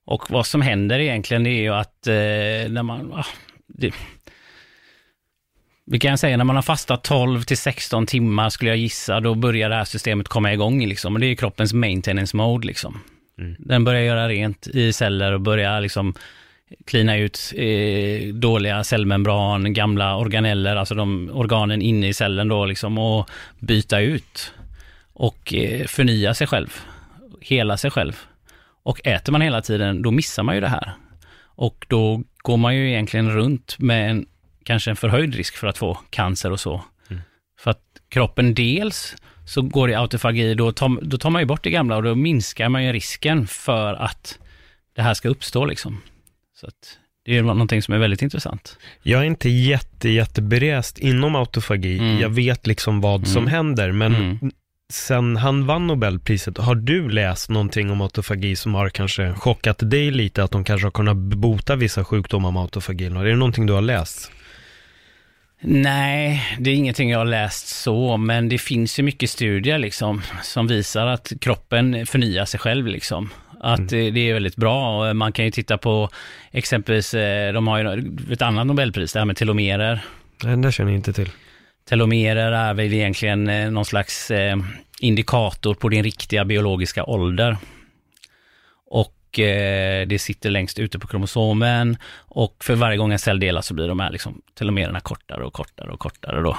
Och 0.06 0.30
vad 0.30 0.46
som 0.46 0.62
händer 0.62 0.98
egentligen 0.98 1.46
är 1.46 1.60
ju 1.60 1.74
att 1.74 2.06
eh, 2.06 2.72
när 2.72 2.82
man... 2.82 3.12
Ah, 3.12 3.26
det, 3.66 3.94
vi 5.86 5.98
kan 5.98 6.18
säga 6.18 6.36
när 6.36 6.44
man 6.44 6.56
har 6.56 6.62
fastat 6.62 7.04
12 7.04 7.42
till 7.42 7.56
16 7.56 8.06
timmar 8.06 8.50
skulle 8.50 8.70
jag 8.70 8.78
gissa, 8.78 9.20
då 9.20 9.34
börjar 9.34 9.68
det 9.68 9.74
här 9.74 9.84
systemet 9.84 10.28
komma 10.28 10.52
igång 10.52 10.86
liksom. 10.86 11.14
Och 11.14 11.20
det 11.20 11.26
är 11.26 11.34
kroppens 11.34 11.72
maintenance 11.72 12.36
mode 12.36 12.66
liksom. 12.66 13.00
Mm. 13.38 13.56
Den 13.58 13.84
börjar 13.84 14.00
göra 14.00 14.28
rent 14.28 14.66
i 14.66 14.92
celler 14.92 15.32
och 15.32 15.40
börjar 15.40 15.80
liksom 15.80 16.14
klina 16.84 17.16
ut 17.16 17.52
eh, 17.56 18.34
dåliga 18.34 18.84
cellmembran, 18.84 19.72
gamla 19.72 20.16
organeller, 20.16 20.76
alltså 20.76 20.94
de 20.94 21.30
organen 21.32 21.82
inne 21.82 22.08
i 22.08 22.12
cellen 22.12 22.48
då 22.48 22.64
liksom 22.64 22.98
och 22.98 23.30
byta 23.58 24.00
ut 24.00 24.52
och 25.12 25.54
eh, 25.54 25.86
förnya 25.86 26.34
sig 26.34 26.46
själv, 26.46 26.74
hela 27.40 27.76
sig 27.76 27.90
själv. 27.90 28.16
Och 28.86 29.06
äter 29.06 29.32
man 29.32 29.40
hela 29.40 29.62
tiden, 29.62 30.02
då 30.02 30.10
missar 30.10 30.42
man 30.42 30.54
ju 30.54 30.60
det 30.60 30.68
här. 30.68 30.92
Och 31.40 31.86
då 31.88 32.22
går 32.36 32.56
man 32.56 32.76
ju 32.76 32.88
egentligen 32.90 33.30
runt 33.30 33.78
med 33.78 34.10
en, 34.10 34.26
kanske 34.64 34.90
en 34.90 34.96
förhöjd 34.96 35.34
risk 35.34 35.56
för 35.56 35.66
att 35.66 35.78
få 35.78 35.98
cancer 36.10 36.52
och 36.52 36.60
så. 36.60 36.84
Mm. 37.10 37.22
För 37.60 37.70
att 37.70 37.82
kroppen 38.08 38.54
dels 38.54 39.16
så 39.46 39.62
går 39.62 39.90
i 39.90 39.94
autofagi, 39.94 40.54
då 40.54 40.72
tar, 40.72 41.00
då 41.02 41.18
tar 41.18 41.30
man 41.30 41.42
ju 41.42 41.46
bort 41.46 41.64
det 41.64 41.70
gamla 41.70 41.96
och 41.96 42.02
då 42.02 42.14
minskar 42.14 42.68
man 42.68 42.84
ju 42.84 42.92
risken 42.92 43.46
för 43.46 43.94
att 43.94 44.38
det 44.96 45.02
här 45.02 45.14
ska 45.14 45.28
uppstå 45.28 45.64
liksom. 45.64 46.02
Så 46.60 46.66
att 46.66 46.98
det 47.24 47.38
är 47.38 47.42
någonting 47.42 47.82
som 47.82 47.94
är 47.94 47.98
väldigt 47.98 48.22
intressant. 48.22 48.78
Jag 49.02 49.20
är 49.20 49.24
inte 49.24 49.48
jätte, 49.48 50.08
jätteberest 50.08 50.98
inom 50.98 51.36
autofagi. 51.36 51.98
Mm. 51.98 52.20
Jag 52.20 52.28
vet 52.28 52.66
liksom 52.66 53.00
vad 53.00 53.20
mm. 53.20 53.26
som 53.26 53.46
händer, 53.46 53.92
men 53.92 54.14
mm 54.14 54.52
sen 54.92 55.36
han 55.36 55.66
vann 55.66 55.86
Nobelpriset, 55.86 56.58
har 56.58 56.74
du 56.74 57.08
läst 57.08 57.50
någonting 57.50 57.90
om 57.90 58.00
autofagi 58.00 58.56
som 58.56 58.74
har 58.74 58.88
kanske 58.88 59.34
chockat 59.34 59.90
dig 59.90 60.10
lite? 60.10 60.42
Att 60.42 60.50
de 60.50 60.64
kanske 60.64 60.86
har 60.86 60.92
kunnat 60.92 61.16
bota 61.16 61.76
vissa 61.76 62.04
sjukdomar 62.04 62.50
med 62.50 62.62
autofagin? 62.62 63.16
Är 63.16 63.24
det 63.24 63.36
någonting 63.36 63.66
du 63.66 63.72
har 63.72 63.82
läst? 63.82 64.32
Nej, 65.60 66.42
det 66.58 66.70
är 66.70 66.74
ingenting 66.74 67.10
jag 67.10 67.18
har 67.18 67.24
läst 67.24 67.68
så, 67.68 68.16
men 68.16 68.48
det 68.48 68.58
finns 68.58 68.98
ju 68.98 69.02
mycket 69.02 69.30
studier 69.30 69.78
liksom 69.78 70.22
som 70.42 70.66
visar 70.66 71.06
att 71.06 71.32
kroppen 71.40 72.06
förnyar 72.06 72.44
sig 72.44 72.60
själv 72.60 72.86
liksom. 72.86 73.30
Att 73.60 73.92
mm. 73.92 74.14
det 74.14 74.20
är 74.20 74.34
väldigt 74.34 74.56
bra. 74.56 75.12
Man 75.14 75.32
kan 75.32 75.44
ju 75.44 75.50
titta 75.50 75.78
på 75.78 76.10
exempelvis, 76.50 77.14
eh, 77.14 77.52
de 77.52 77.66
har 77.66 77.78
ju 77.78 78.16
ett 78.32 78.42
annat 78.42 78.66
Nobelpris, 78.66 79.12
det 79.12 79.18
här 79.18 79.26
med 79.26 79.36
telomerer. 79.36 80.04
Nej, 80.44 80.56
det 80.56 80.72
känner 80.72 80.90
jag 80.90 80.98
inte 80.98 81.12
till. 81.12 81.30
Telomerer 81.88 82.52
är 82.52 82.74
väl 82.74 82.92
egentligen 82.94 83.48
eh, 83.48 83.70
någon 83.70 83.84
slags 83.84 84.30
eh, 84.30 84.56
indikator 85.00 85.74
på 85.74 85.88
din 85.88 86.02
riktiga 86.02 86.44
biologiska 86.44 87.04
ålder. 87.04 87.56
Och 88.86 89.38
eh, 89.38 90.06
det 90.06 90.18
sitter 90.18 90.50
längst 90.50 90.78
ute 90.78 90.98
på 90.98 91.06
kromosomen 91.06 91.96
och 92.18 92.64
för 92.64 92.74
varje 92.74 92.96
gång 92.96 93.12
en 93.12 93.18
cell 93.18 93.40
delas 93.40 93.66
så 93.66 93.74
blir 93.74 93.88
de 93.88 94.00
här 94.00 94.10
liksom, 94.10 94.42
telomererna 94.58 95.00
kortare 95.00 95.44
och 95.44 95.52
kortare 95.52 95.90
och 95.90 96.00
kortare 96.00 96.42
då. 96.42 96.56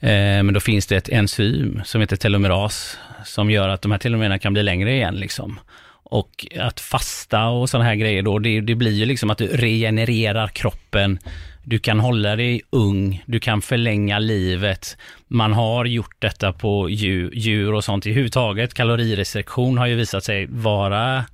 Men 0.00 0.54
då 0.54 0.60
finns 0.60 0.86
det 0.86 0.96
ett 0.96 1.08
enzym 1.08 1.82
som 1.84 2.00
heter 2.00 2.16
telomeras 2.16 2.98
som 3.24 3.50
gör 3.50 3.68
att 3.68 3.82
de 3.82 3.92
här 3.92 3.98
telomererna 3.98 4.38
kan 4.38 4.52
bli 4.52 4.62
längre 4.62 4.92
igen 4.92 5.14
liksom. 5.14 5.60
Och 6.02 6.46
att 6.58 6.80
fasta 6.80 7.46
och 7.46 7.70
sådana 7.70 7.84
här 7.84 7.94
grejer 7.94 8.22
då, 8.22 8.38
det, 8.38 8.60
det 8.60 8.74
blir 8.74 8.92
ju 8.92 9.04
liksom 9.04 9.30
att 9.30 9.38
du 9.38 9.46
regenererar 9.46 10.48
kroppen 10.48 11.18
du 11.68 11.78
kan 11.78 12.00
hålla 12.00 12.36
dig 12.36 12.60
ung, 12.70 13.22
du 13.26 13.40
kan 13.40 13.62
förlänga 13.62 14.18
livet. 14.18 14.96
Man 15.26 15.52
har 15.52 15.84
gjort 15.84 16.16
detta 16.18 16.52
på 16.52 16.90
djur, 16.90 17.74
och 17.74 17.84
sånt. 17.84 18.06
I 18.06 18.12
huvudtaget, 18.12 18.74
kalorirestriktion 18.74 19.78
har 19.78 19.86
ju 19.86 19.94
visat 19.94 20.24
sig 20.24 20.46
vara 20.46 21.24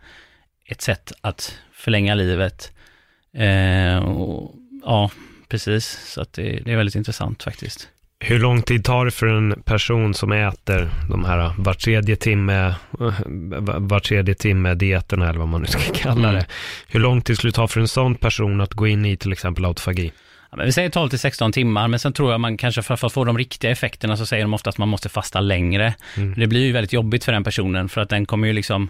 ett 0.67 0.83
sätt 0.83 1.13
att 1.21 1.59
förlänga 1.73 2.15
livet. 2.15 2.73
Eh, 3.37 3.99
och, 3.99 4.55
ja, 4.85 5.11
precis. 5.49 6.13
Så 6.13 6.21
att 6.21 6.33
det, 6.33 6.61
det, 6.65 6.73
är 6.73 6.77
väldigt 6.77 6.95
intressant 6.95 7.43
faktiskt. 7.43 7.89
Hur 8.21 8.39
lång 8.39 8.63
tid 8.63 8.85
tar 8.85 9.05
det 9.05 9.11
för 9.11 9.27
en 9.27 9.63
person 9.63 10.15
som 10.15 10.33
äter 10.33 10.91
de 11.11 11.25
här 11.25 11.53
var 11.59 11.75
tredje 11.75 12.17
timme, 12.17 12.75
var 13.79 14.01
tredje 14.01 14.35
timme 14.35 14.75
dieterna 14.75 15.29
eller 15.29 15.39
vad 15.39 15.49
man 15.49 15.61
nu 15.61 15.67
ska 15.67 15.93
kalla 15.95 16.29
det. 16.33 16.39
Mm. 16.39 16.51
Hur 16.89 17.01
lång 17.01 17.23
tid 17.23 17.37
skulle 17.37 17.51
det 17.51 17.57
ta 17.57 17.69
för 17.69 17.81
en 17.81 17.89
sån 17.89 18.15
person 18.15 18.61
att 18.61 18.75
gå 18.75 18.87
in 18.87 19.05
i 19.05 19.17
till 19.17 19.33
exempel 19.33 19.65
autofagi? 19.65 20.13
Ja, 20.55 20.57
men 20.57 20.67
vi 20.67 20.73
säger 20.73 20.91
12 20.91 21.09
till 21.09 21.19
16 21.19 21.53
timmar, 21.53 21.89
men 21.89 21.99
sen 21.99 22.13
tror 22.13 22.31
jag 22.31 22.41
man 22.41 22.57
kanske 22.57 22.83
för 22.83 23.07
att 23.07 23.13
få 23.13 23.25
de 23.25 23.39
riktiga 23.39 23.71
effekterna 23.71 24.17
så 24.17 24.27
säger 24.27 24.45
de 24.45 24.55
ofta 24.55 24.71
att 24.71 24.79
man 24.79 24.89
måste 24.89 25.09
fasta 25.09 25.41
längre. 25.41 25.95
Mm. 26.17 26.35
Det 26.39 26.47
blir 26.47 26.61
ju 26.61 26.73
väldigt 26.73 26.93
jobbigt 26.93 27.25
för 27.25 27.33
den 27.33 27.45
personen 27.45 27.89
för 27.89 28.01
att 28.01 28.09
den 28.09 28.27
kommer 28.27 28.47
ju 28.47 28.53
liksom, 28.53 28.89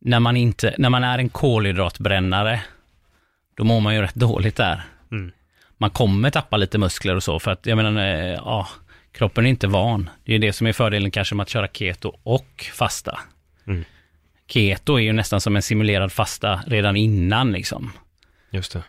när 0.00 0.20
man 0.20 0.36
inte, 0.36 0.74
när 0.78 0.90
man 0.90 1.04
är 1.04 1.18
en 1.18 1.28
kolhydratbrännare, 1.28 2.60
då 3.56 3.64
mår 3.64 3.80
man 3.80 3.94
ju 3.94 4.02
rätt 4.02 4.14
dåligt 4.14 4.56
där. 4.56 4.84
Mm 5.12 5.32
man 5.82 5.90
kommer 5.90 6.30
tappa 6.30 6.56
lite 6.56 6.78
muskler 6.78 7.16
och 7.16 7.22
så, 7.22 7.38
för 7.38 7.50
att 7.50 7.66
jag 7.66 7.76
menar, 7.76 8.02
eh, 8.02 8.34
ja, 8.34 8.68
kroppen 9.12 9.46
är 9.46 9.50
inte 9.50 9.66
van. 9.66 10.10
Det 10.24 10.34
är 10.34 10.38
det 10.38 10.52
som 10.52 10.66
är 10.66 10.72
fördelen 10.72 11.10
kanske 11.10 11.34
med 11.34 11.42
att 11.42 11.48
köra 11.48 11.68
keto 11.68 12.16
och 12.22 12.66
fasta. 12.72 13.18
Mm. 13.66 13.84
Keto 14.48 14.96
är 14.96 15.02
ju 15.02 15.12
nästan 15.12 15.40
som 15.40 15.56
en 15.56 15.62
simulerad 15.62 16.12
fasta 16.12 16.60
redan 16.66 16.96
innan 16.96 17.52
liksom. 17.52 17.92
Just 18.50 18.72
det. 18.72 18.82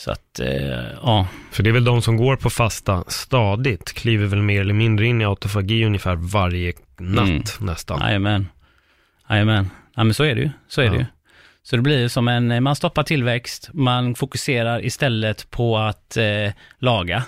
Så 0.00 0.10
att, 0.10 0.40
eh, 0.40 0.86
ja. 1.02 1.26
För 1.50 1.62
det 1.62 1.70
är 1.70 1.72
väl 1.72 1.84
de 1.84 2.02
som 2.02 2.16
går 2.16 2.36
på 2.36 2.50
fasta 2.50 3.04
stadigt, 3.08 3.92
kliver 3.92 4.26
väl 4.26 4.42
mer 4.42 4.60
eller 4.60 4.74
mindre 4.74 5.06
in 5.06 5.20
i 5.20 5.24
autofagi 5.24 5.84
ungefär 5.84 6.16
varje 6.16 6.72
natt 6.98 7.28
mm. 7.28 7.42
nästan. 7.60 8.00
Jajamän. 8.00 8.48
Jajamän. 9.30 9.70
Ja 9.96 10.04
men 10.04 10.14
så 10.14 10.24
är 10.24 10.34
det 10.34 10.40
ju. 10.40 10.50
Så 10.68 10.80
är 10.80 10.84
ja. 10.84 10.92
det 10.92 10.98
ju. 10.98 11.04
Så 11.62 11.76
det 11.76 11.82
blir 11.82 12.08
som 12.08 12.28
en, 12.28 12.62
man 12.62 12.76
stoppar 12.76 13.02
tillväxt, 13.02 13.70
man 13.72 14.14
fokuserar 14.14 14.84
istället 14.84 15.50
på 15.50 15.78
att 15.78 16.16
eh, 16.16 16.52
laga. 16.78 17.22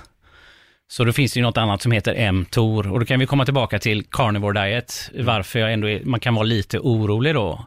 Så 0.89 1.05
då 1.05 1.13
finns 1.13 1.33
det 1.33 1.41
ju 1.41 1.43
något 1.43 1.59
annat 1.59 1.83
som 1.83 1.93
heter 1.93 2.33
mTOR 2.33 2.93
och 2.93 3.01
då 3.01 3.07
kan 3.07 3.21
vi 3.21 3.27
komma 3.27 3.45
tillbaka 3.45 3.79
till 3.79 4.05
carnivore 4.05 4.65
diet, 4.65 5.11
varför 5.19 5.59
jag 5.59 5.73
ändå 5.73 5.89
är, 5.89 6.05
man 6.05 6.21
kan 6.21 6.35
vara 6.35 6.45
lite 6.45 6.79
orolig 6.79 7.35
då. 7.35 7.67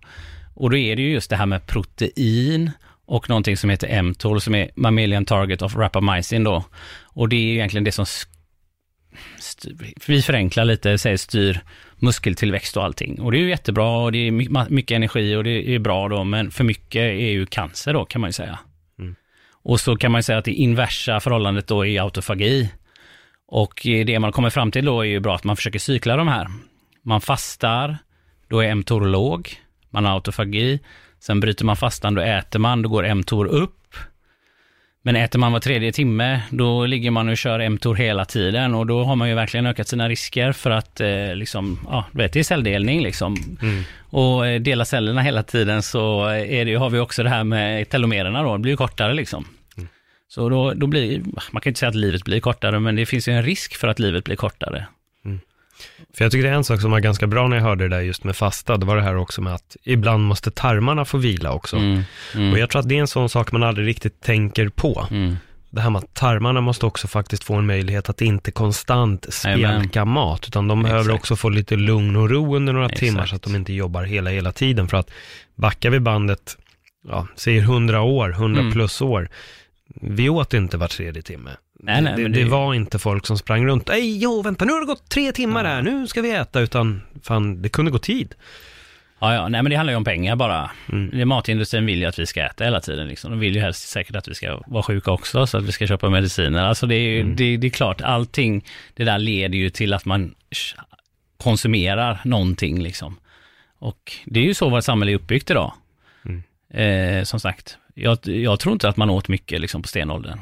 Och 0.53 0.69
då 0.69 0.77
är 0.77 0.95
det 0.95 1.01
ju 1.01 1.11
just 1.11 1.29
det 1.29 1.35
här 1.35 1.45
med 1.45 1.67
protein 1.67 2.71
och 3.05 3.29
någonting 3.29 3.57
som 3.57 3.69
heter 3.69 4.01
mTOR 4.01 4.39
som 4.39 4.55
är 4.55 4.69
mammalian 4.75 5.25
target 5.25 5.61
of 5.61 5.75
rapamycin 5.75 6.43
då. 6.43 6.63
Och 7.03 7.29
det 7.29 7.35
är 7.35 7.53
egentligen 7.53 7.83
det 7.83 7.91
som 7.91 8.05
vi 10.07 10.21
förenklar 10.21 10.65
lite, 10.65 10.97
säger 10.97 11.17
styr 11.17 11.61
muskeltillväxt 11.95 12.77
och 12.77 12.83
allting. 12.83 13.21
Och 13.21 13.31
det 13.31 13.37
är 13.37 13.39
ju 13.39 13.49
jättebra 13.49 13.97
och 13.97 14.11
det 14.11 14.17
är 14.17 14.31
mycket 14.69 14.95
energi 14.95 15.35
och 15.35 15.43
det 15.43 15.75
är 15.75 15.79
bra 15.79 16.09
då, 16.09 16.23
men 16.23 16.51
för 16.51 16.63
mycket 16.63 17.01
är 17.01 17.31
ju 17.31 17.45
cancer 17.45 17.93
då 17.93 18.05
kan 18.05 18.21
man 18.21 18.27
ju 18.27 18.33
säga. 18.33 18.59
Mm. 18.99 19.15
Och 19.63 19.79
så 19.79 19.97
kan 19.97 20.11
man 20.11 20.19
ju 20.19 20.23
säga 20.23 20.37
att 20.37 20.45
det 20.45 20.53
inversa 20.53 21.19
förhållandet 21.19 21.67
då 21.67 21.85
är 21.85 22.01
autofagi. 22.01 22.69
Och 23.47 23.81
det 23.83 24.19
man 24.19 24.31
kommer 24.31 24.49
fram 24.49 24.71
till 24.71 24.85
då 24.85 25.01
är 25.01 25.05
ju 25.05 25.19
bra 25.19 25.35
att 25.35 25.43
man 25.43 25.55
försöker 25.55 25.79
cykla 25.79 26.17
de 26.17 26.27
här. 26.27 26.47
Man 27.03 27.21
fastar, 27.21 27.97
då 28.47 28.59
är 28.59 28.75
mTOR 28.75 29.05
låg, 29.05 29.49
man 29.89 30.05
har 30.05 30.13
autofagi. 30.13 30.79
Sen 31.25 31.39
bryter 31.39 31.65
man 31.65 31.75
fastan, 31.75 32.15
då 32.15 32.21
äter 32.21 32.59
man, 32.59 32.81
då 32.81 32.89
går 32.89 33.15
mTOR 33.15 33.45
upp. 33.45 33.95
Men 35.01 35.15
äter 35.15 35.39
man 35.39 35.51
var 35.51 35.59
tredje 35.59 35.91
timme, 35.91 36.41
då 36.49 36.85
ligger 36.85 37.11
man 37.11 37.29
och 37.29 37.37
kör 37.37 37.69
mTOR 37.69 37.95
hela 37.95 38.25
tiden 38.25 38.75
och 38.75 38.85
då 38.85 39.03
har 39.03 39.15
man 39.15 39.29
ju 39.29 39.35
verkligen 39.35 39.65
ökat 39.65 39.87
sina 39.87 40.09
risker 40.09 40.51
för 40.51 40.71
att 40.71 41.01
eh, 41.01 41.35
liksom, 41.35 41.79
ja, 41.89 42.05
du 42.11 42.17
vet, 42.17 42.33
det 42.33 42.39
är 42.39 42.43
celldelning 42.43 43.01
liksom. 43.01 43.57
Mm. 43.61 43.83
Och 43.99 44.47
eh, 44.47 44.61
dela 44.61 44.85
cellerna 44.85 45.21
hela 45.21 45.43
tiden 45.43 45.81
så 45.81 46.25
är 46.27 46.65
det, 46.65 46.75
har 46.75 46.89
vi 46.89 46.99
också 46.99 47.23
det 47.23 47.29
här 47.29 47.43
med 47.43 47.89
telomererna 47.89 48.43
då, 48.43 48.53
det 48.53 48.59
blir 48.59 48.71
ju 48.73 48.77
kortare 48.77 49.13
liksom. 49.13 49.45
Mm. 49.77 49.89
Så 50.27 50.49
då, 50.49 50.73
då 50.73 50.87
blir, 50.87 51.21
man 51.51 51.61
kan 51.61 51.69
inte 51.69 51.79
säga 51.79 51.89
att 51.89 51.95
livet 51.95 52.23
blir 52.23 52.39
kortare, 52.39 52.79
men 52.79 52.95
det 52.95 53.05
finns 53.05 53.27
ju 53.27 53.33
en 53.33 53.43
risk 53.43 53.75
för 53.75 53.87
att 53.87 53.99
livet 53.99 54.23
blir 54.23 54.35
kortare. 54.35 54.85
För 56.17 56.25
jag 56.25 56.31
tycker 56.31 56.43
det 56.43 56.49
är 56.49 56.53
en 56.53 56.63
sak 56.63 56.81
som 56.81 56.91
var 56.91 56.99
ganska 56.99 57.27
bra 57.27 57.47
när 57.47 57.57
jag 57.57 57.63
hörde 57.63 57.83
det 57.83 57.95
där 57.95 58.01
just 58.01 58.23
med 58.23 58.35
fasta, 58.35 58.77
det 58.77 58.85
var 58.85 58.95
det 58.95 59.01
här 59.01 59.15
också 59.15 59.41
med 59.41 59.53
att 59.53 59.77
ibland 59.83 60.23
måste 60.23 60.51
tarmarna 60.51 61.05
få 61.05 61.17
vila 61.17 61.51
också. 61.51 61.77
Mm, 61.77 62.03
mm. 62.35 62.51
Och 62.51 62.59
jag 62.59 62.69
tror 62.69 62.79
att 62.79 62.89
det 62.89 62.95
är 62.95 62.99
en 62.99 63.07
sån 63.07 63.29
sak 63.29 63.51
man 63.51 63.63
aldrig 63.63 63.87
riktigt 63.87 64.21
tänker 64.21 64.69
på. 64.69 65.07
Mm. 65.11 65.37
Det 65.69 65.81
här 65.81 65.89
med 65.89 65.99
att 65.99 66.13
tarmarna 66.13 66.61
måste 66.61 66.85
också 66.85 67.07
faktiskt 67.07 67.43
få 67.43 67.55
en 67.55 67.65
möjlighet 67.65 68.09
att 68.09 68.21
inte 68.21 68.51
konstant 68.51 69.33
spjälka 69.33 70.01
Amen. 70.01 70.13
mat, 70.13 70.47
utan 70.47 70.67
de 70.67 70.83
behöver 70.83 71.01
Exakt. 71.01 71.19
också 71.19 71.35
få 71.35 71.49
lite 71.49 71.75
lugn 71.75 72.15
och 72.15 72.29
ro 72.29 72.55
under 72.55 72.73
några 72.73 72.85
Exakt. 72.85 72.99
timmar 72.99 73.25
så 73.25 73.35
att 73.35 73.41
de 73.41 73.55
inte 73.55 73.73
jobbar 73.73 74.03
hela, 74.03 74.29
hela 74.29 74.51
tiden. 74.51 74.87
För 74.87 74.97
att 74.97 75.11
backar 75.55 75.89
vi 75.89 75.99
bandet, 75.99 76.57
ja, 77.07 77.27
säger 77.35 77.61
100 77.61 78.01
år, 78.01 78.29
100 78.31 78.61
mm. 78.61 78.73
plus 78.73 79.01
år, 79.01 79.29
vi 80.01 80.29
åt 80.29 80.53
inte 80.53 80.77
var 80.77 80.87
tredje 80.87 81.21
timme. 81.21 81.51
Nej, 81.79 82.01
nej, 82.01 82.13
det, 82.15 82.23
det, 82.23 82.29
det, 82.29 82.45
var 82.45 82.73
inte 82.73 82.99
folk 82.99 83.25
som 83.25 83.37
sprang 83.37 83.65
runt, 83.65 83.89
ej, 83.89 84.17
jo, 84.17 84.41
vänta, 84.41 84.65
nu 84.65 84.71
har 84.71 84.79
det 84.79 84.85
gått 84.85 85.09
tre 85.09 85.31
timmar 85.31 85.65
här, 85.65 85.81
nu 85.81 86.07
ska 86.07 86.21
vi 86.21 86.31
äta, 86.31 86.59
utan 86.59 87.01
fan, 87.23 87.61
det 87.61 87.69
kunde 87.69 87.91
gå 87.91 87.97
tid. 87.97 88.35
Ja, 89.19 89.33
ja, 89.33 89.47
nej 89.47 89.63
men 89.63 89.69
det 89.69 89.75
handlar 89.75 89.93
ju 89.93 89.97
om 89.97 90.03
pengar 90.03 90.35
bara. 90.35 90.71
Mm. 90.91 91.27
Matindustrin 91.27 91.85
vill 91.85 91.99
ju 91.99 92.05
att 92.05 92.19
vi 92.19 92.25
ska 92.25 92.43
äta 92.43 92.63
hela 92.63 92.81
tiden 92.81 93.07
liksom. 93.07 93.31
De 93.31 93.39
vill 93.39 93.55
ju 93.55 93.61
helst 93.61 93.89
säkert 93.89 94.15
att 94.15 94.27
vi 94.27 94.35
ska 94.35 94.61
vara 94.67 94.83
sjuka 94.83 95.11
också, 95.11 95.47
så 95.47 95.57
att 95.57 95.63
vi 95.63 95.71
ska 95.71 95.87
köpa 95.87 96.09
mediciner. 96.09 96.63
Alltså 96.63 96.87
det 96.87 96.95
är 96.95 97.09
ju, 97.09 97.21
mm. 97.21 97.35
det, 97.35 97.57
det, 97.57 97.67
är 97.67 97.71
klart, 97.71 98.01
allting, 98.01 98.65
det 98.93 99.03
där 99.03 99.17
leder 99.17 99.57
ju 99.57 99.69
till 99.69 99.93
att 99.93 100.05
man 100.05 100.35
konsumerar 101.37 102.21
någonting 102.23 102.83
liksom. 102.83 103.17
Och 103.79 104.13
det 104.25 104.39
är 104.39 104.43
ju 104.43 104.53
så 104.53 104.69
vårt 104.69 104.83
samhälle 104.83 105.11
är 105.11 105.15
uppbyggt 105.15 105.51
idag. 105.51 105.73
Mm. 106.25 106.43
Eh, 106.69 107.23
som 107.23 107.39
sagt, 107.39 107.77
jag, 107.93 108.17
jag, 108.23 108.59
tror 108.59 108.73
inte 108.73 108.89
att 108.89 108.97
man 108.97 109.09
åt 109.09 109.27
mycket 109.27 109.61
liksom 109.61 109.81
på 109.81 109.87
stenåldern. 109.87 110.39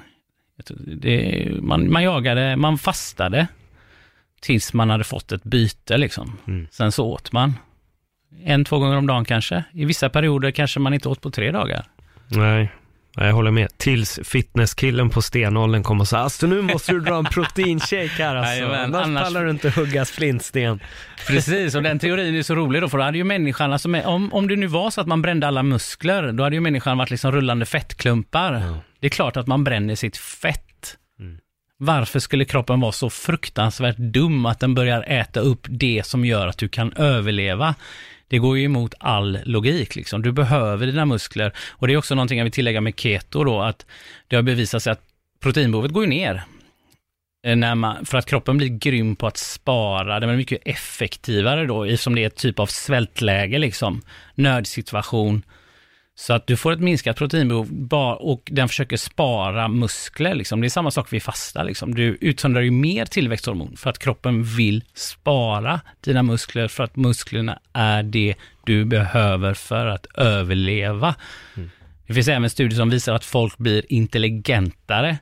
Det, 0.77 1.47
man, 1.61 1.91
man 1.91 2.03
jagade, 2.03 2.55
man 2.55 2.77
fastade 2.77 3.47
tills 4.41 4.73
man 4.73 4.89
hade 4.89 5.03
fått 5.03 5.31
ett 5.31 5.43
byte 5.43 5.97
liksom. 5.97 6.37
Mm. 6.47 6.67
Sen 6.71 6.91
så 6.91 7.05
åt 7.05 7.31
man. 7.31 7.53
En, 8.43 8.65
två 8.65 8.79
gånger 8.79 8.97
om 8.97 9.07
dagen 9.07 9.25
kanske. 9.25 9.63
I 9.73 9.85
vissa 9.85 10.09
perioder 10.09 10.51
kanske 10.51 10.79
man 10.79 10.93
inte 10.93 11.09
åt 11.09 11.21
på 11.21 11.31
tre 11.31 11.51
dagar. 11.51 11.85
Nej, 12.27 12.71
jag 13.15 13.33
håller 13.33 13.51
med. 13.51 13.77
Tills 13.77 14.19
fitnesskillen 14.23 15.09
på 15.09 15.21
stenåldern 15.21 15.83
kom 15.83 16.01
och 16.01 16.07
sa, 16.07 16.17
alltså 16.17 16.47
nu 16.47 16.61
måste 16.61 16.91
du 16.91 16.99
dra 16.99 17.17
en 17.17 17.25
proteinshake 17.25 18.23
här 18.23 18.35
alltså. 18.35 18.53
Jajamän, 18.53 18.95
annars, 18.95 19.05
annars 19.05 19.23
pallar 19.23 19.43
du 19.43 19.49
inte 19.49 19.69
hugga 19.69 20.05
flintsten. 20.05 20.79
Precis, 21.27 21.75
och 21.75 21.83
den 21.83 21.99
teorin 21.99 22.35
är 22.35 22.43
så 22.43 22.55
rolig 22.55 22.81
då, 22.81 22.89
för 22.89 22.97
då 22.97 23.03
hade 23.03 23.17
ju 23.17 23.23
människan, 23.23 23.73
alltså 23.73 23.89
om, 24.05 24.33
om 24.33 24.47
det 24.47 24.55
nu 24.55 24.67
var 24.67 24.89
så 24.89 25.01
att 25.01 25.07
man 25.07 25.21
brände 25.21 25.47
alla 25.47 25.63
muskler, 25.63 26.31
då 26.31 26.43
hade 26.43 26.55
ju 26.55 26.59
människan 26.61 26.97
varit 26.97 27.11
liksom 27.11 27.31
rullande 27.31 27.65
fettklumpar. 27.65 28.53
Ja. 28.53 28.77
Det 28.99 29.07
är 29.07 29.11
klart 29.11 29.37
att 29.37 29.47
man 29.47 29.63
bränner 29.63 29.95
sitt 29.95 30.17
fett. 30.17 30.65
Varför 31.77 32.19
skulle 32.19 32.45
kroppen 32.45 32.79
vara 32.79 32.91
så 32.91 33.09
fruktansvärt 33.09 33.97
dum 33.97 34.45
att 34.45 34.59
den 34.59 34.75
börjar 34.75 35.03
äta 35.07 35.39
upp 35.39 35.67
det 35.69 36.05
som 36.05 36.25
gör 36.25 36.47
att 36.47 36.57
du 36.57 36.69
kan 36.69 36.93
överleva? 36.93 37.75
Det 38.27 38.37
går 38.37 38.57
ju 38.57 38.63
emot 38.63 38.93
all 38.99 39.39
logik 39.45 39.95
liksom. 39.95 40.21
Du 40.21 40.31
behöver 40.31 40.85
dina 40.85 41.05
muskler. 41.05 41.53
Och 41.69 41.87
det 41.87 41.93
är 41.93 41.97
också 41.97 42.15
någonting 42.15 42.37
jag 42.37 42.45
vill 42.45 42.51
tillägga 42.51 42.81
med 42.81 42.99
keto 42.99 43.43
då, 43.43 43.61
att 43.61 43.85
det 44.27 44.35
har 44.35 44.43
bevisat 44.43 44.83
sig 44.83 44.91
att 44.91 45.01
proteinbehovet 45.39 45.91
går 45.91 46.03
ju 46.03 46.09
ner. 46.09 46.43
Eh, 47.45 47.55
när 47.55 47.75
man, 47.75 48.05
för 48.05 48.17
att 48.17 48.25
kroppen 48.25 48.57
blir 48.57 48.67
grym 48.67 49.15
på 49.15 49.27
att 49.27 49.37
spara, 49.37 50.19
den 50.19 50.29
är 50.29 50.37
mycket 50.37 50.61
effektivare 50.65 51.65
då, 51.65 51.83
eftersom 51.83 52.15
det 52.15 52.23
är 52.23 52.27
ett 52.27 52.35
typ 52.35 52.59
av 52.59 52.65
svältläge 52.65 53.57
liksom, 53.57 54.01
nödsituation. 54.35 55.43
Så 56.15 56.33
att 56.33 56.47
du 56.47 56.57
får 56.57 56.71
ett 56.71 56.79
minskat 56.79 57.17
proteinbehov 57.17 57.93
och 58.19 58.49
den 58.51 58.67
försöker 58.67 58.97
spara 58.97 59.67
muskler. 59.67 60.35
Liksom. 60.35 60.61
Det 60.61 60.67
är 60.67 60.69
samma 60.69 60.91
sak 60.91 61.13
vid 61.13 61.23
fasta. 61.23 61.63
Liksom. 61.63 61.95
Du 61.95 62.17
utsöndrar 62.21 62.61
ju 62.61 62.71
mer 62.71 63.05
tillväxthormon 63.05 63.77
för 63.77 63.89
att 63.89 63.99
kroppen 63.99 64.43
vill 64.43 64.83
spara 64.93 65.81
dina 66.01 66.23
muskler 66.23 66.67
för 66.67 66.83
att 66.83 66.95
musklerna 66.95 67.59
är 67.73 68.03
det 68.03 68.35
du 68.65 68.85
behöver 68.85 69.53
för 69.53 69.85
att 69.87 70.05
överleva. 70.15 71.15
Mm. 71.57 71.69
Det 72.07 72.13
finns 72.13 72.27
även 72.27 72.49
studier 72.49 72.77
som 72.77 72.89
visar 72.89 73.13
att 73.13 73.25
folk 73.25 73.57
blir 73.57 73.93
intelligentare. 73.93 75.17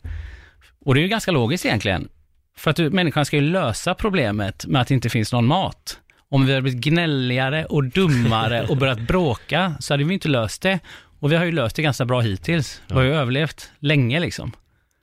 Och 0.86 0.96
det 0.96 1.00
är 1.00 1.04
ju 1.04 1.08
ganska 1.08 1.32
logiskt 1.32 1.66
egentligen. 1.66 2.10
För 2.58 2.72
att 2.72 2.78
du, 2.78 2.90
människan 2.90 3.26
ska 3.26 3.36
ju 3.36 3.42
lösa 3.42 3.94
problemet 3.94 4.66
med 4.66 4.82
att 4.82 4.88
det 4.88 4.94
inte 4.94 5.10
finns 5.10 5.34
någon 5.34 5.46
mat. 5.46 6.00
Om 6.32 6.46
vi 6.46 6.52
hade 6.52 6.62
blivit 6.62 6.84
gnälligare 6.84 7.66
och 7.66 7.84
dummare 7.84 8.64
och 8.64 8.78
börjat 8.78 9.00
bråka 9.00 9.76
så 9.80 9.94
hade 9.94 10.04
vi 10.04 10.14
inte 10.14 10.28
löst 10.28 10.62
det. 10.62 10.80
Och 11.20 11.32
vi 11.32 11.36
har 11.36 11.46
ju 11.46 11.52
löst 11.52 11.76
det 11.76 11.82
ganska 11.82 12.06
bra 12.06 12.20
hittills. 12.22 12.82
Vi 12.88 12.94
har 12.94 13.02
ju 13.02 13.14
överlevt 13.14 13.72
länge 13.80 14.20
liksom. 14.20 14.52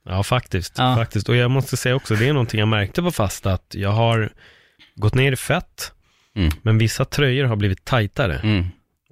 Ja, 0.05 0.23
faktiskt. 0.23 0.77
Ja. 0.77 0.95
faktiskt. 0.95 1.29
Och 1.29 1.35
jag 1.35 1.51
måste 1.51 1.77
säga 1.77 1.95
också, 1.95 2.15
det 2.15 2.27
är 2.27 2.33
någonting 2.33 2.59
jag 2.59 2.67
märkte 2.67 3.01
på 3.01 3.11
fasta, 3.11 3.53
att 3.53 3.75
jag 3.75 3.89
har 3.89 4.29
gått 4.95 5.13
ner 5.13 5.31
i 5.31 5.35
fett, 5.35 5.91
mm. 6.35 6.51
men 6.61 6.77
vissa 6.77 7.05
tröjor 7.05 7.45
har 7.45 7.55
blivit 7.55 7.85
tajtare. 7.85 8.39
Mm. 8.43 8.65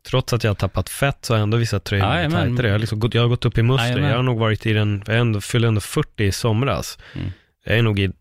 Trots 0.09 0.34
att 0.34 0.43
jag 0.43 0.51
har 0.51 0.55
tappat 0.55 0.89
fett 0.89 1.26
så 1.26 1.34
har 1.34 1.41
ändå 1.41 1.57
vissa 1.57 1.80
tröjor 1.80 2.07
ja, 2.07 2.13
blivit 2.13 2.34
tajtare. 2.34 2.68
Jag 2.68 2.74
har, 2.74 2.80
liksom 2.80 2.99
gått, 2.99 3.13
jag 3.13 3.22
har 3.22 3.30
gått 3.30 3.45
upp 3.45 3.57
i 3.57 3.63
muskler. 3.63 3.99
Ja, 3.99 4.09
jag 4.09 4.15
har 4.15 4.24
nog 4.24 4.39
varit 4.39 4.65
i 4.65 4.74
den, 4.74 5.03
jag 5.07 5.18
ändå, 5.18 5.41
fyllde 5.41 5.68
ändå 5.68 5.82
40 5.82 6.24
i 6.24 6.32
somras. 6.32 6.97
Mm. 7.13 7.32
Jag 7.65 7.78
är 7.78 7.82
nog 7.82 7.99
i 7.99 8.11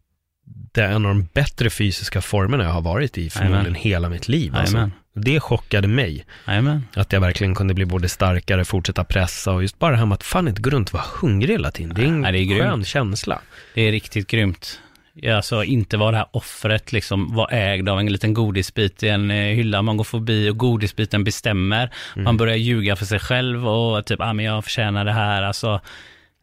det 0.47 0.81
är 0.83 0.93
en 0.93 1.07
av 1.07 1.15
de 1.15 1.29
bättre 1.33 1.71
fysiska 1.71 2.21
formerna 2.21 2.65
jag 2.65 2.71
har 2.71 2.83
varit 2.83 3.19
i 3.19 3.31
förmodligen 3.31 3.75
hela 3.75 4.09
mitt 4.09 4.29
liv. 4.29 4.57
Alltså. 4.57 4.91
Det 5.15 5.41
chockade 5.41 5.89
mig. 5.89 6.25
Amen. 6.45 6.85
Att 6.95 7.13
jag 7.13 7.21
verkligen 7.21 7.55
kunde 7.55 7.75
bli 7.75 7.85
både 7.85 8.09
starkare, 8.09 8.65
fortsätta 8.65 9.05
pressa 9.05 9.53
och 9.53 9.63
just 9.63 9.79
bara 9.79 9.91
det 9.91 9.97
här 9.97 10.07
med 10.07 10.15
att 10.15 10.23
fan 10.23 10.49
inte 10.49 10.63
gå 10.63 10.71
runt 10.71 10.89
och 10.89 10.95
vara 10.95 11.05
hungrig 11.21 11.55
hela 11.55 11.71
tiden. 11.71 11.95
Det 11.95 12.03
är 12.03 12.07
en 12.07 12.23
ja, 12.23 12.33
det 12.33 12.39
är 12.39 12.61
skön 12.61 12.85
känsla. 12.85 13.41
Det 13.75 13.83
är 13.83 13.93
riktigt 13.93 14.27
grymt. 14.27 14.81
Alltså 15.35 15.65
inte 15.65 15.97
vara 15.97 16.11
det 16.11 16.17
här 16.17 16.29
offret, 16.31 16.93
liksom 16.93 17.35
vara 17.35 17.49
ägd 17.49 17.89
av 17.89 18.01
en 18.01 18.13
liten 18.13 18.35
godisbit 18.35 19.03
i 19.03 19.09
en 19.09 19.31
eh, 19.31 19.37
hylla 19.37 19.83
man 19.83 19.97
går 19.97 20.05
förbi 20.05 20.51
och 20.51 20.57
godisbiten 20.57 21.25
bestämmer. 21.25 21.91
Mm. 22.15 22.25
Man 22.25 22.37
börjar 22.37 22.57
ljuga 22.57 22.97
för 22.97 23.05
sig 23.05 23.19
själv 23.19 23.69
och 23.69 24.07
typ, 24.07 24.21
ah, 24.21 24.33
men 24.33 24.45
jag 24.45 24.65
förtjänar 24.65 25.05
det 25.05 25.13
här. 25.13 25.43
Alltså, 25.43 25.81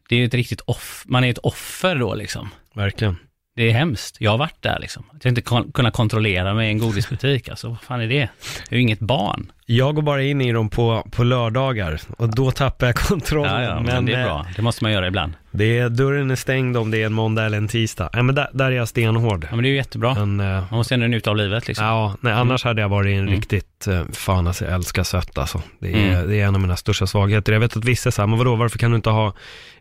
det 0.08 0.14
är 0.14 0.18
ju 0.18 0.26
ett 0.26 0.34
riktigt 0.34 0.60
off, 0.60 1.04
man 1.06 1.24
är 1.24 1.30
ett 1.30 1.38
offer 1.38 1.96
då 1.96 2.14
liksom. 2.14 2.50
Verkligen. 2.74 3.16
Det 3.56 3.70
är 3.70 3.72
hemskt. 3.72 4.16
Jag 4.20 4.30
har 4.30 4.38
varit 4.38 4.62
där 4.62 4.78
liksom. 4.80 5.04
Att 5.10 5.24
jag 5.24 5.30
inte 5.30 5.42
kon- 5.42 5.72
kunna 5.72 5.90
kontrollera 5.90 6.54
mig 6.54 6.68
i 6.68 6.70
en 6.70 6.78
godisbutik, 6.78 7.48
alltså 7.48 7.68
vad 7.68 7.80
fan 7.80 8.00
är 8.00 8.06
det? 8.06 8.14
Jag 8.14 8.28
är 8.70 8.76
ju 8.76 8.82
inget 8.82 9.00
barn. 9.00 9.52
Jag 9.66 9.94
går 9.94 10.02
bara 10.02 10.22
in 10.22 10.40
i 10.40 10.52
dem 10.52 10.70
på, 10.70 11.06
på 11.10 11.24
lördagar 11.24 12.00
och 12.18 12.34
då 12.34 12.50
tappar 12.50 12.86
jag 12.86 12.96
kontrollen. 12.96 13.62
Ja, 13.62 13.62
ja, 13.62 13.74
men, 13.74 13.84
men 13.84 14.06
det 14.06 14.14
är 14.14 14.24
bra. 14.24 14.46
Det 14.56 14.62
måste 14.62 14.84
man 14.84 14.92
göra 14.92 15.06
ibland. 15.06 15.32
Det 15.50 15.78
är, 15.78 15.88
dörren 15.88 16.30
är 16.30 16.36
stängd 16.36 16.76
om 16.76 16.90
det 16.90 17.02
är 17.02 17.06
en 17.06 17.12
måndag 17.12 17.44
eller 17.44 17.58
en 17.58 17.68
tisdag. 17.68 18.10
Nej, 18.12 18.22
men 18.22 18.34
där, 18.34 18.50
där 18.52 18.64
är 18.64 18.70
jag 18.70 18.88
stenhård. 18.88 19.46
Ja, 19.50 19.56
men 19.56 19.62
det 19.62 19.68
är 19.68 19.70
ju 19.70 19.76
jättebra. 19.76 20.14
Men, 20.14 20.40
uh, 20.40 20.64
man 20.70 20.78
måste 20.78 20.94
ändå 20.94 21.06
njuta 21.06 21.30
av 21.30 21.36
livet 21.36 21.68
liksom. 21.68 21.86
Ja, 21.86 22.16
nej, 22.20 22.32
annars 22.32 22.64
mm. 22.64 22.70
hade 22.70 22.80
jag 22.80 22.88
varit 22.88 23.12
en 23.12 23.18
mm. 23.18 23.34
riktigt, 23.34 23.88
uh, 23.88 24.02
fan 24.12 24.46
alltså 24.46 24.64
jag 24.64 24.74
älskar 24.74 25.02
sött 25.02 25.38
alltså. 25.38 25.62
Det 25.78 25.92
är, 25.92 26.12
mm. 26.12 26.28
det 26.28 26.40
är 26.40 26.46
en 26.46 26.54
av 26.54 26.60
mina 26.60 26.76
största 26.76 27.06
svagheter. 27.06 27.52
Jag 27.52 27.60
vet 27.60 27.76
att 27.76 27.84
vissa 27.84 28.10
säger, 28.10 28.26
men 28.26 28.38
vadå, 28.38 28.56
varför 28.56 28.78
kan 28.78 28.90
du 28.90 28.96
inte 28.96 29.10
ha 29.10 29.34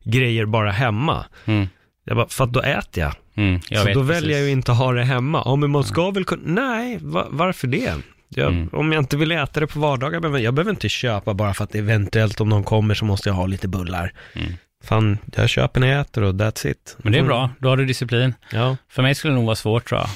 grejer 0.03 0.45
bara 0.45 0.71
hemma? 0.71 1.26
Mm. 1.45 1.67
Jag 2.04 2.18
bara, 2.18 2.28
för 2.28 2.43
att 2.43 2.54
då 2.54 2.62
äter 2.62 3.04
jag. 3.04 3.14
Mm, 3.36 3.60
jag 3.70 3.82
så 3.82 3.88
då 3.88 3.93
precis. 3.93 4.10
väljer 4.10 4.38
jag 4.38 4.45
ju 4.45 4.51
inte 4.51 4.72
att 4.72 4.78
ha 4.78 4.91
det 4.91 5.04
hemma. 5.04 5.41
Ja, 5.45 5.56
men 5.56 5.72
man 5.72 5.84
ska 5.84 6.12
väl 6.12 6.26
kunna, 6.26 6.41
nej, 6.45 6.97
va, 7.01 7.28
varför 7.30 7.68
det? 7.68 7.93
Jag, 8.30 8.51
mm. 8.51 8.70
Om 8.72 8.91
jag 8.91 9.01
inte 9.01 9.18
vill 9.18 9.32
äta 9.32 9.60
det 9.60 9.68
på 9.68 9.80
vardagar, 9.80 10.20
men 10.20 10.43
jag 10.43 10.54
behöver 10.54 10.72
inte 10.72 10.89
köpa 10.89 11.34
bara 11.34 11.54
för 11.54 11.64
att 11.64 11.76
eventuellt 11.76 12.41
om 12.41 12.49
någon 12.49 12.64
kommer 12.64 12.95
så 12.95 13.06
måste 13.06 13.30
jag 13.30 13.34
ha 13.34 13.45
lite 13.45 13.68
bullar. 13.68 14.14
Mm. 14.34 14.54
Fan, 14.84 15.18
jag 15.36 15.49
köper 15.49 15.80
när 15.80 15.88
jag 15.88 16.01
äter 16.01 16.24
och 16.24 16.34
that's 16.34 16.68
it. 16.68 16.97
Men 16.97 17.14
det 17.14 17.20
är 17.20 17.24
bra, 17.24 17.49
då 17.60 17.70
har 17.70 17.78
du 17.78 17.86
disciplin. 17.86 18.34
Ja. 18.51 18.78
För 18.89 19.04
mig 19.04 19.16
skulle 19.16 19.34
det 19.34 19.36
nog 19.36 19.45
vara 19.45 19.56
svårt 19.56 19.86
tror 19.86 20.01
jag. 20.01 20.10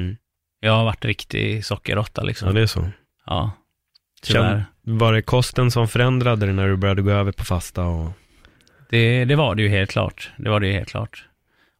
Mm. 0.00 0.16
Jag 0.60 0.72
har 0.72 0.84
varit 0.84 1.04
riktig 1.04 1.64
sockerråtta 1.64 2.22
liksom. 2.22 2.48
Ja, 2.48 2.54
det 2.54 2.60
är 2.60 2.66
så. 2.66 2.88
Ja, 3.26 3.50
tyvärr. 4.22 4.64
Var 4.82 5.12
det 5.12 5.22
kosten 5.22 5.70
som 5.70 5.88
förändrade 5.88 6.46
dig 6.46 6.54
när 6.54 6.68
du 6.68 6.76
började 6.76 7.02
gå 7.02 7.10
över 7.10 7.32
på 7.32 7.44
fasta 7.44 7.84
och? 7.84 8.10
Det, 8.90 9.24
det 9.24 9.36
var 9.36 9.54
det 9.54 9.62
ju 9.62 9.68
helt 9.68 9.90
klart. 9.90 10.30
Det 10.36 10.50
var 10.50 10.60
det 10.60 10.66
ju 10.66 10.72
helt 10.72 10.88
klart. 10.88 11.24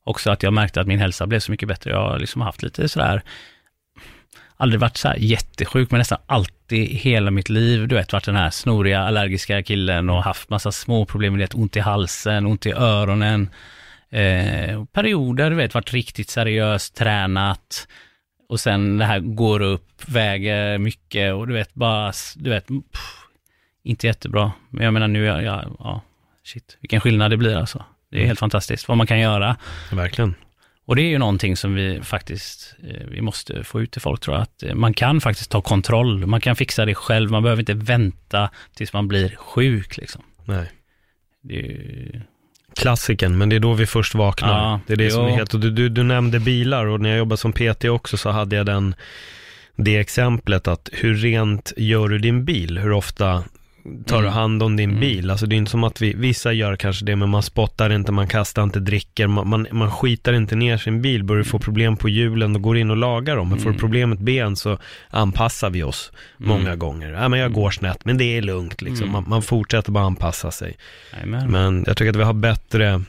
Också 0.04 0.30
att 0.30 0.42
jag 0.42 0.52
märkte 0.52 0.80
att 0.80 0.86
min 0.86 0.98
hälsa 0.98 1.26
blev 1.26 1.40
så 1.40 1.50
mycket 1.50 1.68
bättre. 1.68 1.90
Jag 1.90 1.98
har 1.98 2.18
liksom 2.18 2.42
haft 2.42 2.62
lite 2.62 2.88
sådär, 2.88 3.22
aldrig 4.56 4.80
varit 4.80 4.96
så 4.96 5.08
här 5.08 5.16
jättesjuk, 5.16 5.90
men 5.90 5.98
nästan 5.98 6.18
alltid 6.26 6.88
hela 6.88 7.30
mitt 7.30 7.48
liv, 7.48 7.88
du 7.88 7.94
vet, 7.94 8.12
varit 8.12 8.24
den 8.24 8.36
här 8.36 8.50
snoriga 8.50 9.00
allergiska 9.00 9.62
killen 9.62 10.10
och 10.10 10.22
haft 10.22 10.50
massa 10.50 10.72
små 10.72 11.04
problem, 11.06 11.36
med 11.36 11.54
ont 11.54 11.76
i 11.76 11.80
halsen, 11.80 12.46
ont 12.46 12.66
i 12.66 12.72
öronen. 12.72 13.50
Eh, 14.10 14.84
perioder, 14.84 15.50
du 15.50 15.56
vet, 15.56 15.74
varit 15.74 15.92
riktigt 15.92 16.30
seriöst 16.30 16.96
tränat 16.96 17.88
och 18.48 18.60
sen 18.60 18.98
det 18.98 19.04
här 19.04 19.20
går 19.20 19.62
upp, 19.62 20.08
väger 20.08 20.78
mycket 20.78 21.34
och 21.34 21.48
du 21.48 21.54
vet, 21.54 21.74
bara, 21.74 22.12
du 22.36 22.50
vet, 22.50 22.66
pff, 22.66 23.24
inte 23.82 24.06
jättebra. 24.06 24.52
Men 24.70 24.84
jag 24.84 24.94
menar 24.94 25.08
nu, 25.08 25.24
jag, 25.24 25.42
jag, 25.42 25.76
ja, 25.78 26.00
shit, 26.44 26.78
vilken 26.80 27.00
skillnad 27.00 27.30
det 27.30 27.36
blir 27.36 27.56
alltså. 27.56 27.84
Det 28.12 28.22
är 28.22 28.26
helt 28.26 28.38
fantastiskt 28.38 28.88
vad 28.88 28.96
man 28.96 29.06
kan 29.06 29.20
göra. 29.20 29.56
Verkligen. 29.92 30.34
Och 30.86 30.96
det 30.96 31.02
är 31.02 31.08
ju 31.08 31.18
någonting 31.18 31.56
som 31.56 31.74
vi 31.74 32.00
faktiskt, 32.02 32.74
eh, 32.88 33.06
vi 33.08 33.20
måste 33.20 33.64
få 33.64 33.80
ut 33.82 33.90
till 33.90 34.00
folk 34.00 34.20
tror 34.20 34.36
jag, 34.36 34.42
att 34.42 34.62
eh, 34.62 34.74
man 34.74 34.94
kan 34.94 35.20
faktiskt 35.20 35.50
ta 35.50 35.60
kontroll, 35.60 36.26
man 36.26 36.40
kan 36.40 36.56
fixa 36.56 36.84
det 36.84 36.94
själv, 36.94 37.30
man 37.30 37.42
behöver 37.42 37.62
inte 37.62 37.74
vänta 37.74 38.50
tills 38.74 38.92
man 38.92 39.08
blir 39.08 39.36
sjuk 39.36 39.96
liksom. 39.96 40.22
Nej. 40.44 40.70
Det 41.42 41.58
är 41.58 41.62
ju... 41.62 42.20
Klassiken, 42.76 43.38
men 43.38 43.48
det 43.48 43.56
är 43.56 43.60
då 43.60 43.72
vi 43.72 43.86
först 43.86 44.14
vaknar. 44.14 44.58
Ja, 44.58 44.80
det 44.86 44.92
är 44.92 44.96
det 44.96 45.04
jo. 45.04 45.10
som 45.10 45.26
är 45.26 45.30
helt, 45.30 45.54
och 45.54 45.60
du, 45.60 45.70
du, 45.70 45.88
du 45.88 46.02
nämnde 46.02 46.40
bilar 46.40 46.86
och 46.86 47.00
när 47.00 47.08
jag 47.08 47.18
jobbade 47.18 47.36
som 47.36 47.52
PT 47.52 47.84
också 47.84 48.16
så 48.16 48.30
hade 48.30 48.56
jag 48.56 48.66
den, 48.66 48.94
det 49.76 49.96
exemplet 49.96 50.68
att 50.68 50.88
hur 50.92 51.14
rent 51.14 51.72
gör 51.76 52.08
du 52.08 52.18
din 52.18 52.44
bil? 52.44 52.78
Hur 52.78 52.92
ofta 52.92 53.44
tar 54.06 54.16
du 54.16 54.28
mm. 54.28 54.32
hand 54.32 54.62
om 54.62 54.76
din 54.76 54.90
mm. 54.90 55.00
bil. 55.00 55.30
Alltså 55.30 55.46
det 55.46 55.54
är 55.54 55.56
inte 55.56 55.70
som 55.70 55.84
att 55.84 56.02
vi, 56.02 56.14
vissa 56.14 56.52
gör 56.52 56.76
kanske 56.76 57.04
det, 57.04 57.16
men 57.16 57.28
man 57.28 57.42
spottar 57.42 57.90
inte, 57.90 58.12
man 58.12 58.28
kastar 58.28 58.62
inte 58.62 58.80
dricker, 58.80 59.26
man, 59.26 59.48
man, 59.48 59.66
man 59.72 59.90
skitar 59.90 60.32
inte 60.32 60.56
ner 60.56 60.76
sin 60.76 61.02
bil. 61.02 61.24
Börjar 61.24 61.42
du 61.42 61.48
få 61.48 61.58
problem 61.58 61.96
på 61.96 62.08
hjulen, 62.08 62.56
och 62.56 62.62
går 62.62 62.78
in 62.78 62.90
och 62.90 62.96
lagar 62.96 63.36
dem. 63.36 63.48
Men 63.48 63.58
får 63.58 63.64
du 63.64 63.70
mm. 63.70 63.80
problem 63.80 64.12
ett 64.12 64.18
ben 64.18 64.56
så 64.56 64.78
anpassar 65.10 65.70
vi 65.70 65.82
oss 65.82 66.12
många 66.36 66.76
gånger. 66.76 67.12
Ja, 67.12 67.28
men 67.28 67.40
jag 67.40 67.52
går 67.52 67.70
snett, 67.70 68.04
men 68.04 68.18
det 68.18 68.36
är 68.36 68.42
lugnt 68.42 68.82
liksom. 68.82 69.10
Man, 69.10 69.24
man 69.28 69.42
fortsätter 69.42 69.92
bara 69.92 70.04
anpassa 70.04 70.50
sig. 70.50 70.76
Amen. 71.22 71.50
Men 71.50 71.84
jag 71.86 71.96
tycker 71.96 72.10
att 72.10 72.16
vi 72.16 72.22
har 72.22 72.32
bättre 72.32 73.02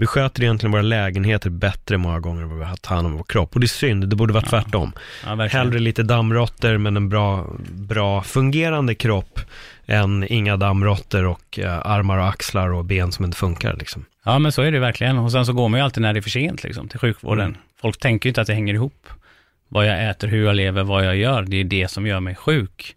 vi 0.00 0.06
sköter 0.06 0.42
egentligen 0.42 0.72
våra 0.72 0.82
lägenheter 0.82 1.50
bättre 1.50 1.98
många 1.98 2.20
gånger 2.20 2.42
än 2.42 2.48
vad 2.48 2.58
vi 2.58 2.64
har 2.64 2.76
tagit 2.76 2.86
hand 2.86 3.06
om 3.06 3.16
vår 3.16 3.24
kropp. 3.24 3.54
Och 3.54 3.60
det 3.60 3.64
är 3.64 3.68
synd, 3.68 4.08
det 4.08 4.16
borde 4.16 4.32
vara 4.32 4.44
ja. 4.46 4.50
tvärtom. 4.50 4.92
Ja, 5.24 5.46
Hellre 5.46 5.78
lite 5.78 6.02
dammråttor 6.02 6.78
men 6.78 6.96
en 6.96 7.08
bra, 7.08 7.46
bra 7.70 8.22
fungerande 8.22 8.94
kropp 8.94 9.40
än 9.86 10.26
inga 10.32 10.56
dammråttor 10.56 11.26
och 11.26 11.58
eh, 11.58 11.86
armar 11.86 12.18
och 12.18 12.28
axlar 12.28 12.72
och 12.72 12.84
ben 12.84 13.12
som 13.12 13.24
inte 13.24 13.38
funkar 13.38 13.76
liksom. 13.76 14.04
Ja 14.24 14.38
men 14.38 14.52
så 14.52 14.62
är 14.62 14.72
det 14.72 14.78
verkligen. 14.78 15.18
Och 15.18 15.32
sen 15.32 15.46
så 15.46 15.52
går 15.52 15.68
man 15.68 15.80
ju 15.80 15.84
alltid 15.84 16.02
när 16.02 16.12
det 16.12 16.18
är 16.18 16.22
för 16.22 16.30
sent 16.30 16.64
liksom, 16.64 16.88
till 16.88 16.98
sjukvården. 16.98 17.48
Mm. 17.48 17.60
Folk 17.80 17.98
tänker 17.98 18.26
ju 18.26 18.30
inte 18.30 18.40
att 18.40 18.46
det 18.46 18.54
hänger 18.54 18.74
ihop. 18.74 19.08
Vad 19.68 19.86
jag 19.86 20.10
äter, 20.10 20.28
hur 20.28 20.44
jag 20.44 20.56
lever, 20.56 20.82
vad 20.82 21.06
jag 21.06 21.16
gör, 21.16 21.42
det 21.42 21.56
är 21.56 21.64
det 21.64 21.90
som 21.90 22.06
gör 22.06 22.20
mig 22.20 22.34
sjuk. 22.34 22.96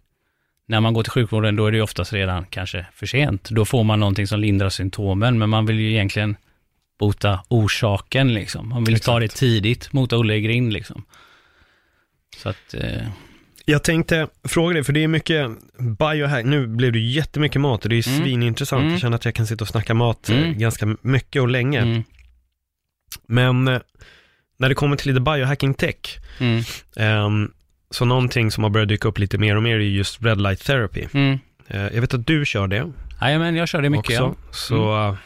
När 0.66 0.80
man 0.80 0.94
går 0.94 1.02
till 1.02 1.12
sjukvården 1.12 1.56
då 1.56 1.66
är 1.66 1.70
det 1.70 1.76
ju 1.76 1.82
oftast 1.82 2.12
redan 2.12 2.44
kanske 2.44 2.86
för 2.94 3.06
sent. 3.06 3.50
Då 3.50 3.64
får 3.64 3.84
man 3.84 4.00
någonting 4.00 4.26
som 4.26 4.40
lindrar 4.40 4.68
symptomen, 4.68 5.38
men 5.38 5.50
man 5.50 5.66
vill 5.66 5.80
ju 5.80 5.90
egentligen 5.90 6.36
bota 7.04 7.40
orsaken 7.48 8.34
liksom. 8.34 8.68
Man 8.68 8.84
vill 8.84 8.94
Exakt. 8.94 9.06
ta 9.06 9.20
det 9.20 9.28
tidigt 9.28 9.92
mot 9.92 10.12
Olle 10.12 10.40
Grind 10.40 10.72
liksom. 10.72 11.04
Så 12.36 12.48
att... 12.48 12.74
Eh... 12.74 13.08
Jag 13.66 13.84
tänkte 13.84 14.28
fråga 14.44 14.74
dig, 14.74 14.84
för 14.84 14.92
det 14.92 15.04
är 15.04 15.08
mycket 15.08 15.50
biohack, 15.98 16.44
nu 16.44 16.66
blev 16.66 16.92
det 16.92 16.98
jättemycket 16.98 17.60
mat 17.60 17.82
och 17.82 17.88
det 17.88 17.96
är 17.96 18.08
mm. 18.08 18.22
svinintressant. 18.22 18.80
Mm. 18.80 18.92
Jag 18.92 19.00
känner 19.00 19.16
att 19.16 19.24
jag 19.24 19.34
kan 19.34 19.46
sitta 19.46 19.64
och 19.64 19.68
snacka 19.68 19.94
mat 19.94 20.28
eh, 20.28 20.38
mm. 20.38 20.58
ganska 20.58 20.96
mycket 21.00 21.42
och 21.42 21.48
länge. 21.48 21.80
Mm. 21.80 22.04
Men 23.26 23.68
eh, 23.68 23.80
när 24.58 24.68
det 24.68 24.74
kommer 24.74 24.96
till 24.96 25.14
lite 25.14 25.20
biohacking 25.20 25.74
tech, 25.74 26.18
um, 26.96 27.52
så 27.90 28.04
någonting 28.04 28.50
som 28.50 28.62
har 28.62 28.70
börjat 28.70 28.88
dyka 28.88 29.08
upp 29.08 29.18
lite 29.18 29.38
mer 29.38 29.56
och 29.56 29.62
mer 29.62 29.76
är 29.76 29.80
just 29.80 30.22
red 30.22 30.40
light 30.40 30.64
therapy. 30.64 31.06
Uh, 31.14 31.38
jag 31.68 32.00
vet 32.00 32.14
att 32.14 32.26
du 32.26 32.44
kör 32.46 32.66
det. 32.66 32.92
Jajamän, 33.20 33.56
jag 33.56 33.68
kör 33.68 33.82
det 33.82 33.90
mycket 33.90 34.20
också. 34.20 34.36
Ja. 34.36 34.52
Så 34.52 35.08
uh, 35.08 35.16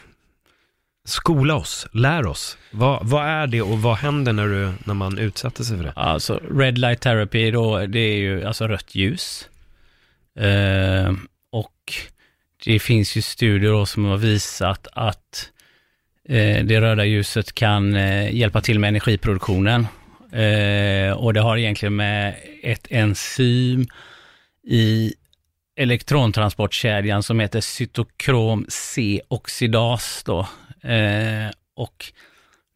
Skola 1.09 1.55
oss, 1.55 1.87
lär 1.93 2.25
oss. 2.25 2.57
Vad, 2.71 3.07
vad 3.07 3.25
är 3.25 3.47
det 3.47 3.61
och 3.61 3.81
vad 3.81 3.97
händer 3.97 4.33
när, 4.33 4.47
du, 4.47 4.71
när 4.85 4.93
man 4.93 5.17
utsätter 5.17 5.63
sig 5.63 5.77
för 5.77 5.83
det? 5.83 5.93
Alltså, 5.95 6.41
red 6.51 6.77
light 6.77 7.01
therapy 7.01 7.51
då, 7.51 7.85
det 7.85 7.99
är 7.99 8.17
ju 8.17 8.45
alltså 8.45 8.67
rött 8.67 8.95
ljus. 8.95 9.49
Eh, 10.39 11.13
och 11.51 11.93
det 12.65 12.79
finns 12.79 13.15
ju 13.15 13.21
studier 13.21 13.71
då 13.71 13.85
som 13.85 14.05
har 14.05 14.17
visat 14.17 14.87
att 14.93 15.49
eh, 16.29 16.65
det 16.65 16.81
röda 16.81 17.05
ljuset 17.05 17.55
kan 17.55 17.95
eh, 17.95 18.35
hjälpa 18.35 18.61
till 18.61 18.79
med 18.79 18.87
energiproduktionen. 18.87 19.87
Eh, 20.31 21.11
och 21.11 21.33
det 21.33 21.41
har 21.41 21.57
egentligen 21.57 21.95
med 21.95 22.35
ett 22.63 22.87
enzym 22.89 23.87
i 24.63 25.13
elektrontransportkedjan 25.75 27.23
som 27.23 27.39
heter 27.39 27.61
cytokrom 27.61 28.65
C-oxidas 28.69 30.23
då, 30.25 30.47
Eh, 30.83 31.51
och 31.75 32.05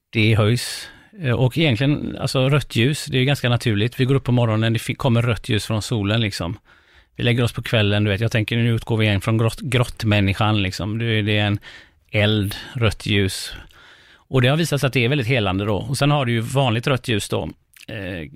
det 0.09 0.35
höjs. 0.35 0.89
Eh, 1.21 1.33
och 1.33 1.57
egentligen, 1.57 2.17
alltså 2.17 2.49
rött 2.49 2.75
ljus, 2.75 3.05
det 3.05 3.17
är 3.17 3.23
ganska 3.23 3.49
naturligt. 3.49 3.99
Vi 3.99 4.05
går 4.05 4.15
upp 4.15 4.23
på 4.23 4.31
morgonen, 4.31 4.73
det 4.73 4.95
kommer 4.95 5.21
rött 5.21 5.49
ljus 5.49 5.65
från 5.65 5.81
solen 5.81 6.21
liksom. 6.21 6.57
Vi 7.15 7.23
lägger 7.23 7.43
oss 7.43 7.53
på 7.53 7.61
kvällen, 7.61 8.03
du 8.03 8.09
vet, 8.09 8.21
jag 8.21 8.31
tänker 8.31 8.57
nu 8.57 8.75
utgår 8.75 8.97
vi 8.97 9.05
igen 9.05 9.21
från 9.21 9.37
grott, 9.37 9.59
grottmänniskan 9.59 10.61
liksom. 10.61 10.97
Det 10.97 11.05
är 11.05 11.29
en 11.29 11.59
eld, 12.11 12.55
rött 12.73 13.05
ljus. 13.05 13.53
Och 14.13 14.41
det 14.41 14.47
har 14.47 14.57
visat 14.57 14.79
sig 14.79 14.87
att 14.87 14.93
det 14.93 15.05
är 15.05 15.09
väldigt 15.09 15.27
helande 15.27 15.65
då. 15.65 15.75
Och 15.75 15.97
sen 15.97 16.11
har 16.11 16.25
du 16.25 16.31
ju 16.31 16.39
vanligt 16.39 16.87
rött 16.87 17.07
ljus 17.07 17.29
då, 17.29 17.49
eh, 17.87 18.29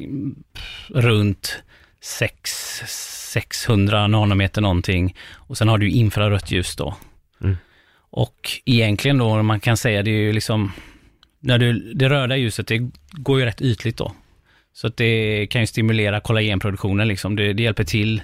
runt 0.90 1.64
6, 2.02 2.52
600 3.32 4.08
nanometer 4.08 4.62
någonting. 4.62 5.16
Och 5.34 5.58
sen 5.58 5.68
har 5.68 5.78
du 5.78 5.90
infrarött 5.90 6.52
ljus 6.52 6.76
då. 6.76 6.96
Och 8.10 8.50
egentligen 8.66 9.18
då, 9.18 9.44
man 9.44 9.60
kan 9.60 9.78
säga 9.78 10.04
det 10.04 10.12
är 10.12 10.22
ju 10.22 10.34
liksom, 10.34 10.74
när 11.40 11.58
du, 11.58 11.94
det 11.94 12.10
röda 12.10 12.38
ljuset, 12.38 12.68
det 12.68 12.90
går 13.12 13.40
ju 13.40 13.46
rätt 13.46 13.62
ytligt 13.62 13.98
då. 13.98 14.12
Så 14.74 14.88
att 14.88 14.98
det 14.98 15.48
kan 15.48 15.62
ju 15.62 15.68
stimulera 15.68 16.20
kollagenproduktionen 16.20 17.08
liksom. 17.08 17.36
Det, 17.36 17.54
det 17.54 17.64
hjälper 17.64 17.84
till 17.84 18.22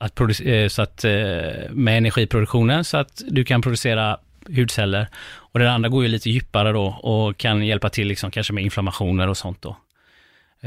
att 0.00 0.20
eh, 0.20 0.68
så 0.68 0.82
att, 0.82 1.04
eh, 1.04 1.12
med 1.70 1.98
energiproduktionen 1.98 2.84
så 2.84 2.96
att 2.96 3.22
du 3.28 3.44
kan 3.44 3.62
producera 3.62 4.18
hudceller. 4.46 5.06
Och 5.24 5.58
det 5.58 5.70
andra 5.70 5.88
går 5.88 6.02
ju 6.02 6.08
lite 6.08 6.30
djupare 6.30 6.72
då 6.72 6.84
och 6.86 7.36
kan 7.36 7.66
hjälpa 7.66 7.90
till 7.90 8.08
liksom 8.08 8.30
kanske 8.30 8.52
med 8.52 8.64
inflammationer 8.64 9.28
och 9.28 9.36
sånt 9.36 9.62
då. 9.62 9.76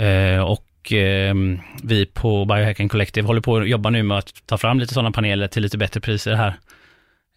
Eh, 0.01 0.39
och 0.39 0.93
eh, 0.93 1.35
vi 1.83 2.05
på 2.05 2.45
Biohacking 2.45 2.89
Collective 2.89 3.27
håller 3.27 3.41
på 3.41 3.57
att 3.57 3.69
jobba 3.69 3.89
nu 3.89 4.03
med 4.03 4.17
att 4.17 4.33
ta 4.45 4.57
fram 4.57 4.79
lite 4.79 4.93
sådana 4.93 5.11
paneler 5.11 5.47
till 5.47 5.63
lite 5.63 5.77
bättre 5.77 5.99
priser 5.99 6.33
här. 6.33 6.53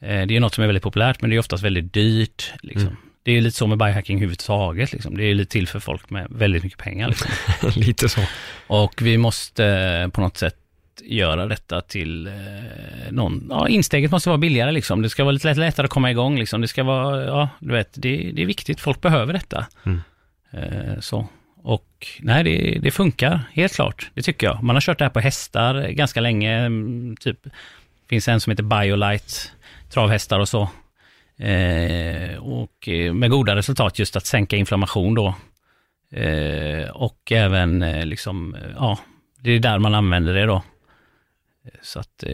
Eh, 0.00 0.26
det 0.26 0.36
är 0.36 0.40
något 0.40 0.54
som 0.54 0.62
är 0.62 0.68
väldigt 0.68 0.82
populärt, 0.82 1.20
men 1.20 1.30
det 1.30 1.36
är 1.36 1.40
oftast 1.40 1.64
väldigt 1.64 1.92
dyrt. 1.92 2.52
Liksom. 2.62 2.88
Mm. 2.88 2.96
Det 3.22 3.36
är 3.36 3.40
lite 3.40 3.56
så 3.56 3.66
med 3.66 3.78
biohacking 3.78 4.16
överhuvudtaget. 4.16 4.92
Liksom. 4.92 5.16
Det 5.16 5.24
är 5.24 5.34
lite 5.34 5.52
till 5.52 5.68
för 5.68 5.80
folk 5.80 6.10
med 6.10 6.26
väldigt 6.30 6.62
mycket 6.62 6.78
pengar. 6.78 7.08
Liksom. 7.08 7.30
lite 7.82 8.08
så. 8.08 8.20
Och 8.66 9.02
vi 9.02 9.18
måste 9.18 9.66
eh, 9.66 10.08
på 10.08 10.20
något 10.20 10.36
sätt 10.36 10.56
göra 11.04 11.46
detta 11.46 11.80
till 11.80 12.26
eh, 12.26 12.32
någon, 13.10 13.46
ja 13.50 13.68
insteget 13.68 14.10
måste 14.10 14.28
vara 14.28 14.38
billigare 14.38 14.72
liksom. 14.72 15.02
Det 15.02 15.08
ska 15.08 15.24
vara 15.24 15.32
lite 15.32 15.54
lättare 15.54 15.84
att 15.84 15.90
komma 15.90 16.10
igång 16.10 16.38
liksom. 16.38 16.60
Det 16.60 16.68
ska 16.68 16.82
vara, 16.82 17.24
ja 17.24 17.48
du 17.58 17.72
vet, 17.72 17.88
det, 17.92 18.30
det 18.34 18.42
är 18.42 18.46
viktigt, 18.46 18.80
folk 18.80 19.00
behöver 19.00 19.32
detta. 19.32 19.66
Mm. 19.86 20.00
Så. 21.00 21.28
Och 21.62 22.06
nej, 22.20 22.44
det, 22.44 22.78
det, 22.82 22.90
funkar 22.90 23.40
helt 23.52 23.74
klart. 23.74 24.10
Det 24.14 24.22
tycker 24.22 24.46
jag. 24.46 24.62
Man 24.62 24.76
har 24.76 24.80
kört 24.80 24.98
det 24.98 25.04
här 25.04 25.10
på 25.10 25.20
hästar 25.20 25.88
ganska 25.88 26.20
länge. 26.20 26.52
Mm, 26.52 27.16
typ, 27.16 27.38
finns 28.08 28.28
en 28.28 28.40
som 28.40 28.50
heter 28.50 28.62
Biolite, 28.62 29.32
travhästar 29.90 30.40
och 30.40 30.48
så. 30.48 30.62
Eh, 31.38 32.38
och 32.38 32.88
eh, 32.88 33.14
med 33.14 33.30
goda 33.30 33.56
resultat 33.56 33.98
just 33.98 34.16
att 34.16 34.26
sänka 34.26 34.56
inflammation 34.56 35.14
då. 35.14 35.34
Eh, 36.12 36.90
och 36.90 37.32
även 37.32 37.82
eh, 37.82 38.06
liksom, 38.06 38.54
eh, 38.54 38.70
ja, 38.76 38.98
det 39.40 39.50
är 39.50 39.58
där 39.58 39.78
man 39.78 39.94
använder 39.94 40.34
det 40.34 40.46
då. 40.46 40.62
Så 41.82 42.00
att 42.00 42.22
eh, 42.22 42.30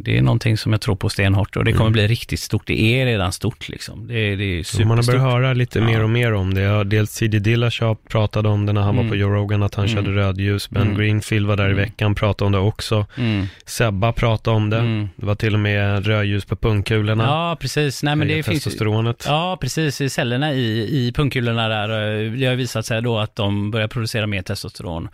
det 0.00 0.18
är 0.18 0.22
någonting 0.22 0.58
som 0.58 0.72
jag 0.72 0.80
tror 0.80 0.96
på 0.96 1.08
stenhårt 1.08 1.56
och 1.56 1.64
det 1.64 1.72
kommer 1.72 1.82
mm. 1.82 1.92
bli 1.92 2.06
riktigt 2.06 2.40
stort. 2.40 2.66
Det 2.66 2.80
är 2.80 3.06
redan 3.06 3.32
stort 3.32 3.68
liksom. 3.68 4.06
Det, 4.08 4.36
det 4.36 4.44
är 4.44 4.62
superstort. 4.62 4.86
Man 4.86 4.96
har 4.96 5.04
börjat 5.04 5.22
höra 5.22 5.52
lite 5.52 5.78
ja. 5.78 5.84
mer 5.84 6.02
och 6.02 6.10
mer 6.10 6.32
om 6.32 6.54
det. 6.54 6.84
Dels 6.84 7.10
C.D. 7.10 7.38
Dillashaw 7.38 8.00
pratade 8.08 8.48
om 8.48 8.66
det 8.66 8.72
när 8.72 8.80
han 8.80 8.94
mm. 8.94 9.04
var 9.04 9.10
på 9.10 9.16
Joe 9.16 9.30
Rogan, 9.30 9.62
att 9.62 9.74
han 9.74 9.84
mm. 9.84 9.96
körde 9.96 10.16
rödljus. 10.16 10.70
Ben 10.70 10.82
mm. 10.82 10.98
Greenfield 10.98 11.46
var 11.46 11.56
där 11.56 11.68
i 11.68 11.72
mm. 11.72 11.84
veckan, 11.84 12.14
pratade 12.14 12.46
om 12.46 12.52
det 12.52 12.58
också. 12.58 13.06
Mm. 13.16 13.46
Sebba 13.66 14.12
pratade 14.12 14.56
om 14.56 14.70
det. 14.70 14.78
Mm. 14.78 15.08
Det 15.16 15.26
var 15.26 15.34
till 15.34 15.54
och 15.54 15.60
med 15.60 16.06
rödljus 16.06 16.44
på 16.44 16.56
pungkulorna. 16.56 17.24
Ja, 17.24 17.56
precis. 17.60 18.02
Nej, 18.02 18.16
men 18.16 18.28
det 18.28 18.42
testosteronet. 18.42 19.22
Finns, 19.22 19.30
ja, 19.30 19.58
precis. 19.60 20.00
I 20.00 20.10
cellerna 20.10 20.52
i, 20.52 21.06
i 21.06 21.12
pungkulorna 21.12 21.68
där, 21.68 21.88
eh, 22.24 22.32
det 22.32 22.46
har 22.46 22.54
visat 22.54 22.86
sig 22.86 23.02
då 23.02 23.18
att 23.18 23.36
de 23.36 23.70
börjar 23.70 23.88
producera 23.88 24.26
mer 24.26 24.42
testosteron. 24.42 25.08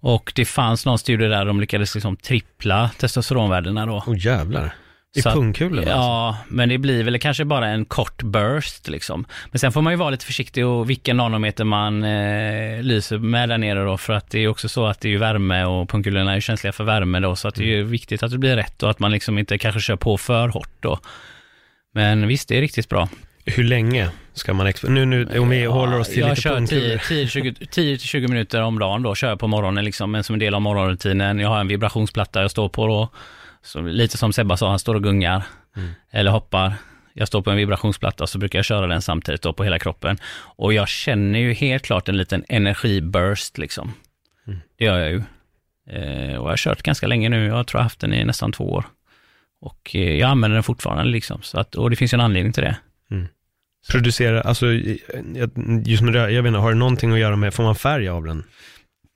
Och 0.00 0.32
det 0.34 0.44
fanns 0.44 0.86
någon 0.86 0.98
studie 0.98 1.28
där 1.28 1.44
de 1.44 1.60
lyckades 1.60 1.94
liksom 1.94 2.16
trippla 2.16 2.90
testosteronvärdena 2.98 3.86
då. 3.86 4.02
Åh 4.06 4.12
oh, 4.12 4.18
jävlar. 4.18 4.74
I 5.16 5.22
pungkulorna? 5.22 5.90
Ja, 5.90 6.28
alltså. 6.28 6.54
men 6.54 6.68
det 6.68 6.78
blir 6.78 7.04
väl 7.04 7.18
kanske 7.18 7.44
bara 7.44 7.66
en 7.68 7.84
kort 7.84 8.22
burst 8.22 8.88
liksom. 8.88 9.26
Men 9.50 9.58
sen 9.58 9.72
får 9.72 9.82
man 9.82 9.92
ju 9.92 9.96
vara 9.96 10.10
lite 10.10 10.24
försiktig 10.24 10.66
och 10.66 10.90
vilken 10.90 11.16
nanometer 11.16 11.64
man 11.64 12.04
eh, 12.04 12.82
lyser 12.82 13.18
med 13.18 13.48
där 13.48 13.58
nere 13.58 13.84
då, 13.84 13.96
för 13.96 14.12
att 14.12 14.30
det 14.30 14.38
är 14.38 14.48
också 14.48 14.68
så 14.68 14.86
att 14.86 15.00
det 15.00 15.08
är 15.08 15.10
ju 15.10 15.18
värme 15.18 15.64
och 15.64 15.88
pungkulorna 15.88 16.34
är 16.34 16.40
känsliga 16.40 16.72
för 16.72 16.84
värme 16.84 17.20
då, 17.20 17.36
så 17.36 17.48
att 17.48 17.54
det 17.54 17.62
är 17.62 17.66
ju 17.66 17.78
mm. 17.78 17.90
viktigt 17.90 18.22
att 18.22 18.30
det 18.30 18.38
blir 18.38 18.56
rätt 18.56 18.82
och 18.82 18.90
att 18.90 18.98
man 18.98 19.10
liksom 19.10 19.38
inte 19.38 19.58
kanske 19.58 19.80
kör 19.80 19.96
på 19.96 20.18
för 20.18 20.48
hårt 20.48 20.72
då. 20.80 20.98
Men 21.94 22.26
visst, 22.26 22.48
det 22.48 22.56
är 22.56 22.60
riktigt 22.60 22.88
bra. 22.88 23.08
Hur 23.44 23.64
länge 23.64 24.10
ska 24.38 24.54
man 24.54 24.72
Nu, 24.82 25.04
nu 25.04 25.38
om 25.38 25.48
vi 25.48 25.62
ja, 25.62 25.70
håller 25.70 25.98
oss 25.98 26.08
till 26.08 26.18
jag 26.18 26.30
lite 26.30 26.42
kör 26.42 26.60
10-20 26.60 28.28
minuter 28.28 28.62
om 28.62 28.78
dagen 28.78 29.02
då, 29.02 29.14
kör 29.14 29.28
jag 29.28 29.38
på 29.38 29.46
morgonen 29.46 29.84
liksom, 29.84 30.10
men 30.10 30.24
som 30.24 30.34
en 30.34 30.38
del 30.38 30.54
av 30.54 30.62
morgonrutinen. 30.62 31.38
Jag 31.38 31.48
har 31.48 31.60
en 31.60 31.68
vibrationsplatta 31.68 32.42
jag 32.42 32.50
står 32.50 32.68
på 32.68 32.86
då, 32.86 33.08
så 33.62 33.80
lite 33.80 34.16
som 34.16 34.32
Sebba 34.32 34.56
sa, 34.56 34.68
han 34.68 34.78
står 34.78 34.94
och 34.94 35.02
gungar, 35.02 35.42
mm. 35.76 35.90
eller 36.10 36.30
hoppar. 36.30 36.74
Jag 37.12 37.28
står 37.28 37.42
på 37.42 37.50
en 37.50 37.56
vibrationsplatta 37.56 38.26
så 38.26 38.38
brukar 38.38 38.58
jag 38.58 38.66
köra 38.66 38.86
den 38.86 39.02
samtidigt 39.02 39.42
då 39.42 39.52
på 39.52 39.64
hela 39.64 39.78
kroppen. 39.78 40.18
Och 40.56 40.72
jag 40.72 40.88
känner 40.88 41.38
ju 41.38 41.52
helt 41.52 41.82
klart 41.82 42.08
en 42.08 42.16
liten 42.16 42.44
energiburst 42.48 43.58
liksom. 43.58 43.92
Mm. 44.46 44.58
Det 44.78 44.84
gör 44.84 44.98
jag 44.98 45.10
ju. 45.10 45.22
Eh, 45.90 46.36
och 46.36 46.46
jag 46.46 46.52
har 46.52 46.56
kört 46.56 46.82
ganska 46.82 47.06
länge 47.06 47.28
nu, 47.28 47.46
jag 47.46 47.66
tror 47.66 47.78
jag 47.78 47.82
har 47.82 47.84
haft 47.84 48.00
den 48.00 48.14
i 48.14 48.24
nästan 48.24 48.52
två 48.52 48.72
år. 48.72 48.84
Och 49.60 49.90
eh, 49.94 50.18
jag 50.18 50.30
använder 50.30 50.54
den 50.54 50.62
fortfarande 50.62 51.04
liksom, 51.04 51.42
så 51.42 51.60
att, 51.60 51.74
och 51.74 51.90
det 51.90 51.96
finns 51.96 52.14
en 52.14 52.20
anledning 52.20 52.52
till 52.52 52.62
det. 52.62 52.76
Producera, 53.90 54.40
alltså 54.40 54.66
just 55.84 56.02
med 56.02 56.14
röd, 56.14 56.32
jag 56.32 56.42
vet 56.42 56.48
inte, 56.48 56.60
har 56.60 56.72
det 56.72 56.78
någonting 56.78 57.12
att 57.12 57.18
göra 57.18 57.36
med, 57.36 57.54
får 57.54 57.62
man 57.62 57.74
färg 57.74 58.08
av 58.08 58.24
den? 58.24 58.44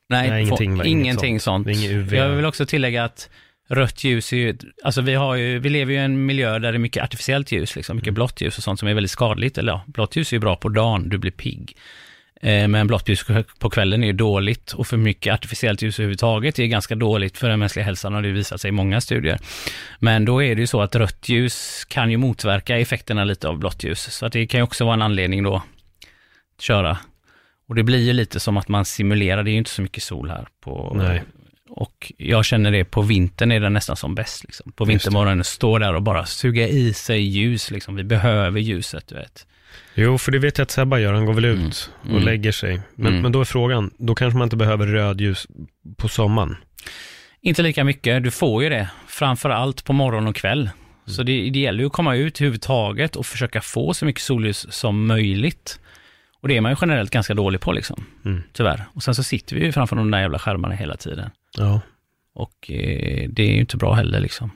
Nej, 0.09 0.31
Nej 0.31 0.43
ingenting, 0.43 0.77
får, 0.77 0.87
ingenting 0.87 1.41
sånt. 1.41 1.67
sånt. 1.67 2.13
Jag 2.13 2.29
vill 2.29 2.45
också 2.45 2.67
tillägga 2.67 3.05
att 3.05 3.31
rött 3.69 4.05
ljus 4.05 4.33
är 4.33 4.37
ju, 4.37 4.59
alltså 4.83 5.01
vi 5.01 5.15
har 5.15 5.35
ju, 5.35 5.59
vi 5.59 5.69
lever 5.69 5.93
ju 5.93 5.99
i 5.99 6.03
en 6.03 6.27
miljö 6.27 6.59
där 6.59 6.73
det 6.73 6.77
är 6.77 6.79
mycket 6.79 7.05
artificiellt 7.05 7.53
ljus, 7.53 7.77
liksom, 7.77 7.97
mycket 7.97 8.09
mm. 8.09 8.15
blått 8.15 8.41
ljus 8.41 8.59
och 8.59 8.65
sånt 8.65 8.79
som 8.79 8.89
är 8.89 8.95
väldigt 8.95 9.11
skadligt, 9.11 9.59
eller 9.59 9.73
ja, 9.73 9.85
blått 9.87 10.17
ljus 10.17 10.33
är 10.33 10.37
ju 10.37 10.41
bra 10.41 10.57
på 10.57 10.69
dagen, 10.69 11.09
du 11.09 11.19
blir 11.19 11.31
pigg. 11.31 11.77
Eh, 12.43 12.69
men 12.69 12.87
blått 12.87 13.09
ljus 13.09 13.25
på 13.59 13.71
kvällen 13.71 14.03
är 14.03 14.07
ju 14.07 14.13
dåligt 14.13 14.73
och 14.73 14.87
för 14.87 14.97
mycket 14.97 15.35
artificiellt 15.35 15.83
ljus 15.83 15.99
överhuvudtaget 15.99 16.59
är 16.59 16.67
ganska 16.67 16.95
dåligt 16.95 17.39
för 17.39 17.49
den 17.49 17.59
mänskliga 17.59 17.85
hälsan 17.85 18.15
har 18.15 18.23
det 18.23 18.31
visat 18.31 18.61
sig 18.61 18.69
i 18.69 18.73
många 18.73 19.01
studier. 19.01 19.39
Men 19.99 20.25
då 20.25 20.43
är 20.43 20.55
det 20.55 20.61
ju 20.61 20.67
så 20.67 20.83
att 20.83 20.97
rött 20.97 21.29
ljus 21.29 21.85
kan 21.89 22.11
ju 22.11 22.17
motverka 22.17 22.79
effekterna 22.79 23.25
lite 23.25 23.49
av 23.49 23.59
blått 23.59 23.85
ljus, 23.85 24.15
så 24.15 24.27
att 24.27 24.33
det 24.33 24.47
kan 24.47 24.59
ju 24.59 24.65
också 24.65 24.85
vara 24.85 24.95
en 24.95 25.03
anledning 25.03 25.43
då 25.43 25.57
att 25.57 26.63
köra. 26.63 26.99
Och 27.69 27.75
det 27.75 27.83
blir 27.83 27.99
ju 27.99 28.13
lite 28.13 28.41
som 28.41 28.57
att 28.57 28.69
man 28.69 28.85
simulerar, 28.85 29.43
det 29.43 29.51
är 29.51 29.53
ju 29.53 29.59
inte 29.59 29.71
så 29.71 29.83
mycket 29.83 30.03
sol 30.03 30.31
här 30.31 30.47
på 30.61 30.93
Nej. 30.97 31.23
Och 31.75 32.13
jag 32.17 32.45
känner 32.45 32.71
det, 32.71 32.85
på 32.85 33.03
vintern 33.03 33.53
är 33.53 33.61
det 33.61 33.69
nästan 33.69 33.97
som 33.97 34.15
bäst. 34.15 34.45
Liksom. 34.45 34.73
På 34.73 34.85
vintermorgonen, 34.85 35.45
stå 35.45 35.79
där 35.79 35.95
och 35.95 36.03
bara 36.03 36.27
suga 36.27 36.69
i 36.69 36.95
sig 36.95 37.21
ljus. 37.21 37.71
Liksom. 37.71 37.97
Vi 37.97 38.05
behöver 38.05 38.61
ljuset, 38.61 39.09
du 39.09 39.15
vet. 39.15 39.47
Jo, 39.95 40.19
för 40.19 40.33
det 40.33 40.39
vet 40.39 40.59
jag 40.59 40.63
att 40.63 40.71
Sebba 40.71 40.99
gör. 40.99 41.13
Han 41.13 41.27
går 41.27 41.35
väl 41.35 41.45
ut 41.45 41.91
mm. 42.03 42.15
och 42.15 42.23
mm. 42.23 42.25
lägger 42.25 42.53
sig. 42.53 42.81
Men, 42.95 43.07
mm. 43.07 43.23
men 43.23 43.33
då 43.33 43.41
är 43.41 43.45
frågan, 43.45 43.91
då 43.99 44.15
kanske 44.15 44.39
man 44.39 44.47
inte 44.47 44.57
behöver 44.57 44.87
rödljus 44.87 45.47
på 45.97 46.09
sommaren? 46.09 46.57
Inte 47.41 47.63
lika 47.63 47.85
mycket. 47.85 48.23
Du 48.23 48.31
får 48.31 48.63
ju 48.63 48.69
det, 48.69 48.89
framför 49.07 49.51
allt 49.51 49.85
på 49.85 49.93
morgon 49.93 50.27
och 50.27 50.37
kväll. 50.37 50.71
Så 51.07 51.23
det, 51.23 51.51
det 51.51 51.59
gäller 51.59 51.81
ju 51.81 51.87
att 51.87 51.93
komma 51.93 52.17
ut 52.17 52.41
överhuvudtaget 52.41 53.17
och 53.17 53.27
försöka 53.27 53.61
få 53.61 53.95
så 53.95 54.05
mycket 54.05 54.23
solljus 54.23 54.73
som 54.73 55.07
möjligt. 55.07 55.81
Och 56.41 56.49
det 56.49 56.57
är 56.57 56.61
man 56.61 56.73
ju 56.73 56.77
generellt 56.81 57.11
ganska 57.11 57.35
dålig 57.35 57.61
på 57.61 57.73
liksom, 57.73 58.05
mm. 58.25 58.43
tyvärr. 58.53 58.85
Och 58.95 59.03
sen 59.03 59.15
så 59.15 59.23
sitter 59.23 59.57
vi 59.57 59.65
ju 59.65 59.73
framför 59.73 59.97
de 59.97 60.11
där 60.11 60.21
jävla 60.21 60.39
skärmarna 60.39 60.75
hela 60.75 60.97
tiden. 60.97 61.31
Ja. 61.59 61.81
Och 62.35 62.71
eh, 62.71 63.29
det 63.29 63.43
är 63.43 63.53
ju 63.53 63.61
inte 63.61 63.77
bra 63.77 63.95
heller 63.95 64.21
liksom. 64.21 64.51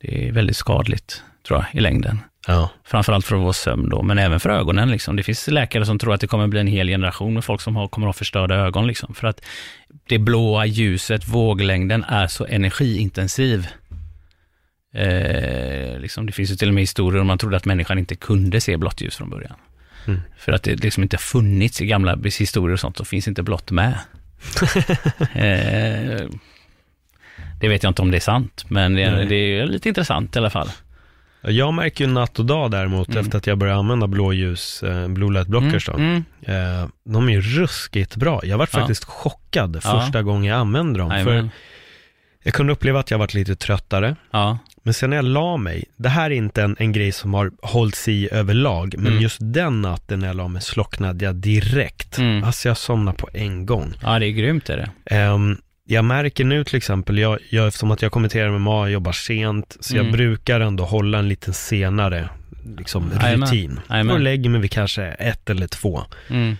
Det 0.00 0.28
är 0.28 0.32
väldigt 0.32 0.56
skadligt, 0.56 1.22
tror 1.42 1.58
jag, 1.58 1.78
i 1.78 1.80
längden. 1.80 2.20
Ja. 2.46 2.70
Framförallt 2.84 3.26
för 3.26 3.36
vår 3.36 3.52
sömn 3.52 3.88
då, 3.88 4.02
men 4.02 4.18
även 4.18 4.40
för 4.40 4.50
ögonen. 4.50 4.90
Liksom. 4.90 5.16
Det 5.16 5.22
finns 5.22 5.48
läkare 5.48 5.86
som 5.86 5.98
tror 5.98 6.14
att 6.14 6.20
det 6.20 6.26
kommer 6.26 6.46
bli 6.46 6.60
en 6.60 6.66
hel 6.66 6.88
generation 6.88 7.34
med 7.34 7.44
folk 7.44 7.60
som 7.60 7.76
har, 7.76 7.88
kommer 7.88 8.06
att 8.06 8.14
ha 8.14 8.18
förstörda 8.18 8.54
ögon. 8.54 8.86
Liksom. 8.86 9.14
För 9.14 9.26
att 9.26 9.40
det 10.08 10.18
blåa 10.18 10.66
ljuset, 10.66 11.28
våglängden, 11.28 12.04
är 12.04 12.26
så 12.26 12.46
energiintensiv. 12.46 13.66
Eh, 14.94 15.98
liksom, 15.98 16.26
det 16.26 16.32
finns 16.32 16.50
ju 16.50 16.56
till 16.56 16.68
och 16.68 16.74
med 16.74 16.82
historier 16.82 17.20
om 17.20 17.26
man 17.26 17.38
trodde 17.38 17.56
att 17.56 17.64
människan 17.64 17.98
inte 17.98 18.16
kunde 18.16 18.60
se 18.60 18.76
blått 18.76 19.00
ljus 19.00 19.16
från 19.16 19.30
början. 19.30 19.54
Mm. 20.06 20.20
För 20.38 20.52
att 20.52 20.62
det 20.62 20.84
liksom 20.84 21.02
inte 21.02 21.18
funnits 21.18 21.80
i 21.80 21.86
gamla 21.86 22.18
historier 22.38 22.72
och 22.72 22.80
sånt, 22.80 22.96
så 22.96 23.04
finns 23.04 23.28
inte 23.28 23.42
blått 23.42 23.70
med. 23.70 23.94
eh, 25.34 26.28
det 27.60 27.68
vet 27.68 27.82
jag 27.82 27.90
inte 27.90 28.02
om 28.02 28.10
det 28.10 28.18
är 28.18 28.20
sant, 28.20 28.64
men 28.68 28.94
det, 28.94 29.24
det 29.24 29.34
är 29.34 29.66
lite 29.66 29.88
intressant 29.88 30.36
i 30.36 30.38
alla 30.38 30.50
fall. 30.50 30.68
Jag 31.42 31.74
märker 31.74 32.04
ju 32.04 32.10
natt 32.10 32.38
och 32.38 32.46
dag 32.46 32.70
däremot 32.70 33.08
mm. 33.08 33.24
efter 33.24 33.38
att 33.38 33.46
jag 33.46 33.58
började 33.58 33.78
använda 33.78 34.06
blåljus, 34.06 34.82
eh, 34.82 35.08
blue 35.08 35.32
light 35.32 35.48
blockers 35.48 35.88
mm. 35.88 36.24
då. 36.46 36.52
Mm. 36.52 36.80
Eh, 36.80 36.88
de 37.04 37.28
är 37.28 37.32
ju 37.32 37.40
ruskigt 37.40 38.16
bra. 38.16 38.40
Jag 38.44 38.58
var 38.58 38.68
ja. 38.72 38.78
faktiskt 38.78 39.04
chockad 39.04 39.80
ja. 39.84 40.00
första 40.00 40.22
gången 40.22 40.44
jag 40.44 40.58
använde 40.58 40.98
dem. 40.98 41.10
Amen. 41.10 41.24
För 41.24 41.48
jag 42.42 42.54
kunde 42.54 42.72
uppleva 42.72 43.00
att 43.00 43.10
jag 43.10 43.18
varit 43.18 43.34
lite 43.34 43.56
tröttare. 43.56 44.16
Ja. 44.30 44.58
Men 44.82 44.94
sen 44.94 45.10
när 45.10 45.16
jag 45.16 45.24
la 45.24 45.56
mig, 45.56 45.84
det 45.96 46.08
här 46.08 46.30
är 46.30 46.34
inte 46.34 46.62
en, 46.62 46.76
en 46.78 46.92
grej 46.92 47.12
som 47.12 47.34
har 47.34 47.52
hållits 47.62 48.08
i 48.08 48.28
överlag, 48.32 48.94
men 48.98 49.06
mm. 49.06 49.22
just 49.22 49.38
den 49.40 49.82
natten 49.82 50.20
när 50.20 50.26
jag 50.26 50.36
la 50.36 50.48
mig 50.48 50.62
slocknade 50.62 51.24
jag 51.24 51.34
direkt. 51.34 52.18
Mm. 52.18 52.44
Alltså 52.44 52.68
jag 52.68 52.76
somnade 52.76 53.18
på 53.18 53.28
en 53.32 53.66
gång. 53.66 53.94
Ja, 54.02 54.18
det 54.18 54.26
är 54.26 54.30
grymt 54.30 54.70
är 54.70 54.90
det. 55.06 55.26
Um, 55.28 55.58
jag 55.92 56.04
märker 56.04 56.44
nu 56.44 56.64
till 56.64 56.76
exempel, 56.76 57.18
jag, 57.18 57.38
jag, 57.50 57.66
eftersom 57.66 57.90
att 57.90 58.02
jag 58.02 58.12
kommenterar 58.12 58.50
med 58.50 58.60
MMA, 58.60 58.88
jobbar 58.88 59.12
sent, 59.12 59.76
så 59.80 59.94
mm. 59.94 60.06
jag 60.06 60.12
brukar 60.12 60.60
ändå 60.60 60.84
hålla 60.84 61.18
en 61.18 61.28
lite 61.28 61.52
senare 61.52 62.28
liksom, 62.76 63.10
rutin. 63.10 63.80
Och 64.10 64.20
lägger 64.20 64.50
mig 64.50 64.60
vid 64.60 64.70
kanske 64.70 65.04
ett 65.04 65.50
eller 65.50 65.66
två. 65.66 66.02
Mm. 66.28 66.56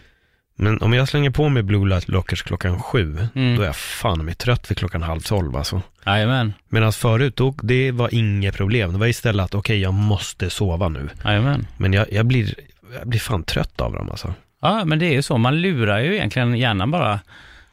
Men 0.57 0.83
om 0.83 0.93
jag 0.93 1.09
slänger 1.09 1.31
på 1.31 1.49
mig 1.49 1.63
Blue 1.63 1.89
Light 1.89 2.07
Blockers 2.07 2.43
klockan 2.43 2.83
sju, 2.83 3.29
mm. 3.35 3.57
då 3.57 3.63
är 3.63 3.67
jag 3.67 3.77
fan 3.77 4.25
mig 4.25 4.35
trött 4.35 4.71
vid 4.71 4.79
klockan 4.79 5.03
halv 5.03 5.21
tolv 5.21 5.57
alltså. 5.57 5.83
Jajamän. 6.07 6.53
Medan 6.69 6.93
förut, 6.93 7.37
då, 7.37 7.55
det 7.63 7.91
var 7.91 8.15
inget 8.15 8.57
problem. 8.57 8.93
Det 8.93 8.99
var 8.99 9.07
istället 9.07 9.45
att 9.45 9.55
okej, 9.55 9.75
okay, 9.75 9.83
jag 9.83 9.95
måste 9.95 10.51
sova 10.51 10.89
nu. 10.89 11.09
Jajamän. 11.25 11.67
Men 11.77 11.93
jag, 11.93 12.13
jag, 12.13 12.27
blir, 12.27 12.55
jag 12.99 13.09
blir 13.09 13.21
fan 13.21 13.43
trött 13.43 13.81
av 13.81 13.93
dem 13.93 14.11
alltså. 14.11 14.35
Ja, 14.63 14.85
men 14.85 14.99
det 14.99 15.07
är 15.07 15.13
ju 15.13 15.23
så. 15.23 15.39
Man 15.39 15.61
lurar 15.61 16.01
ju 16.01 16.15
egentligen 16.15 16.55
hjärnan 16.55 16.91
bara 16.91 17.21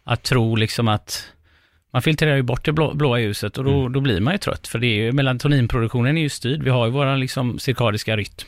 att 0.04 0.24
tro 0.24 0.56
liksom 0.56 0.88
att 0.88 1.26
man 1.92 2.02
filtrerar 2.02 2.36
ju 2.36 2.42
bort 2.42 2.66
det 2.66 2.72
blå, 2.72 2.94
blåa 2.94 3.20
ljuset 3.20 3.58
och 3.58 3.64
då, 3.64 3.80
mm. 3.80 3.94
då 3.94 4.02
blir 4.02 4.20
man 4.20 4.34
ju 4.34 4.38
trött. 4.38 4.68
För 4.68 4.80
det 4.80 4.88
är 4.88 4.96
ju, 4.96 5.12
melatoninproduktionen 5.12 6.18
är 6.18 6.22
ju 6.22 6.30
styrd. 6.30 6.64
Vi 6.64 6.70
har 6.70 6.86
ju 6.86 6.92
våran 6.92 7.20
liksom 7.20 7.60
cirkadiska 7.60 8.18
rytm. 8.18 8.48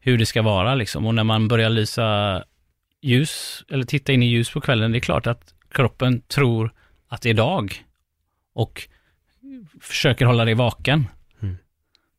Hur 0.00 0.18
det 0.18 0.26
ska 0.26 0.42
vara 0.42 0.74
liksom. 0.74 1.06
Och 1.06 1.14
när 1.14 1.24
man 1.24 1.48
börjar 1.48 1.70
lysa 1.70 2.42
ljus, 3.02 3.64
eller 3.70 3.84
titta 3.84 4.12
in 4.12 4.22
i 4.22 4.26
ljus 4.26 4.50
på 4.50 4.60
kvällen, 4.60 4.92
det 4.92 4.98
är 4.98 5.00
klart 5.00 5.26
att 5.26 5.54
kroppen 5.70 6.20
tror 6.20 6.72
att 7.08 7.22
det 7.22 7.30
är 7.30 7.34
dag. 7.34 7.84
Och 8.54 8.88
försöker 9.80 10.26
hålla 10.26 10.44
dig 10.44 10.54
vaken. 10.54 11.06
Mm. 11.42 11.56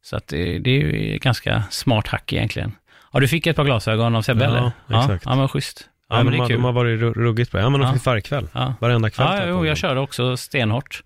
Så 0.01 0.16
att 0.16 0.28
det, 0.28 0.60
det 0.60 0.70
är 0.70 0.80
ju 0.80 1.18
ganska 1.18 1.64
smart 1.70 2.08
hack 2.08 2.34
egentligen. 2.34 2.72
Ja, 3.14 3.20
du 3.20 3.28
fick 3.28 3.47
ett 3.47 3.56
par 3.56 3.66
glasögon 3.66 4.16
av 4.16 4.22
Sebbe 4.22 4.43
Ja, 4.43 4.49
eller? 4.49 4.68
exakt. 4.99 5.26
Ja, 5.26 5.32
ja 5.32 5.36
men 5.36 5.47
schysst. 5.47 5.89
Ja, 6.10 6.16
men 6.16 6.26
de, 6.26 6.32
det 6.32 6.38
är 6.38 6.39
har, 6.39 6.47
kul. 6.47 6.56
de 6.58 6.64
har 6.64 6.72
varit 6.72 6.99
ru- 7.01 7.14
ruggigt 7.14 7.51
bra. 7.51 7.62
Ja, 7.62 7.70
men 7.70 7.80
de 7.80 7.88
Ja. 7.88 7.93
fick 7.93 8.06
varje 8.06 8.22
kväll. 8.22 8.47
Ja. 8.53 8.74
Varenda 8.82 9.10
kväll. 9.10 9.28
Ja, 9.32 9.38
jag 9.39 9.49
jo, 9.49 9.66
jag 9.66 9.78
körde 9.78 9.99
också 9.99 10.38
stenhårt. 10.38 11.03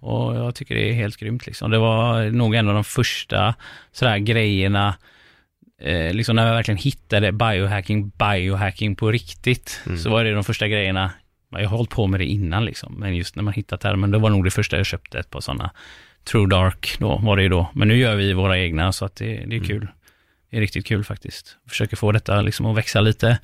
Och 0.00 0.36
jag 0.36 0.54
tycker 0.54 0.74
det 0.74 0.88
är 0.90 0.92
helt 0.92 1.16
grymt 1.16 1.46
liksom. 1.46 1.70
Det 1.70 1.78
var 1.78 2.22
nog 2.30 2.54
en 2.54 2.68
av 2.68 2.74
de 2.74 2.84
första 2.84 3.54
sådär 3.92 4.18
grejerna, 4.18 4.94
eh, 5.82 6.12
liksom 6.14 6.36
när 6.36 6.46
jag 6.46 6.54
verkligen 6.54 6.78
hittade 6.78 7.32
biohacking, 7.32 8.08
biohacking 8.18 8.96
på 8.96 9.10
riktigt, 9.10 9.80
Mm. 9.86 9.98
så 9.98 10.10
var 10.10 10.24
det 10.24 10.32
de 10.34 10.44
första 10.44 10.68
grejerna, 10.68 11.10
jag 11.50 11.68
har 11.68 11.76
hållit 11.76 11.90
på 11.90 12.06
med 12.06 12.20
det 12.20 12.26
innan 12.26 12.64
liksom, 12.64 12.94
men 12.98 13.16
just 13.16 13.36
när 13.36 13.42
man 13.42 13.54
hittat 13.54 13.80
termen, 13.80 14.10
det 14.10 14.18
var 14.18 14.30
nog 14.30 14.44
det 14.44 14.50
första 14.50 14.76
jag 14.76 14.86
köpte, 14.86 15.18
ett 15.18 15.30
par 15.30 15.40
sådana 15.40 15.70
True 16.24 16.46
Dark 16.48 16.96
då, 16.98 17.16
var 17.16 17.36
det 17.36 17.42
ju 17.42 17.48
då. 17.48 17.70
Men 17.74 17.88
nu 17.88 17.96
gör 17.96 18.16
vi 18.16 18.32
våra 18.32 18.58
egna, 18.58 18.92
så 18.92 19.04
att 19.04 19.16
det, 19.16 19.24
det 19.26 19.32
är 19.32 19.44
Mm. 19.44 19.64
kul. 19.64 19.88
Det 20.50 20.56
är 20.56 20.60
riktigt 20.60 20.86
kul 20.86 21.04
faktiskt. 21.04 21.56
Försöker 21.68 21.96
få 21.96 22.12
detta 22.12 22.40
liksom 22.42 22.66
att 22.66 22.76
växa 22.76 23.00
lite. 23.00 23.38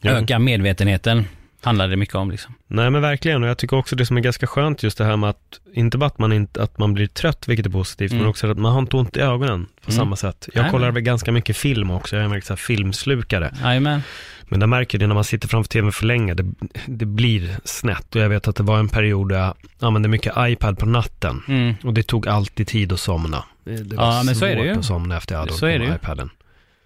Ja. 0.00 0.10
Öka 0.10 0.38
medvetenheten, 0.38 1.24
handlar 1.62 1.88
det 1.88 1.96
mycket 1.96 2.14
om 2.14 2.30
liksom. 2.30 2.54
Nej 2.66 2.90
men 2.90 3.02
verkligen, 3.02 3.42
och 3.42 3.48
jag 3.48 3.58
tycker 3.58 3.76
också 3.76 3.96
det 3.96 4.06
som 4.06 4.16
är 4.16 4.20
ganska 4.20 4.46
skönt 4.46 4.82
just 4.82 4.98
det 4.98 5.04
här 5.04 5.16
med 5.16 5.30
att, 5.30 5.60
inte 5.74 5.98
bara 5.98 6.06
att 6.06 6.18
man, 6.18 6.32
inte, 6.32 6.62
att 6.62 6.78
man 6.78 6.94
blir 6.94 7.06
trött, 7.06 7.48
vilket 7.48 7.66
är 7.66 7.70
positivt, 7.70 8.10
Mm. 8.10 8.22
men 8.22 8.30
också 8.30 8.50
att 8.50 8.58
man 8.58 8.72
har 8.72 8.78
inte 8.80 8.96
ont 8.96 9.16
i 9.16 9.20
ögonen 9.20 9.66
på 9.84 9.90
Mm. 9.90 9.96
samma 9.98 10.16
sätt. 10.16 10.48
Jag 10.54 10.62
Nej, 10.62 10.70
kollar 10.70 10.90
väl 10.90 11.02
ganska 11.02 11.32
mycket 11.32 11.56
film 11.56 11.90
också, 11.90 12.16
jag 12.16 12.30
är 12.30 12.34
en 12.34 12.42
så 12.42 12.52
här 12.52 12.56
filmslukare. 12.56 13.54
Jajamän. 13.62 14.02
Men 14.48 14.60
jag 14.60 14.68
märker 14.68 14.98
det 14.98 15.06
när 15.06 15.14
man 15.14 15.24
sitter 15.24 15.48
framför 15.48 15.68
tvn 15.68 15.92
för 15.92 16.06
länge, 16.06 16.34
det, 16.34 16.44
det 16.86 17.06
blir 17.06 17.56
snett. 17.64 18.14
Och 18.16 18.20
jag 18.22 18.28
vet 18.28 18.48
att 18.48 18.56
det 18.56 18.62
var 18.62 18.78
en 18.78 18.88
period 18.88 19.28
där 19.28 19.38
jag 19.38 19.54
använde 19.80 20.08
mycket 20.08 20.32
iPad 20.38 20.78
på 20.78 20.86
natten. 20.86 21.42
Mm. 21.48 21.74
Och 21.84 21.94
det 21.94 22.02
tog 22.02 22.28
alltid 22.28 22.66
tid 22.66 22.92
att 22.92 23.00
somna. 23.00 23.44
Det, 23.64 23.76
det 23.82 23.96
var 23.96 24.04
Ja, 24.16 24.22
men 24.26 24.36
så 24.36 24.44
är 24.44 24.48
det 24.48 24.56
svårt 24.56 24.66
ju. 24.66 24.78
att 24.78 24.84
somna 24.84 25.16
efter 25.16 25.34
jag 25.34 25.40
hade 25.40 25.52
Så 25.52 25.66
är 25.66 25.78
på 25.78 25.84
det 25.84 25.90
ju. 25.90 25.94
iPaden. 25.94 26.30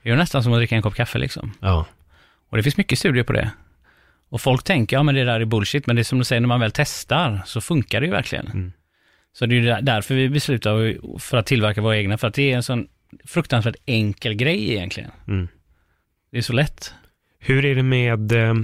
Det 0.03 0.11
är 0.11 0.17
nästan 0.17 0.43
som 0.43 0.53
att 0.53 0.59
dricka 0.59 0.77
en 0.77 0.83
kopp 0.83 0.95
kaffe 0.95 1.19
liksom. 1.19 1.53
Ja. 1.61 1.87
Och 2.51 2.57
det 2.57 2.63
finns 2.63 2.77
mycket 2.77 2.99
studier 2.99 3.25
på 3.25 3.33
det. 3.33 3.51
Och 4.29 4.41
folk 4.41 4.65
tänker, 4.65 4.97
ja 4.97 5.03
men 5.03 5.15
det 5.15 5.25
där 5.25 5.41
är 5.41 5.45
bullshit, 5.45 5.87
men 5.87 5.97
det 5.97 6.03
är 6.03 6.05
som 6.05 6.19
du 6.19 6.25
säger, 6.25 6.41
när 6.41 6.49
man 6.49 6.61
väl 6.61 6.71
testar 6.75 7.43
så 7.47 7.61
funkar 7.61 8.01
det 8.01 8.07
ju 8.07 8.13
verkligen. 8.13 8.47
Mm. 8.47 8.73
Så 9.33 9.47
det 9.47 9.55
är 9.55 9.61
ju 9.61 9.67
där- 9.67 9.83
därför 9.83 10.15
vi 10.15 10.29
beslutar 10.29 10.97
för 11.19 11.37
att 11.37 11.47
tillverka 11.47 11.81
våra 11.81 11.97
egna, 11.99 12.19
för 12.19 12.29
att 12.29 12.35
det 12.35 12.53
är 12.53 12.57
en 12.57 12.63
sån 12.63 12.87
fruktansvärt 13.25 13.77
enkel 13.87 14.35
grej 14.35 14.71
egentligen. 14.73 15.11
Mm. 15.29 15.49
Det 16.33 16.39
är 16.39 16.43
så 16.43 16.53
lätt. 16.53 16.95
Hur 17.39 17.65
är 17.65 17.75
det 17.75 17.83
med 17.83 18.33
eh, 18.33 18.55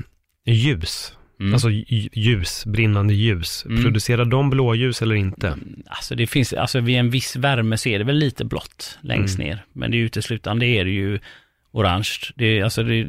ljus? 0.46 1.12
Mm. 1.40 1.52
Alltså 1.52 1.68
lj- 1.68 2.08
ljus, 2.12 2.66
brinnande 2.66 3.14
ljus. 3.14 3.64
Mm. 3.68 3.82
Producerar 3.82 4.24
de 4.24 4.50
blåljus 4.50 5.02
eller 5.02 5.14
inte? 5.14 5.56
Alltså 5.86 6.14
det 6.14 6.26
finns, 6.26 6.52
alltså 6.52 6.80
vid 6.80 6.96
en 6.96 7.10
viss 7.10 7.36
värme 7.36 7.76
så 7.76 7.88
är 7.88 7.98
det 7.98 8.04
väl 8.04 8.16
lite 8.16 8.44
blått 8.44 8.98
längst 9.00 9.38
Mm. 9.38 9.48
ner, 9.48 9.64
men 9.72 9.90
det 9.90 9.96
är 9.96 10.00
uteslutande 10.00 10.66
är 10.66 10.84
det 10.84 10.90
ju 10.90 11.18
orange. 11.76 12.08
Det, 12.34 12.62
alltså 12.62 12.82
det, 12.82 13.06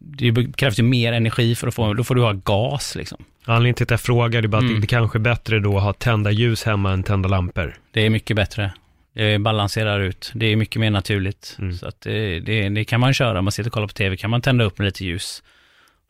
det 0.00 0.52
krävs 0.56 0.78
ju 0.78 0.82
mer 0.82 1.12
energi 1.12 1.54
för 1.54 1.68
att 1.68 1.74
få, 1.74 1.94
då 1.94 2.04
får 2.04 2.14
du 2.14 2.22
ha 2.22 2.32
gas 2.32 2.94
liksom. 2.94 3.24
Anledningen 3.44 3.74
till 3.74 3.84
att 3.84 3.90
jag 3.90 4.00
frågar 4.00 4.42
är 4.42 4.46
bara 4.48 4.58
att 4.58 4.64
Mm. 4.64 4.80
det 4.80 4.86
kanske 4.86 5.18
är 5.18 5.20
bättre 5.20 5.60
då 5.60 5.76
att 5.76 5.82
ha 5.82 5.92
tända 5.92 6.30
ljus 6.30 6.64
hemma 6.64 6.92
än 6.92 7.02
tända 7.02 7.28
lampor. 7.28 7.74
Det 7.90 8.00
är 8.06 8.10
mycket 8.10 8.36
bättre. 8.36 8.72
Det 9.14 9.38
balanserar 9.38 10.00
ut. 10.00 10.30
Det 10.34 10.46
är 10.46 10.56
mycket 10.56 10.80
mer 10.80 10.90
naturligt. 10.90 11.56
Mm. 11.58 11.72
Så 11.72 11.86
att 11.88 12.00
det, 12.00 12.40
det, 12.40 12.68
det 12.68 12.84
kan 12.84 13.00
man 13.00 13.14
köra. 13.14 13.38
Om 13.38 13.44
man 13.44 13.52
sitter 13.52 13.68
och 13.70 13.74
kollar 13.74 13.86
på 13.86 13.92
tv 13.92 14.16
kan 14.16 14.30
man 14.30 14.40
tända 14.42 14.64
upp 14.64 14.78
med 14.78 14.84
lite 14.84 15.04
ljus. 15.04 15.42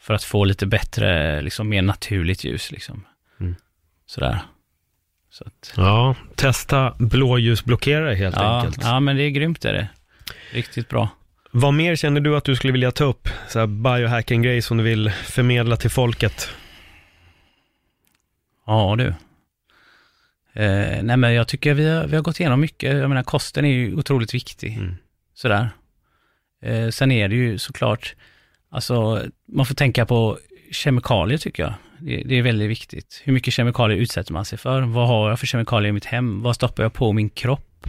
För 0.01 0.15
att 0.15 0.25
få 0.25 0.45
lite 0.45 0.67
bättre, 0.67 1.43
liksom 1.43 1.69
mer 1.69 1.83
naturligt 1.83 2.45
ljus. 2.45 2.71
Liksom. 2.73 3.05
Mm. 3.41 3.55
Sådär. 4.07 4.39
Så 5.31 5.45
att, 5.47 5.73
Ja, 5.77 6.15
testa 6.35 6.95
blåljusblockerare 6.99 8.15
helt 8.15 8.37
ja, 8.37 8.61
enkelt. 8.61 8.85
ja, 8.85 9.01
men 9.01 9.17
det 9.17 9.23
är 9.23 9.31
grymt 9.31 9.65
är 9.65 9.73
det. 9.73 9.89
Riktigt 10.53 10.89
bra. 10.89 11.09
Vad 11.59 11.75
mer 11.75 11.97
känner 11.97 12.21
du 12.21 12.37
att 12.37 12.45
du 12.45 12.57
skulle 12.57 12.73
vilja 12.73 12.91
ta 12.91 13.05
upp? 13.05 13.29
Så 13.49 13.59
här 13.59 13.67
biohacking-grej 13.67 14.63
som 14.63 14.77
du 14.77 14.85
vill 14.85 15.11
förmedla 15.11 15.77
till 15.77 15.91
folket? 15.91 16.49
Ja 18.67 18.97
du. 18.99 19.07
Eh, 20.63 21.03
nej 21.03 21.17
men 21.17 21.35
jag 21.35 21.49
tycker 21.49 21.75
vi 21.75 21.89
har, 21.89 22.07
vi 22.07 22.17
har 22.17 22.23
gått 22.23 22.41
igenom 22.41 22.61
mycket. 22.61 22.97
Jag 22.97 23.09
menar 23.09 23.23
kosten 23.23 23.65
är 23.65 23.69
ju 23.69 23.95
otroligt 23.95 24.35
viktig. 24.35 24.77
Mm. 24.77 24.95
Sådär. 25.35 25.69
Eh, 26.63 26.89
sen 26.89 27.13
är 27.13 27.29
det 27.29 27.37
ju 27.37 27.59
såklart, 27.59 28.15
alltså 28.71 29.23
man 29.49 29.67
får 29.67 29.75
tänka 29.75 30.07
på 30.07 30.39
kemikalier 30.71 31.39
tycker 31.39 31.63
jag. 31.63 31.75
Det, 31.99 32.23
det 32.23 32.35
är 32.35 32.43
väldigt 32.43 32.71
viktigt. 32.71 33.23
Hur 33.25 33.33
mycket 33.33 33.55
kemikalier 33.55 33.99
utsätter 33.99 34.33
man 34.33 34.45
sig 34.45 34.59
för? 34.59 34.81
Vad 34.83 35.09
har 35.09 35.29
jag 35.29 35.41
för 35.41 35.47
kemikalier 35.47 35.89
i 35.89 35.93
mitt 35.93 36.05
hem? 36.05 36.43
Vad 36.43 36.55
stoppar 36.55 36.83
jag 36.83 36.93
på 36.93 37.13
min 37.13 37.29
kropp? 37.29 37.87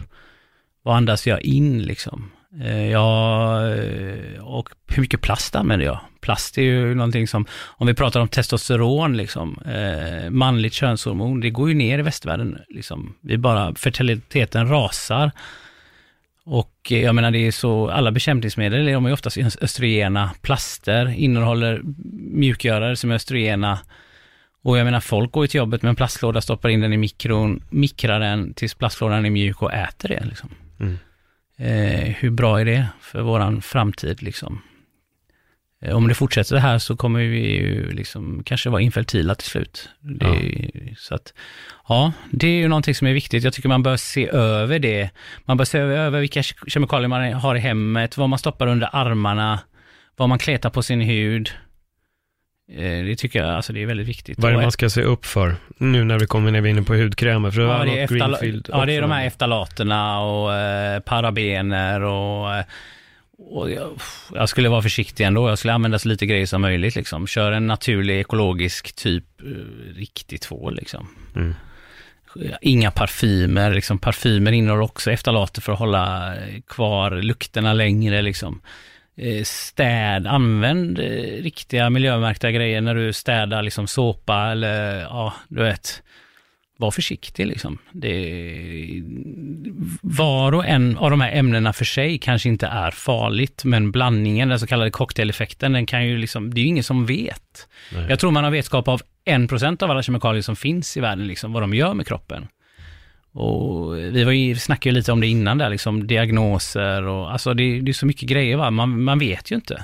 Vad 0.82 0.96
andas 0.96 1.26
jag 1.26 1.42
in 1.42 1.82
liksom? 1.82 2.30
Eh, 2.56 2.90
ja, 2.90 3.74
eh, 3.74 4.44
och 4.44 4.68
hur 4.86 5.00
mycket 5.00 5.20
plast 5.20 5.56
använder 5.56 5.86
jag? 5.86 6.00
Plast 6.20 6.58
är 6.58 6.62
ju 6.62 6.94
någonting 6.94 7.28
som, 7.28 7.46
om 7.66 7.86
vi 7.86 7.94
pratar 7.94 8.20
om 8.20 8.28
testosteron, 8.28 9.16
liksom, 9.16 9.58
eh, 9.66 10.30
manligt 10.30 10.72
könshormon, 10.72 11.40
det 11.40 11.50
går 11.50 11.68
ju 11.68 11.74
ner 11.74 11.98
i 11.98 12.02
västvärlden. 12.02 12.58
Liksom. 12.68 13.14
Vi 13.20 13.38
bara, 13.38 13.74
fertiliteten 13.74 14.68
rasar. 14.68 15.30
Och 16.44 16.74
eh, 16.90 17.02
jag 17.02 17.14
menar 17.14 17.30
det 17.30 17.46
är 17.46 17.52
så, 17.52 17.90
alla 17.90 18.12
bekämpningsmedel 18.12 18.86
de 18.86 19.06
är 19.06 19.12
oftast 19.12 19.38
östrogena, 19.60 20.30
plaster 20.42 21.08
innehåller 21.08 21.82
mjukgörare 22.32 22.96
som 22.96 23.10
är 23.10 23.14
östrogena. 23.14 23.78
Och 24.62 24.78
jag 24.78 24.84
menar 24.84 25.00
folk 25.00 25.32
går 25.32 25.44
ju 25.44 25.48
till 25.48 25.58
jobbet 25.58 25.82
med 25.82 25.90
en 25.90 25.96
plastlåda, 25.96 26.40
stoppar 26.40 26.68
in 26.68 26.80
den 26.80 26.92
i 26.92 26.96
mikron, 26.96 27.62
mikrar 27.70 28.20
den 28.20 28.54
tills 28.54 28.74
plastlådan 28.74 29.24
är 29.24 29.30
mjuk 29.30 29.62
och 29.62 29.72
äter 29.72 30.08
det. 30.08 30.24
Liksom. 30.24 30.48
Mm. 30.80 30.98
Eh, 31.58 32.08
hur 32.18 32.30
bra 32.30 32.60
är 32.60 32.64
det 32.64 32.86
för 33.00 33.22
våran 33.22 33.62
framtid 33.62 34.22
liksom? 34.22 34.62
Eh, 35.82 35.96
om 35.96 36.08
det 36.08 36.14
fortsätter 36.14 36.54
det 36.54 36.60
här 36.60 36.78
så 36.78 36.96
kommer 36.96 37.20
vi 37.20 37.56
ju 37.56 37.90
liksom 37.92 38.42
kanske 38.44 38.70
vara 38.70 38.82
infertila 38.82 39.34
till 39.34 39.48
slut. 39.50 39.88
Är- 40.20 40.94
Så 40.96 41.14
att, 41.14 41.34
ja, 41.88 42.12
det 42.30 42.46
är 42.46 42.58
ju 42.58 42.68
någonting 42.68 42.94
som 42.94 43.06
är 43.06 43.12
viktigt. 43.12 43.44
Jag 43.44 43.52
tycker 43.52 43.68
man 43.68 43.82
bör 43.82 43.96
se 43.96 44.28
över 44.28 44.78
det. 44.78 45.10
Man 45.44 45.56
bör 45.56 45.64
se 45.64 45.78
över 45.78 46.20
vilka 46.20 46.40
ke- 46.42 46.68
kemikalier 46.68 47.08
man 47.08 47.32
har 47.32 47.54
i 47.56 47.58
hemmet, 47.58 48.16
vad 48.16 48.28
man 48.28 48.38
stoppar 48.38 48.66
under 48.66 48.88
armarna, 48.92 49.60
vad 50.16 50.28
man 50.28 50.38
kletar 50.38 50.70
på 50.70 50.82
sin 50.82 51.00
hud. 51.00 51.50
Eh, 52.72 53.04
det 53.04 53.16
tycker 53.16 53.38
jag, 53.38 53.48
alltså 53.48 53.72
det 53.72 53.82
är 53.82 53.86
väldigt 53.86 54.08
viktigt. 54.08 54.38
Vad 54.38 54.50
är 54.50 54.56
det 54.56 54.62
man 54.62 54.72
ska 54.72 54.90
se 54.90 55.02
upp 55.02 55.26
för? 55.26 55.56
Nu 55.78 56.04
när 56.04 56.18
vi 56.18 56.26
kommer 56.26 56.50
när 56.50 56.60
vi 56.60 56.68
är 56.68 56.72
inne 56.72 56.82
på 56.82 56.94
hudkrämer. 56.94 57.50
För 57.50 57.60
Ja 57.60 57.84
det, 57.84 58.00
är 58.00 58.08
Greenfield 58.08 58.68
ja, 58.72 58.84
det 58.84 58.92
är 58.92 59.00
de 59.00 59.10
här 59.10 59.26
eftalaterna 59.26 60.20
och 60.20 60.54
eh, 60.54 61.00
parabener 61.00 62.02
och, 62.02 62.54
eh, 62.54 62.64
och 63.38 63.70
jag, 63.70 64.00
jag 64.34 64.48
skulle 64.48 64.68
vara 64.68 64.82
försiktig 64.82 65.24
ändå. 65.24 65.48
Jag 65.48 65.58
skulle 65.58 65.72
använda 65.72 65.98
så 65.98 66.08
lite 66.08 66.26
grejer 66.26 66.46
som 66.46 66.60
möjligt. 66.60 66.94
Liksom. 66.94 67.26
Kör 67.26 67.52
en 67.52 67.66
naturlig 67.66 68.20
ekologisk 68.20 68.96
typ 68.96 69.24
eh, 69.40 69.94
riktig 69.94 70.40
tvål. 70.40 70.76
Liksom. 70.76 71.08
Mm. 71.36 71.54
Inga 72.60 72.90
parfymer. 72.90 73.74
Liksom. 73.74 73.98
Parfymer 73.98 74.52
innehåller 74.52 74.82
också 74.82 75.10
eftalater 75.10 75.60
för 75.60 75.72
att 75.72 75.78
hålla 75.78 76.34
kvar 76.66 77.10
lukterna 77.10 77.72
längre. 77.72 78.22
Liksom. 78.22 78.60
Eh, 79.18 79.44
Städ, 79.44 80.26
använd 80.26 80.98
eh, 80.98 81.42
riktiga 81.42 81.90
miljömärkta 81.90 82.50
grejer 82.50 82.80
när 82.80 82.94
du 82.94 83.12
städar 83.12 83.62
liksom 83.62 83.86
såpa 83.86 84.50
eller 84.50 85.00
ja, 85.00 85.34
du 85.48 85.62
vet 85.62 86.02
var 86.78 86.90
försiktig 86.90 87.46
liksom. 87.46 87.78
Det, 87.92 89.02
var 90.02 90.54
och 90.54 90.66
en 90.66 90.98
av 90.98 91.10
de 91.10 91.20
här 91.20 91.32
ämnena 91.32 91.72
för 91.72 91.84
sig 91.84 92.18
kanske 92.18 92.48
inte 92.48 92.66
är 92.66 92.90
farligt, 92.90 93.64
men 93.64 93.90
blandningen, 93.90 94.48
den 94.48 94.60
så 94.60 94.66
kallade 94.66 94.90
cocktaileffekten, 94.90 95.72
den 95.72 95.86
kan 95.86 96.06
ju 96.06 96.18
liksom, 96.18 96.54
det 96.54 96.60
är 96.60 96.62
ju 96.62 96.68
ingen 96.68 96.84
som 96.84 97.06
vet. 97.06 97.68
Nej. 97.92 98.06
Jag 98.08 98.18
tror 98.18 98.30
man 98.30 98.44
har 98.44 98.50
vetskap 98.50 98.88
av 98.88 99.02
1% 99.30 99.82
av 99.82 99.90
alla 99.90 100.02
kemikalier 100.02 100.42
som 100.42 100.56
finns 100.56 100.96
i 100.96 101.00
världen, 101.00 101.26
liksom, 101.26 101.52
vad 101.52 101.62
de 101.62 101.74
gör 101.74 101.94
med 101.94 102.06
kroppen. 102.06 102.46
Och 103.38 103.98
vi 103.98 104.24
var 104.24 104.32
ju, 104.32 104.56
snackade 104.56 104.90
ju 104.90 104.94
lite 104.94 105.12
om 105.12 105.20
det 105.20 105.26
innan 105.26 105.58
där, 105.58 105.70
liksom 105.70 106.06
diagnoser 106.06 107.02
och 107.02 107.32
alltså 107.32 107.54
det, 107.54 107.80
det 107.80 107.90
är 107.90 107.92
så 107.92 108.06
mycket 108.06 108.28
grejer 108.28 108.56
va, 108.56 108.70
man, 108.70 109.02
man 109.02 109.18
vet 109.18 109.50
ju 109.50 109.56
inte. 109.56 109.82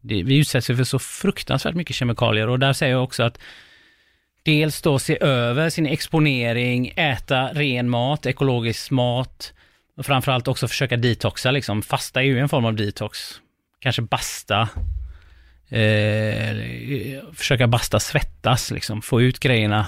Det, 0.00 0.22
vi 0.22 0.36
utsätts 0.36 0.70
ju 0.70 0.76
för 0.76 0.84
så 0.84 0.98
fruktansvärt 0.98 1.74
mycket 1.74 1.96
kemikalier 1.96 2.48
och 2.48 2.58
där 2.58 2.72
säger 2.72 2.92
jag 2.92 3.04
också 3.04 3.22
att 3.22 3.38
dels 4.42 4.82
då 4.82 4.98
se 4.98 5.18
över 5.20 5.70
sin 5.70 5.86
exponering, 5.86 6.92
äta 6.96 7.48
ren 7.52 7.88
mat, 7.88 8.26
ekologisk 8.26 8.90
mat 8.90 9.52
och 9.96 10.06
framförallt 10.06 10.48
också 10.48 10.68
försöka 10.68 10.96
detoxa 10.96 11.50
liksom. 11.50 11.82
Fasta 11.82 12.20
är 12.20 12.24
ju 12.24 12.38
en 12.38 12.48
form 12.48 12.64
av 12.64 12.74
detox. 12.74 13.18
Kanske 13.80 14.02
basta. 14.02 14.68
Eh, 15.68 16.56
försöka 17.34 17.66
basta, 17.66 18.00
svettas 18.00 18.70
liksom, 18.70 19.02
få 19.02 19.22
ut 19.22 19.40
grejerna. 19.40 19.86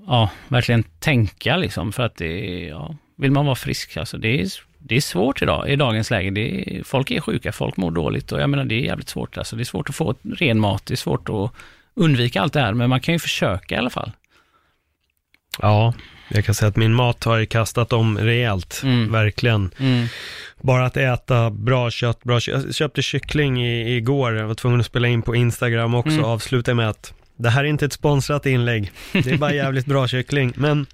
Mm. 0.00 0.12
Ja, 0.12 0.30
verkligen 0.48 0.82
tänka 0.82 1.56
liksom 1.56 1.92
för 1.92 2.02
att 2.02 2.16
det 2.16 2.60
ja, 2.68 2.96
vill 3.16 3.30
man 3.30 3.46
vara 3.46 3.56
frisk 3.56 3.96
alltså 3.96 4.18
det 4.18 4.40
är, 4.40 4.48
det 4.78 4.96
är 4.96 5.00
svårt 5.00 5.42
idag 5.42 5.70
i 5.70 5.76
dagens 5.76 6.10
läge. 6.10 6.30
Det 6.30 6.76
är, 6.78 6.84
folk 6.84 7.10
är 7.10 7.20
sjuka, 7.20 7.52
folk 7.52 7.76
mår 7.76 7.90
dåligt 7.90 8.32
och 8.32 8.40
jag 8.40 8.50
menar 8.50 8.64
det 8.64 8.74
är 8.74 8.84
jävligt 8.84 9.08
svårt 9.08 9.38
alltså. 9.38 9.56
Det 9.56 9.62
är 9.62 9.64
svårt 9.64 9.88
att 9.88 9.94
få 9.94 10.14
ren 10.22 10.60
mat, 10.60 10.86
det 10.86 10.94
är 10.94 10.96
svårt 10.96 11.28
att 11.28 11.52
undvika 11.94 12.40
allt 12.40 12.52
det 12.52 12.60
här, 12.60 12.74
men 12.74 12.90
man 12.90 13.00
kan 13.00 13.14
ju 13.14 13.18
försöka 13.18 13.74
i 13.74 13.78
alla 13.78 13.90
fall. 13.90 14.12
Ja, 15.58 15.94
jag 16.28 16.44
kan 16.44 16.54
säga 16.54 16.68
att 16.68 16.76
min 16.76 16.94
mat 16.94 17.24
har 17.24 17.44
kastat 17.44 17.92
om 17.92 18.18
rejält. 18.18 18.80
Mm. 18.84 19.12
Verkligen. 19.12 19.70
Bara 20.60 20.86
att 20.86 20.96
äta 20.96 21.50
bra 21.50 21.90
kött, 21.90 22.24
bra 22.24 22.40
kött. 22.40 22.64
Jag 22.64 22.74
köpte 22.74 23.02
kyckling 23.02 23.66
i, 23.66 23.96
igår, 23.96 24.36
jag 24.36 24.46
var 24.46 24.54
tvungen 24.54 24.80
att 24.80 24.86
spela 24.86 25.08
in 25.08 25.22
på 25.22 25.36
Instagram 25.36 25.94
också, 25.94 26.12
mm. 26.12 26.24
avsluta 26.24 26.74
med 26.74 26.88
att 26.88 27.14
det 27.42 27.50
här 27.50 27.64
är 27.64 27.68
inte 27.68 27.84
ett 27.84 27.92
sponsrat 27.92 28.46
inlägg, 28.46 28.92
det 29.12 29.30
är 29.30 29.38
bara 29.38 29.54
jävligt 29.64 29.86
bra 29.86 30.08
kyckling, 30.08 30.52
men 30.56 30.86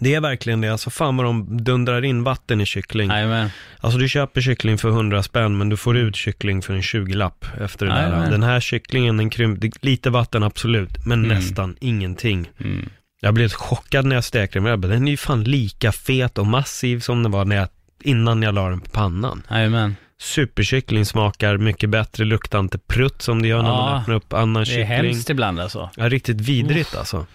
det 0.00 0.14
är 0.14 0.20
verkligen 0.20 0.60
det, 0.60 0.68
alltså 0.68 0.90
fan 0.90 1.16
vad 1.16 1.26
de 1.26 1.64
dundrar 1.64 2.04
in 2.04 2.24
vatten 2.24 2.60
i 2.60 2.66
kyckling. 2.66 3.10
Amen. 3.10 3.50
Alltså 3.80 3.98
du 3.98 4.08
köper 4.08 4.40
kyckling 4.40 4.78
för 4.78 4.88
100 4.88 5.22
spänn, 5.22 5.58
men 5.58 5.68
du 5.68 5.76
får 5.76 5.96
ut 5.96 6.16
kyckling 6.16 6.62
för 6.62 6.74
en 6.74 6.80
20-lapp 6.80 7.46
efter 7.60 7.86
det 7.86 7.92
Amen. 7.92 8.20
där. 8.20 8.30
Den 8.30 8.42
här 8.42 8.60
kycklingen, 8.60 9.16
den 9.16 9.30
krymper, 9.30 9.70
lite 9.80 10.10
vatten 10.10 10.42
absolut, 10.42 11.06
men 11.06 11.24
mm. 11.24 11.36
nästan 11.36 11.76
ingenting. 11.80 12.50
Mm. 12.60 12.88
Jag 13.20 13.34
blev 13.34 13.48
chockad 13.48 14.04
när 14.06 14.14
jag 14.14 14.24
stekte 14.24 14.60
den, 14.60 14.80
den 14.80 15.08
är 15.08 15.10
ju 15.10 15.16
fan 15.16 15.44
lika 15.44 15.92
fet 15.92 16.38
och 16.38 16.46
massiv 16.46 17.00
som 17.00 17.22
den 17.22 17.32
var 17.32 17.44
när 17.44 17.56
jag, 17.56 17.68
innan 18.02 18.42
jag 18.42 18.54
la 18.54 18.68
den 18.68 18.80
på 18.80 18.90
pannan. 18.90 19.42
Amen. 19.48 19.96
Superkyckling 20.18 21.06
smakar 21.06 21.56
mycket 21.56 21.90
bättre, 21.90 22.24
luktar 22.24 22.60
inte 22.60 22.78
prutt 22.78 23.22
som 23.22 23.42
det 23.42 23.48
gör 23.48 23.62
när 23.62 23.68
ja, 23.68 23.76
man 23.76 24.00
öppnar 24.00 24.14
upp 24.14 24.32
annan 24.32 24.64
kyckling. 24.64 24.88
Det 24.88 24.94
är 24.94 25.02
hemskt 25.02 25.30
ibland 25.30 25.60
alltså. 25.60 25.90
Ja, 25.96 26.08
riktigt 26.08 26.40
vidrigt 26.40 26.92
Uff. 26.92 26.98
alltså. 26.98 27.26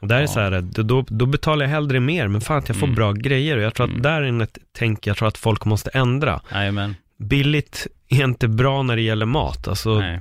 Och 0.00 0.08
där 0.08 0.16
ja. 0.16 0.22
är 0.22 0.26
så 0.26 0.40
här, 0.40 0.60
då, 0.60 1.04
då 1.08 1.26
betalar 1.26 1.64
jag 1.64 1.70
hellre 1.70 2.00
mer, 2.00 2.28
men 2.28 2.40
fan 2.40 2.58
att 2.58 2.68
jag 2.68 2.76
får 2.76 2.86
mm. 2.86 2.96
bra 2.96 3.12
grejer. 3.12 3.56
Och 3.56 3.62
jag 3.62 3.74
tror 3.74 3.84
att 3.84 3.90
mm. 3.90 4.02
där 4.02 4.22
är 4.22 4.42
ett 4.42 4.58
tänk 4.72 5.06
jag 5.06 5.16
tror 5.16 5.28
att 5.28 5.38
folk 5.38 5.64
måste 5.64 5.90
ändra. 5.90 6.40
Amen. 6.50 6.96
Billigt 7.16 7.86
är 8.08 8.24
inte 8.24 8.48
bra 8.48 8.82
när 8.82 8.96
det 8.96 9.02
gäller 9.02 9.26
mat. 9.26 9.68
Alltså, 9.68 9.98
Nej. 9.98 10.18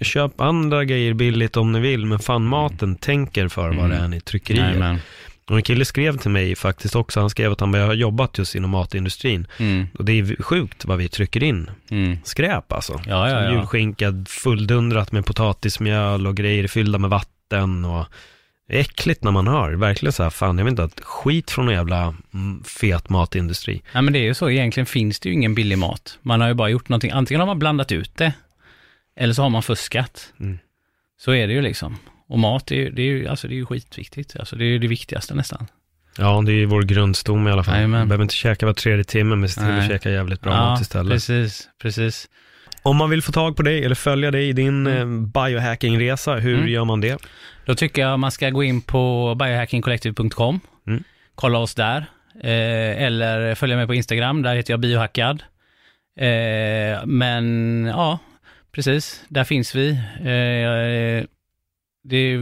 köp 0.00 0.40
andra 0.40 0.84
grejer 0.84 1.14
billigt 1.14 1.56
om 1.56 1.72
ni 1.72 1.80
vill, 1.80 2.06
men 2.06 2.18
fan 2.18 2.44
maten 2.44 2.96
tänker 2.96 3.48
för 3.48 3.70
vad 3.70 3.90
det 3.90 3.96
är 3.96 4.08
ni 4.08 4.20
tryckerier. 4.20 4.76
Amen. 4.76 4.98
Och 5.50 5.56
en 5.56 5.62
kille 5.62 5.84
skrev 5.84 6.18
till 6.18 6.30
mig 6.30 6.56
faktiskt 6.56 6.96
också, 6.96 7.20
han 7.20 7.30
skrev 7.30 7.52
att 7.52 7.60
han 7.60 7.74
har 7.74 7.94
jobbat 7.94 8.38
just 8.38 8.54
inom 8.54 8.70
matindustrin. 8.70 9.46
Mm. 9.58 9.86
Och 9.98 10.04
det 10.04 10.12
är 10.12 10.42
sjukt 10.42 10.84
vad 10.84 10.98
vi 10.98 11.08
trycker 11.08 11.42
in. 11.42 11.70
Mm. 11.90 12.18
Skräp 12.24 12.72
alltså. 12.72 13.00
Ja, 13.06 13.28
ja, 13.30 13.42
ja. 13.42 13.52
Julskinka 13.52 14.24
fulldundrat 14.28 15.12
med 15.12 15.26
potatismjöl 15.26 16.26
och 16.26 16.36
grejer 16.36 16.68
fyllda 16.68 16.98
med 16.98 17.10
vatten 17.10 17.84
och 17.84 18.06
äckligt 18.68 19.24
när 19.24 19.30
man 19.30 19.48
hör. 19.48 19.72
Verkligen 19.72 20.12
så 20.12 20.22
här, 20.22 20.30
fan 20.30 20.58
jag 20.58 20.64
vet 20.64 20.70
inte, 20.70 20.84
att 20.84 21.00
skit 21.00 21.50
från 21.50 21.68
en 21.68 21.74
jävla 21.74 22.14
mm, 22.34 22.64
fet 22.64 23.08
matindustri. 23.08 23.82
Ja 23.92 24.02
men 24.02 24.12
det 24.12 24.18
är 24.18 24.24
ju 24.24 24.34
så, 24.34 24.50
egentligen 24.50 24.86
finns 24.86 25.20
det 25.20 25.28
ju 25.28 25.34
ingen 25.34 25.54
billig 25.54 25.78
mat. 25.78 26.18
Man 26.22 26.40
har 26.40 26.48
ju 26.48 26.54
bara 26.54 26.68
gjort 26.68 26.88
någonting, 26.88 27.10
antingen 27.10 27.40
har 27.40 27.46
man 27.46 27.58
blandat 27.58 27.92
ut 27.92 28.16
det, 28.16 28.32
eller 29.16 29.34
så 29.34 29.42
har 29.42 29.50
man 29.50 29.62
fuskat. 29.62 30.32
Mm. 30.40 30.58
Så 31.20 31.32
är 31.34 31.46
det 31.46 31.52
ju 31.52 31.62
liksom. 31.62 31.96
Och 32.28 32.38
mat, 32.38 32.70
är, 32.70 32.90
det 32.90 33.02
är 33.02 33.06
ju, 33.06 33.28
alltså 33.28 33.48
det 33.48 33.54
är 33.54 33.56
ju 33.56 33.66
skitviktigt. 33.66 34.36
Alltså 34.36 34.56
det 34.56 34.64
är 34.64 34.78
det 34.78 34.88
viktigaste 34.88 35.34
nästan. 35.34 35.66
Ja, 36.18 36.42
det 36.46 36.52
är 36.52 36.56
ju 36.56 36.66
vår 36.66 36.82
grundstomme 36.82 37.50
i 37.50 37.52
alla 37.52 37.64
fall. 37.64 37.86
Man 37.86 38.08
behöver 38.08 38.22
inte 38.22 38.34
käka 38.34 38.66
var 38.66 38.72
tredje 38.72 39.04
timme, 39.04 39.36
men 39.36 39.48
se 39.48 39.60
till 39.60 39.70
att 39.70 39.88
käka 39.88 40.10
jävligt 40.10 40.40
bra 40.40 40.52
ja, 40.52 40.58
mat 40.58 40.80
istället. 40.80 41.12
precis, 41.12 41.68
precis. 41.82 42.28
Om 42.82 42.96
man 42.96 43.10
vill 43.10 43.22
få 43.22 43.32
tag 43.32 43.56
på 43.56 43.62
dig 43.62 43.84
eller 43.84 43.94
följa 43.94 44.30
dig 44.30 44.48
i 44.48 44.52
din 44.52 44.86
mm. 44.86 45.24
Eh, 45.24 45.44
biohackingresa, 45.44 46.34
hur 46.34 46.54
mm. 46.58 46.68
gör 46.68 46.84
man 46.84 47.00
det? 47.00 47.18
Då 47.64 47.74
tycker 47.74 48.02
jag 48.02 48.18
man 48.18 48.30
ska 48.30 48.50
gå 48.50 48.62
in 48.62 48.80
på 48.82 49.34
biohackingcollective.com, 49.34 50.60
mm. 50.86 51.04
kolla 51.34 51.58
oss 51.58 51.74
där, 51.74 52.06
eh, 52.42 53.02
eller 53.02 53.54
följa 53.54 53.76
mig 53.76 53.86
på 53.86 53.94
Instagram, 53.94 54.42
där 54.42 54.54
heter 54.54 54.72
jag 54.72 54.80
biohackad. 54.80 55.42
Eh, 56.20 57.06
men 57.06 57.84
ja, 57.84 58.18
precis, 58.72 59.24
där 59.28 59.44
finns 59.44 59.74
vi. 59.74 59.90
Eh, 60.20 61.24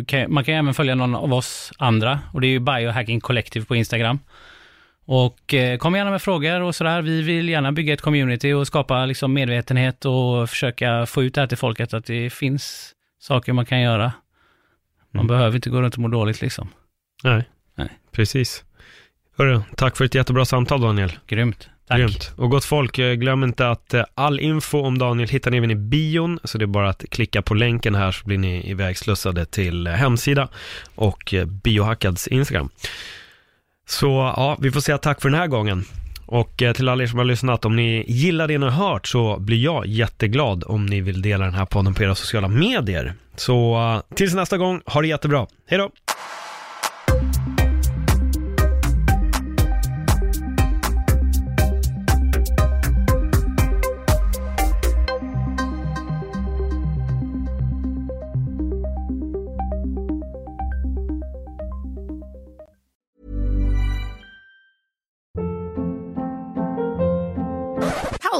kan, 0.06 0.34
man 0.34 0.44
kan 0.44 0.54
även 0.54 0.74
följa 0.74 0.94
någon 0.94 1.14
av 1.14 1.34
oss 1.34 1.72
andra 1.78 2.20
och 2.32 2.40
det 2.40 2.46
är 2.46 2.50
ju 2.50 2.60
Biohacking 2.60 3.20
Collective 3.20 3.66
på 3.66 3.76
Instagram. 3.76 4.18
Och 5.04 5.54
eh, 5.54 5.78
kom 5.78 5.94
gärna 5.94 6.10
med 6.10 6.22
frågor 6.22 6.60
och 6.60 6.74
sådär. 6.74 7.02
Vi 7.02 7.22
vill 7.22 7.48
gärna 7.48 7.72
bygga 7.72 7.94
ett 7.94 8.00
community 8.00 8.52
och 8.52 8.66
skapa 8.66 9.06
liksom 9.06 9.32
medvetenhet 9.32 10.04
och 10.04 10.50
försöka 10.50 11.06
få 11.06 11.22
ut 11.22 11.34
det 11.34 11.40
här 11.40 11.48
till 11.48 11.58
folket 11.58 11.94
att 11.94 12.04
det 12.04 12.30
finns 12.30 12.94
saker 13.18 13.52
man 13.52 13.66
kan 13.66 13.80
göra. 13.80 14.12
Man 15.10 15.20
mm. 15.20 15.26
behöver 15.26 15.56
inte 15.56 15.70
gå 15.70 15.82
runt 15.82 15.94
och 15.94 16.00
må 16.00 16.08
dåligt 16.08 16.42
liksom. 16.42 16.68
Nej, 17.24 17.44
Nej. 17.74 17.88
precis. 18.12 18.64
Hörru, 19.36 19.60
tack 19.76 19.96
för 19.96 20.04
ett 20.04 20.14
jättebra 20.14 20.44
samtal 20.44 20.80
Daniel. 20.80 21.12
Grymt. 21.26 21.68
Tack. 21.88 21.98
Grymt. 21.98 22.32
Och 22.36 22.50
gott 22.50 22.64
folk, 22.64 22.98
eh, 22.98 23.12
glöm 23.12 23.44
inte 23.44 23.68
att 23.68 23.94
eh, 23.94 24.04
all 24.14 24.40
info 24.40 24.80
om 24.80 24.98
Daniel 24.98 25.28
hittar 25.28 25.50
ni 25.50 25.56
även 25.56 25.70
i 25.70 25.74
bion, 25.74 26.38
så 26.44 26.58
det 26.58 26.64
är 26.64 26.66
bara 26.66 26.88
att 26.88 27.04
klicka 27.10 27.42
på 27.42 27.54
länken 27.54 27.94
här 27.94 28.12
så 28.12 28.26
blir 28.26 28.38
ni 28.38 28.70
ivägslussade 28.70 29.46
till 29.46 29.86
eh, 29.86 29.92
hemsida 29.92 30.48
och 30.94 31.34
Biohackads 31.46 32.28
Instagram. 32.28 32.68
Så 33.88 34.32
ja, 34.36 34.56
vi 34.60 34.70
får 34.70 34.80
säga 34.80 34.98
tack 34.98 35.22
för 35.22 35.30
den 35.30 35.38
här 35.38 35.46
gången. 35.46 35.84
Och 36.26 36.56
till 36.56 36.88
alla 36.88 37.02
er 37.02 37.06
som 37.06 37.18
har 37.18 37.24
lyssnat, 37.24 37.64
om 37.64 37.76
ni 37.76 38.04
gillar 38.08 38.48
det 38.48 38.58
ni 38.58 38.64
har 38.66 38.88
hört 38.88 39.06
så 39.06 39.38
blir 39.38 39.64
jag 39.64 39.86
jätteglad 39.86 40.64
om 40.66 40.86
ni 40.86 41.00
vill 41.00 41.22
dela 41.22 41.44
den 41.44 41.54
här 41.54 41.66
podden 41.66 41.94
på 41.94 42.02
era 42.02 42.14
sociala 42.14 42.48
medier. 42.48 43.14
Så 43.36 44.02
tills 44.14 44.34
nästa 44.34 44.58
gång, 44.58 44.80
ha 44.86 45.00
det 45.00 45.08
jättebra. 45.08 45.46
Hej 45.66 45.78
då! 45.78 45.90